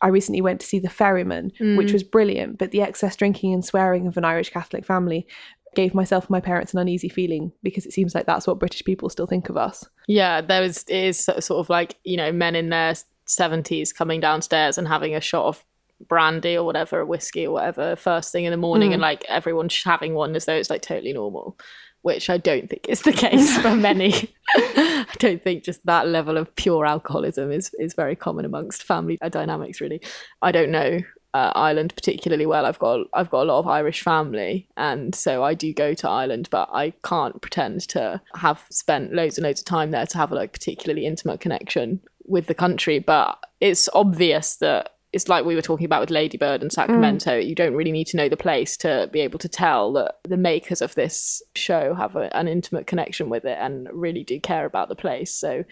I 0.00 0.08
recently 0.08 0.40
went 0.40 0.60
to 0.60 0.66
see 0.66 0.80
The 0.80 0.90
Ferryman, 0.90 1.52
which 1.76 1.90
Mm. 1.90 1.92
was 1.92 2.02
brilliant, 2.02 2.58
but 2.58 2.72
the 2.72 2.82
excess 2.82 3.14
drinking 3.14 3.54
and 3.54 3.64
swearing 3.64 4.08
of 4.08 4.16
an 4.16 4.24
Irish 4.24 4.50
Catholic 4.50 4.84
family 4.84 5.28
gave 5.74 5.94
myself 5.94 6.24
and 6.24 6.30
my 6.30 6.40
parents 6.40 6.72
an 6.72 6.78
uneasy 6.80 7.08
feeling 7.08 7.52
because 7.62 7.86
it 7.86 7.92
seems 7.92 8.14
like 8.14 8.26
that's 8.26 8.46
what 8.46 8.58
British 8.58 8.84
people 8.84 9.08
still 9.08 9.26
think 9.26 9.48
of 9.48 9.56
us. 9.56 9.84
Yeah, 10.08 10.40
there 10.40 10.60
was 10.62 10.84
it 10.88 11.04
is 11.04 11.24
sort 11.24 11.50
of 11.50 11.68
like 11.70 11.96
you 12.04 12.16
know 12.16 12.32
men 12.32 12.54
in 12.56 12.68
their 12.70 12.94
seventies 13.26 13.92
coming 13.92 14.20
downstairs 14.20 14.78
and 14.78 14.86
having 14.88 15.14
a 15.14 15.20
shot 15.20 15.46
of 15.46 15.64
brandy 16.08 16.56
or 16.56 16.64
whatever, 16.64 17.04
whiskey 17.06 17.46
or 17.46 17.52
whatever, 17.52 17.94
first 17.96 18.32
thing 18.32 18.44
in 18.44 18.50
the 18.50 18.56
morning, 18.56 18.90
Mm. 18.90 18.94
and 18.94 19.02
like 19.02 19.24
everyone 19.28 19.68
sh- 19.68 19.84
having 19.84 20.14
one 20.14 20.34
as 20.34 20.44
though 20.46 20.54
it's 20.54 20.68
like 20.70 20.82
totally 20.82 21.12
normal, 21.12 21.56
which 22.02 22.28
I 22.28 22.38
don't 22.38 22.68
think 22.68 22.86
is 22.88 23.02
the 23.02 23.12
case 23.24 23.56
for 23.58 23.74
many. 23.76 24.34
I 24.56 25.06
don't 25.18 25.42
think 25.42 25.62
just 25.64 25.84
that 25.86 26.08
level 26.08 26.36
of 26.36 26.54
pure 26.56 26.84
alcoholism 26.86 27.52
is 27.52 27.70
is 27.78 27.94
very 27.94 28.16
common 28.16 28.44
amongst 28.44 28.82
family 28.82 29.18
dynamics. 29.30 29.80
Really, 29.80 30.00
I 30.42 30.50
don't 30.52 30.70
know. 30.70 30.98
Uh, 31.34 31.50
Ireland 31.54 31.94
particularly 31.94 32.44
well. 32.44 32.66
I've 32.66 32.78
got 32.78 33.06
I've 33.14 33.30
got 33.30 33.44
a 33.44 33.48
lot 33.50 33.58
of 33.60 33.66
Irish 33.66 34.02
family, 34.02 34.68
and 34.76 35.14
so 35.14 35.42
I 35.42 35.54
do 35.54 35.72
go 35.72 35.94
to 35.94 36.08
Ireland, 36.08 36.48
but 36.50 36.68
I 36.72 36.92
can't 37.04 37.40
pretend 37.40 37.88
to 37.88 38.20
have 38.34 38.64
spent 38.70 39.14
loads 39.14 39.38
and 39.38 39.46
loads 39.46 39.60
of 39.60 39.64
time 39.64 39.92
there 39.92 40.04
to 40.04 40.18
have 40.18 40.30
a 40.30 40.34
like 40.34 40.52
particularly 40.52 41.06
intimate 41.06 41.40
connection 41.40 42.00
with 42.24 42.48
the 42.48 42.54
country. 42.54 42.98
But 42.98 43.38
it's 43.60 43.88
obvious 43.94 44.56
that 44.56 44.90
it's 45.12 45.28
like 45.28 45.44
we 45.44 45.54
were 45.54 45.62
talking 45.62 45.84
about 45.84 46.00
with 46.00 46.10
Lady 46.10 46.38
Bird 46.38 46.62
and 46.62 46.72
Sacramento. 46.72 47.36
You 47.36 47.54
don't 47.54 47.74
really 47.74 47.92
need 47.92 48.06
to 48.08 48.16
know 48.16 48.28
the 48.28 48.36
place 48.36 48.76
to 48.78 49.08
be 49.12 49.20
able 49.20 49.38
to 49.40 49.48
tell 49.48 49.92
that 49.92 50.16
the 50.24 50.38
makers 50.38 50.80
of 50.80 50.94
this 50.94 51.42
show 51.54 51.94
have 51.94 52.16
a, 52.16 52.34
an 52.34 52.48
intimate 52.48 52.86
connection 52.86 53.28
with 53.28 53.44
it 53.44 53.58
and 53.60 53.88
really 53.92 54.24
do 54.24 54.40
care 54.40 54.64
about 54.64 54.88
the 54.88 54.94
place. 54.94 55.34
So 55.34 55.64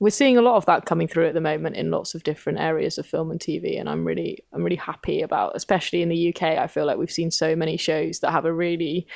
we're 0.00 0.10
seeing 0.10 0.36
a 0.36 0.42
lot 0.42 0.56
of 0.56 0.66
that 0.66 0.86
coming 0.86 1.06
through 1.06 1.28
at 1.28 1.34
the 1.34 1.40
moment 1.40 1.76
in 1.76 1.90
lots 1.90 2.14
of 2.14 2.24
different 2.24 2.58
areas 2.58 2.98
of 2.98 3.06
film 3.06 3.30
and 3.30 3.38
TV, 3.38 3.78
and 3.78 3.88
I'm 3.88 4.04
really 4.04 4.42
I'm 4.52 4.64
really 4.64 4.76
happy 4.76 5.22
about, 5.22 5.52
especially 5.54 6.02
in 6.02 6.08
the 6.08 6.34
UK. 6.34 6.42
I 6.42 6.66
feel 6.66 6.86
like 6.86 6.98
we've 6.98 7.10
seen 7.10 7.30
so 7.30 7.54
many 7.54 7.76
shows 7.76 8.20
that 8.20 8.32
have 8.32 8.44
a 8.46 8.52
really 8.52 9.06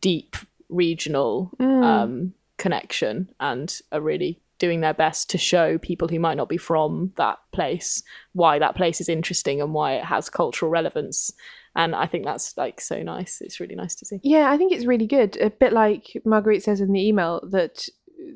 deep 0.00 0.36
regional 0.68 1.50
Mm. 1.60 1.84
um, 1.84 2.32
connection 2.58 3.28
and 3.38 3.78
are 3.92 4.00
really 4.00 4.40
doing 4.58 4.80
their 4.80 4.94
best 4.94 5.28
to 5.30 5.38
show 5.38 5.76
people 5.76 6.08
who 6.08 6.18
might 6.18 6.36
not 6.36 6.48
be 6.48 6.56
from 6.56 7.12
that 7.16 7.38
place 7.52 8.02
why 8.32 8.58
that 8.58 8.74
place 8.74 9.00
is 9.00 9.08
interesting 9.08 9.60
and 9.60 9.74
why 9.74 9.92
it 9.92 10.04
has 10.04 10.30
cultural 10.30 10.70
relevance. 10.70 11.30
And 11.74 11.94
I 11.94 12.06
think 12.06 12.24
that's 12.24 12.56
like 12.56 12.80
so 12.80 13.02
nice. 13.02 13.42
It's 13.42 13.60
really 13.60 13.74
nice 13.74 13.94
to 13.96 14.06
see. 14.06 14.18
Yeah, 14.22 14.50
I 14.50 14.56
think 14.56 14.72
it's 14.72 14.86
really 14.86 15.06
good. 15.06 15.36
A 15.42 15.50
bit 15.50 15.74
like 15.74 16.16
Marguerite 16.24 16.62
says 16.62 16.80
in 16.80 16.92
the 16.92 17.06
email 17.06 17.46
that 17.50 17.86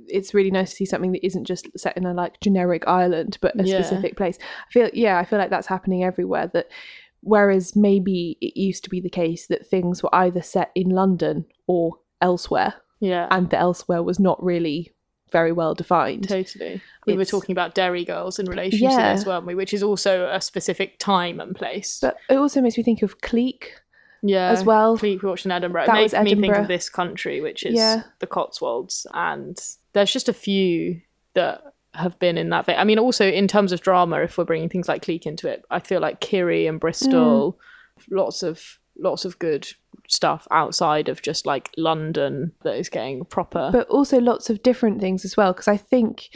it's 0.08 0.34
really 0.34 0.50
nice 0.50 0.70
to 0.70 0.76
see 0.76 0.84
something 0.84 1.12
that 1.12 1.24
isn't 1.24 1.44
just 1.44 1.66
set 1.78 1.96
in 1.96 2.06
a 2.06 2.14
like 2.14 2.40
generic 2.40 2.86
island, 2.86 3.38
but 3.40 3.58
a 3.60 3.64
Yeah. 3.64 3.80
specific 3.82 4.16
place. 4.16 4.38
I 4.68 4.72
feel 4.72 4.90
yeah, 4.92 5.18
I 5.18 5.24
feel 5.24 5.38
like 5.38 5.50
that's 5.50 5.66
happening 5.66 6.04
everywhere. 6.04 6.48
That 6.52 6.68
whereas 7.22 7.76
maybe 7.76 8.38
it 8.40 8.58
used 8.58 8.84
to 8.84 8.90
be 8.90 9.00
the 9.00 9.10
case 9.10 9.46
that 9.48 9.66
things 9.66 10.02
were 10.02 10.14
either 10.14 10.42
set 10.42 10.70
in 10.74 10.88
London 10.90 11.44
or 11.66 11.98
elsewhere, 12.22 12.74
Yeah. 13.00 13.28
and 13.30 13.50
the 13.50 13.58
elsewhere 13.58 14.02
was 14.02 14.18
not 14.18 14.42
really 14.42 14.92
very 15.32 15.52
well 15.52 15.74
defined. 15.74 16.28
Totally. 16.28 16.80
We 17.06 17.16
were 17.16 17.24
talking 17.24 17.52
about 17.52 17.74
Derry 17.76 18.04
Girls 18.04 18.38
in 18.40 18.46
relation 18.46 18.80
Yeah. 18.90 19.12
to 19.12 19.16
this, 19.18 19.26
weren't 19.26 19.46
we? 19.46 19.54
Which 19.54 19.72
is 19.72 19.82
also 19.82 20.28
a 20.28 20.40
specific 20.40 20.98
time 20.98 21.38
and 21.40 21.54
place. 21.54 21.98
But 22.02 22.16
it 22.28 22.34
also 22.36 22.60
makes 22.60 22.76
me 22.76 22.82
think 22.82 23.02
of 23.02 23.20
Clique. 23.20 23.74
yeah, 24.22 24.48
as 24.50 24.64
well. 24.64 24.98
Clique 24.98 25.22
watched 25.22 25.46
in 25.46 25.52
Edinburgh. 25.52 25.86
That 25.86 25.98
it 25.98 26.02
was 26.02 26.12
made 26.14 26.36
me 26.36 26.48
think 26.48 26.56
of 26.56 26.66
this 26.68 26.88
country, 26.90 27.40
which 27.40 27.64
is 27.64 27.74
Yeah. 27.74 28.02
the 28.18 28.26
Cotswolds, 28.26 29.06
and 29.14 29.56
there's 29.92 30.12
just 30.12 30.28
a 30.28 30.32
few 30.32 31.00
that 31.34 31.62
have 31.94 32.18
been 32.18 32.38
in 32.38 32.50
that. 32.50 32.66
vein. 32.66 32.76
I 32.78 32.84
mean, 32.84 32.98
also 32.98 33.26
in 33.28 33.48
terms 33.48 33.72
of 33.72 33.80
drama, 33.80 34.20
if 34.20 34.38
we're 34.38 34.44
bringing 34.44 34.68
things 34.68 34.88
like 34.88 35.02
Clique 35.02 35.26
into 35.26 35.48
it, 35.48 35.64
I 35.70 35.80
feel 35.80 36.00
like 36.00 36.20
Kiri 36.20 36.66
and 36.66 36.78
Bristol, 36.80 37.58
Mm. 37.98 38.04
lots 38.16 38.42
of 38.42 38.78
lots 38.98 39.24
of 39.24 39.38
good 39.38 39.66
stuff 40.08 40.46
outside 40.50 41.08
of 41.08 41.22
just 41.22 41.46
like 41.46 41.70
London 41.78 42.52
that 42.64 42.76
is 42.76 42.88
getting 42.90 43.24
proper. 43.24 43.70
but 43.72 43.88
also 43.88 44.20
lots 44.20 44.50
of 44.50 44.62
different 44.62 45.00
things 45.00 45.24
as 45.24 45.36
well. 45.36 45.52
Because 45.52 45.68
I 45.68 45.76
think 45.76 46.28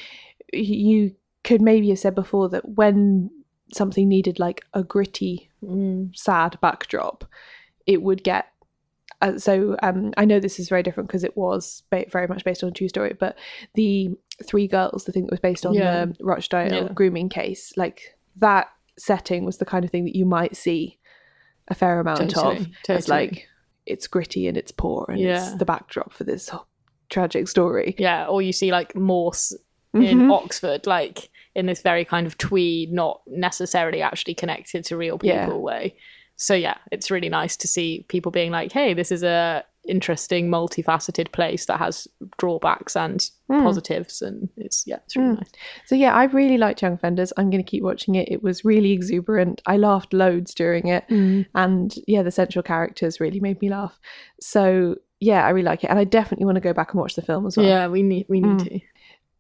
you 0.53 1.15
could 1.43 1.61
maybe 1.61 1.91
have 1.91 1.99
said 1.99 2.15
before 2.15 2.49
that 2.49 2.67
when 2.71 3.31
something 3.73 4.09
needed 4.09 4.39
like 4.39 4.65
a 4.73 4.83
gritty, 4.83 5.51
Mm. 5.63 6.17
sad 6.17 6.59
backdrop, 6.61 7.25
it 7.87 8.03
would 8.03 8.23
get. 8.25 8.47
Uh, 9.25 9.39
so 9.39 9.77
um, 9.83 10.13
I 10.17 10.25
know 10.25 10.39
this 10.39 10.59
is 10.61 10.69
very 10.69 10.83
different 10.83 11.09
because 11.09 11.25
it 11.25 11.37
was 11.37 11.83
ba- 11.91 12.05
very 12.11 12.27
much 12.27 12.45
based 12.45 12.63
on 12.63 12.69
a 12.69 12.73
true 12.73 12.89
story, 12.89 13.17
but 13.19 13.37
the 13.75 14.11
three 14.47 14.69
girls, 14.69 15.05
the 15.05 15.13
thing 15.13 15.25
that 15.25 15.31
was 15.31 15.41
based 15.41 15.65
on 15.65 15.73
Yeah. 15.75 16.05
the 16.07 16.17
Rochdale 16.23 16.73
Yeah. 16.73 16.89
grooming 16.93 17.29
case, 17.31 17.73
like 17.77 18.17
that 18.37 18.69
setting 18.99 19.45
was 19.45 19.59
the 19.59 19.65
kind 19.65 19.85
of 19.85 19.91
thing 19.91 20.05
that 20.05 20.15
you 20.17 20.25
might 20.27 20.57
see 20.57 20.99
a 21.69 21.75
fair 21.75 22.01
amount 22.01 22.19
Totally, 22.31 22.57
of 22.57 22.67
as 22.91 23.07
totally. 23.07 23.27
like 23.29 23.49
it's 23.87 24.07
gritty 24.07 24.47
and 24.49 24.57
it's 24.57 24.73
poor 24.73 25.07
and 25.09 25.19
Yeah. 25.21 25.43
it's 25.49 25.57
the 25.57 25.65
backdrop 25.65 26.13
for 26.13 26.25
this 26.25 26.51
tragic 27.09 27.49
story. 27.49 27.95
yeah, 27.99 28.27
or 28.27 28.43
you 28.43 28.53
see 28.53 28.71
like 28.73 28.95
Morse 28.95 29.57
in 29.95 30.19
Mhm. 30.21 30.33
Oxford, 30.33 30.87
like 30.87 31.31
in 31.55 31.67
this 31.67 31.81
very 31.83 32.05
kind 32.05 32.27
of 32.27 32.37
twee, 32.37 32.89
not 32.91 33.21
necessarily 33.27 34.03
actually 34.03 34.35
connected 34.35 34.85
to 34.87 34.97
real 34.97 35.17
people 35.19 35.37
Yeah. 35.37 35.55
way. 35.57 35.97
So 36.37 36.55
yeah, 36.55 36.77
it's 36.91 37.11
really 37.11 37.29
nice 37.29 37.57
to 37.59 37.69
see 37.69 38.05
people 38.09 38.33
being 38.33 38.51
like, 38.51 38.73
"Hey, 38.73 38.93
this 38.95 39.13
is 39.13 39.23
a 39.23 39.65
interesting, 39.87 40.49
multifaceted 40.49 41.31
place 41.33 41.67
that 41.67 41.79
has 41.79 42.09
drawbacks 42.39 42.97
and 42.97 43.21
Mm. 43.51 43.63
positives," 43.63 44.23
and 44.23 44.49
it's 44.57 44.85
yeah, 44.87 44.97
it's 45.05 45.15
really 45.15 45.35
Mm. 45.35 45.37
nice. 45.37 45.51
So 45.87 45.95
yeah, 45.95 46.15
I 46.15 46.25
really 46.25 46.57
liked 46.59 46.81
Young 46.83 46.95
Offenders. 46.95 47.33
I'm 47.37 47.51
going 47.51 47.63
to 47.63 47.71
keep 47.71 47.83
watching 47.85 48.15
it. 48.15 48.29
It 48.31 48.43
was 48.43 48.65
really 48.65 48.93
exuberant. 48.93 49.61
I 49.67 49.77
laughed 49.77 50.13
loads 50.13 50.55
during 50.55 50.89
it, 50.89 51.05
and 51.55 51.95
yeah, 52.07 52.23
the 52.23 52.31
central 52.31 52.63
characters 52.63 53.21
really 53.21 53.41
made 53.41 53.61
me 53.61 53.69
laugh. 53.71 53.99
So 54.41 54.97
yeah, 55.21 55.45
I 55.47 55.51
really 55.51 55.65
like 55.67 55.85
it, 55.85 55.91
and 55.91 55.99
I 55.99 56.05
definitely 56.05 56.47
want 56.47 56.57
to 56.57 56.61
go 56.63 56.73
back 56.73 56.93
and 56.93 57.01
watch 57.01 57.15
the 57.15 57.23
film 57.23 57.47
as 57.47 57.57
well. 57.57 57.67
Yeah, 57.67 57.87
we 57.89 58.03
need 58.03 58.27
we 58.29 58.41
need 58.41 58.59
Mm. 58.61 58.69
to. 58.69 58.81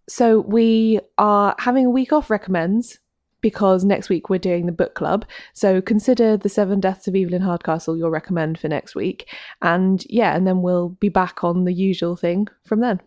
So 0.08 0.40
we 0.40 1.00
are 1.16 1.56
having 1.58 1.86
a 1.86 1.90
week 1.90 2.12
off 2.12 2.28
recommends 2.30 2.98
because 3.44 3.84
next 3.84 4.08
week 4.08 4.30
we're 4.30 4.38
doing 4.38 4.64
the 4.64 4.72
book 4.72 4.94
club. 4.94 5.26
So 5.52 5.82
consider 5.82 6.38
the 6.38 6.48
Seven 6.48 6.80
Deaths 6.80 7.06
of 7.06 7.14
Evelyn 7.14 7.42
Hardcastle 7.42 7.94
your 7.94 8.08
recommend 8.08 8.58
for 8.58 8.68
next 8.68 8.94
week, 8.94 9.28
and 9.60 10.02
yeah, 10.08 10.34
and 10.34 10.46
then 10.46 10.62
we'll 10.62 10.88
be 10.88 11.10
back 11.10 11.44
on 11.44 11.64
the 11.64 11.74
usual 11.74 12.16
thing 12.16 12.48
from 12.64 12.80
then. 12.80 13.02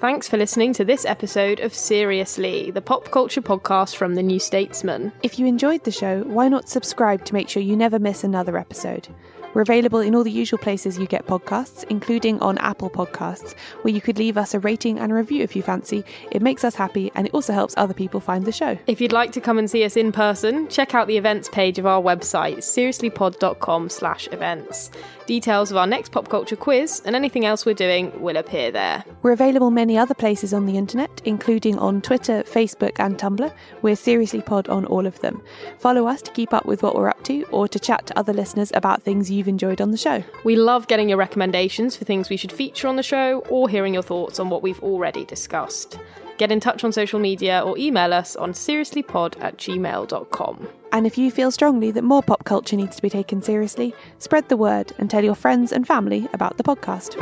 Thanks 0.00 0.28
for 0.28 0.36
listening 0.36 0.72
to 0.72 0.84
this 0.84 1.04
episode 1.04 1.60
of 1.60 1.72
Seriously, 1.72 2.72
the 2.72 2.82
pop 2.82 3.12
culture 3.12 3.42
podcast 3.42 3.94
from 3.94 4.16
the 4.16 4.22
New 4.22 4.40
Statesman. 4.40 5.12
If 5.22 5.38
you 5.38 5.46
enjoyed 5.46 5.84
the 5.84 5.92
show, 5.92 6.24
why 6.24 6.48
not 6.48 6.68
subscribe 6.68 7.24
to 7.26 7.34
make 7.34 7.48
sure 7.48 7.62
you 7.62 7.76
never 7.76 8.00
miss 8.00 8.24
another 8.24 8.58
episode? 8.58 9.06
We're 9.52 9.62
available 9.62 10.00
in 10.00 10.14
all 10.14 10.22
the 10.22 10.30
usual 10.30 10.58
places 10.58 10.98
you 10.98 11.06
get 11.06 11.26
podcasts, 11.26 11.84
including 11.90 12.38
on 12.40 12.58
Apple 12.58 12.90
Podcasts, 12.90 13.54
where 13.82 13.92
you 13.92 14.00
could 14.00 14.18
leave 14.18 14.36
us 14.36 14.54
a 14.54 14.60
rating 14.60 14.98
and 14.98 15.10
a 15.10 15.14
review 15.14 15.42
if 15.42 15.56
you 15.56 15.62
fancy. 15.62 16.04
It 16.30 16.42
makes 16.42 16.64
us 16.64 16.74
happy 16.74 17.10
and 17.14 17.26
it 17.26 17.34
also 17.34 17.52
helps 17.52 17.74
other 17.76 17.94
people 17.94 18.20
find 18.20 18.44
the 18.44 18.52
show. 18.52 18.78
If 18.86 19.00
you'd 19.00 19.12
like 19.12 19.32
to 19.32 19.40
come 19.40 19.58
and 19.58 19.70
see 19.70 19.84
us 19.84 19.96
in 19.96 20.12
person, 20.12 20.68
check 20.68 20.94
out 20.94 21.08
the 21.08 21.16
events 21.16 21.48
page 21.48 21.78
of 21.78 21.86
our 21.86 22.00
website, 22.00 22.58
seriouslypod.com 22.58 23.88
slash 23.88 24.28
events. 24.32 24.90
Details 25.26 25.70
of 25.70 25.76
our 25.76 25.86
next 25.86 26.10
pop 26.10 26.28
culture 26.28 26.56
quiz 26.56 27.02
and 27.04 27.14
anything 27.14 27.44
else 27.44 27.64
we're 27.64 27.72
doing 27.72 28.10
will 28.20 28.36
appear 28.36 28.72
there. 28.72 29.04
We're 29.22 29.32
available 29.32 29.70
many 29.70 29.96
other 29.96 30.14
places 30.14 30.52
on 30.52 30.66
the 30.66 30.76
internet, 30.76 31.22
including 31.24 31.78
on 31.78 32.00
Twitter, 32.00 32.42
Facebook, 32.42 32.98
and 32.98 33.16
Tumblr. 33.16 33.52
We're 33.82 33.94
Seriously 33.94 34.42
Pod 34.42 34.68
on 34.68 34.86
all 34.86 35.06
of 35.06 35.20
them. 35.20 35.40
Follow 35.78 36.08
us 36.08 36.20
to 36.22 36.32
keep 36.32 36.52
up 36.52 36.66
with 36.66 36.82
what 36.82 36.96
we're 36.96 37.08
up 37.08 37.22
to 37.24 37.44
or 37.52 37.68
to 37.68 37.78
chat 37.78 38.06
to 38.06 38.18
other 38.18 38.32
listeners 38.32 38.72
about 38.74 39.02
things 39.02 39.30
you've 39.40 39.48
enjoyed 39.48 39.80
on 39.80 39.90
the 39.90 39.96
show. 39.96 40.22
We 40.44 40.54
love 40.54 40.86
getting 40.86 41.08
your 41.08 41.18
recommendations 41.18 41.96
for 41.96 42.04
things 42.04 42.28
we 42.28 42.36
should 42.36 42.52
feature 42.52 42.86
on 42.86 42.96
the 42.96 43.02
show 43.02 43.40
or 43.48 43.68
hearing 43.68 43.94
your 43.94 44.02
thoughts 44.02 44.38
on 44.38 44.50
what 44.50 44.62
we've 44.62 44.82
already 44.82 45.24
discussed. 45.24 45.98
Get 46.36 46.52
in 46.52 46.60
touch 46.60 46.84
on 46.84 46.92
social 46.92 47.18
media 47.18 47.62
or 47.64 47.76
email 47.78 48.12
us 48.12 48.36
on 48.36 48.52
seriouslypod 48.52 49.42
at 49.42 49.56
gmail.com. 49.56 50.68
And 50.92 51.06
if 51.06 51.16
you 51.16 51.30
feel 51.30 51.50
strongly 51.50 51.90
that 51.92 52.04
more 52.04 52.22
pop 52.22 52.44
culture 52.44 52.76
needs 52.76 52.96
to 52.96 53.02
be 53.02 53.10
taken 53.10 53.42
seriously, 53.42 53.94
spread 54.18 54.48
the 54.48 54.56
word 54.56 54.92
and 54.98 55.10
tell 55.10 55.24
your 55.24 55.34
friends 55.34 55.72
and 55.72 55.86
family 55.86 56.28
about 56.34 56.56
the 56.58 56.62
podcast. 56.62 57.16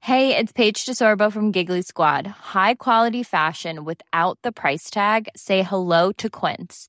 Hey, 0.00 0.36
it's 0.36 0.52
Paige 0.52 0.84
DeSorbo 0.84 1.32
from 1.32 1.52
Giggly 1.52 1.82
Squad. 1.82 2.26
High 2.26 2.74
quality 2.74 3.22
fashion 3.22 3.84
without 3.84 4.38
the 4.42 4.50
price 4.50 4.90
tag. 4.90 5.28
Say 5.36 5.62
hello 5.62 6.12
to 6.12 6.28
Quince. 6.28 6.88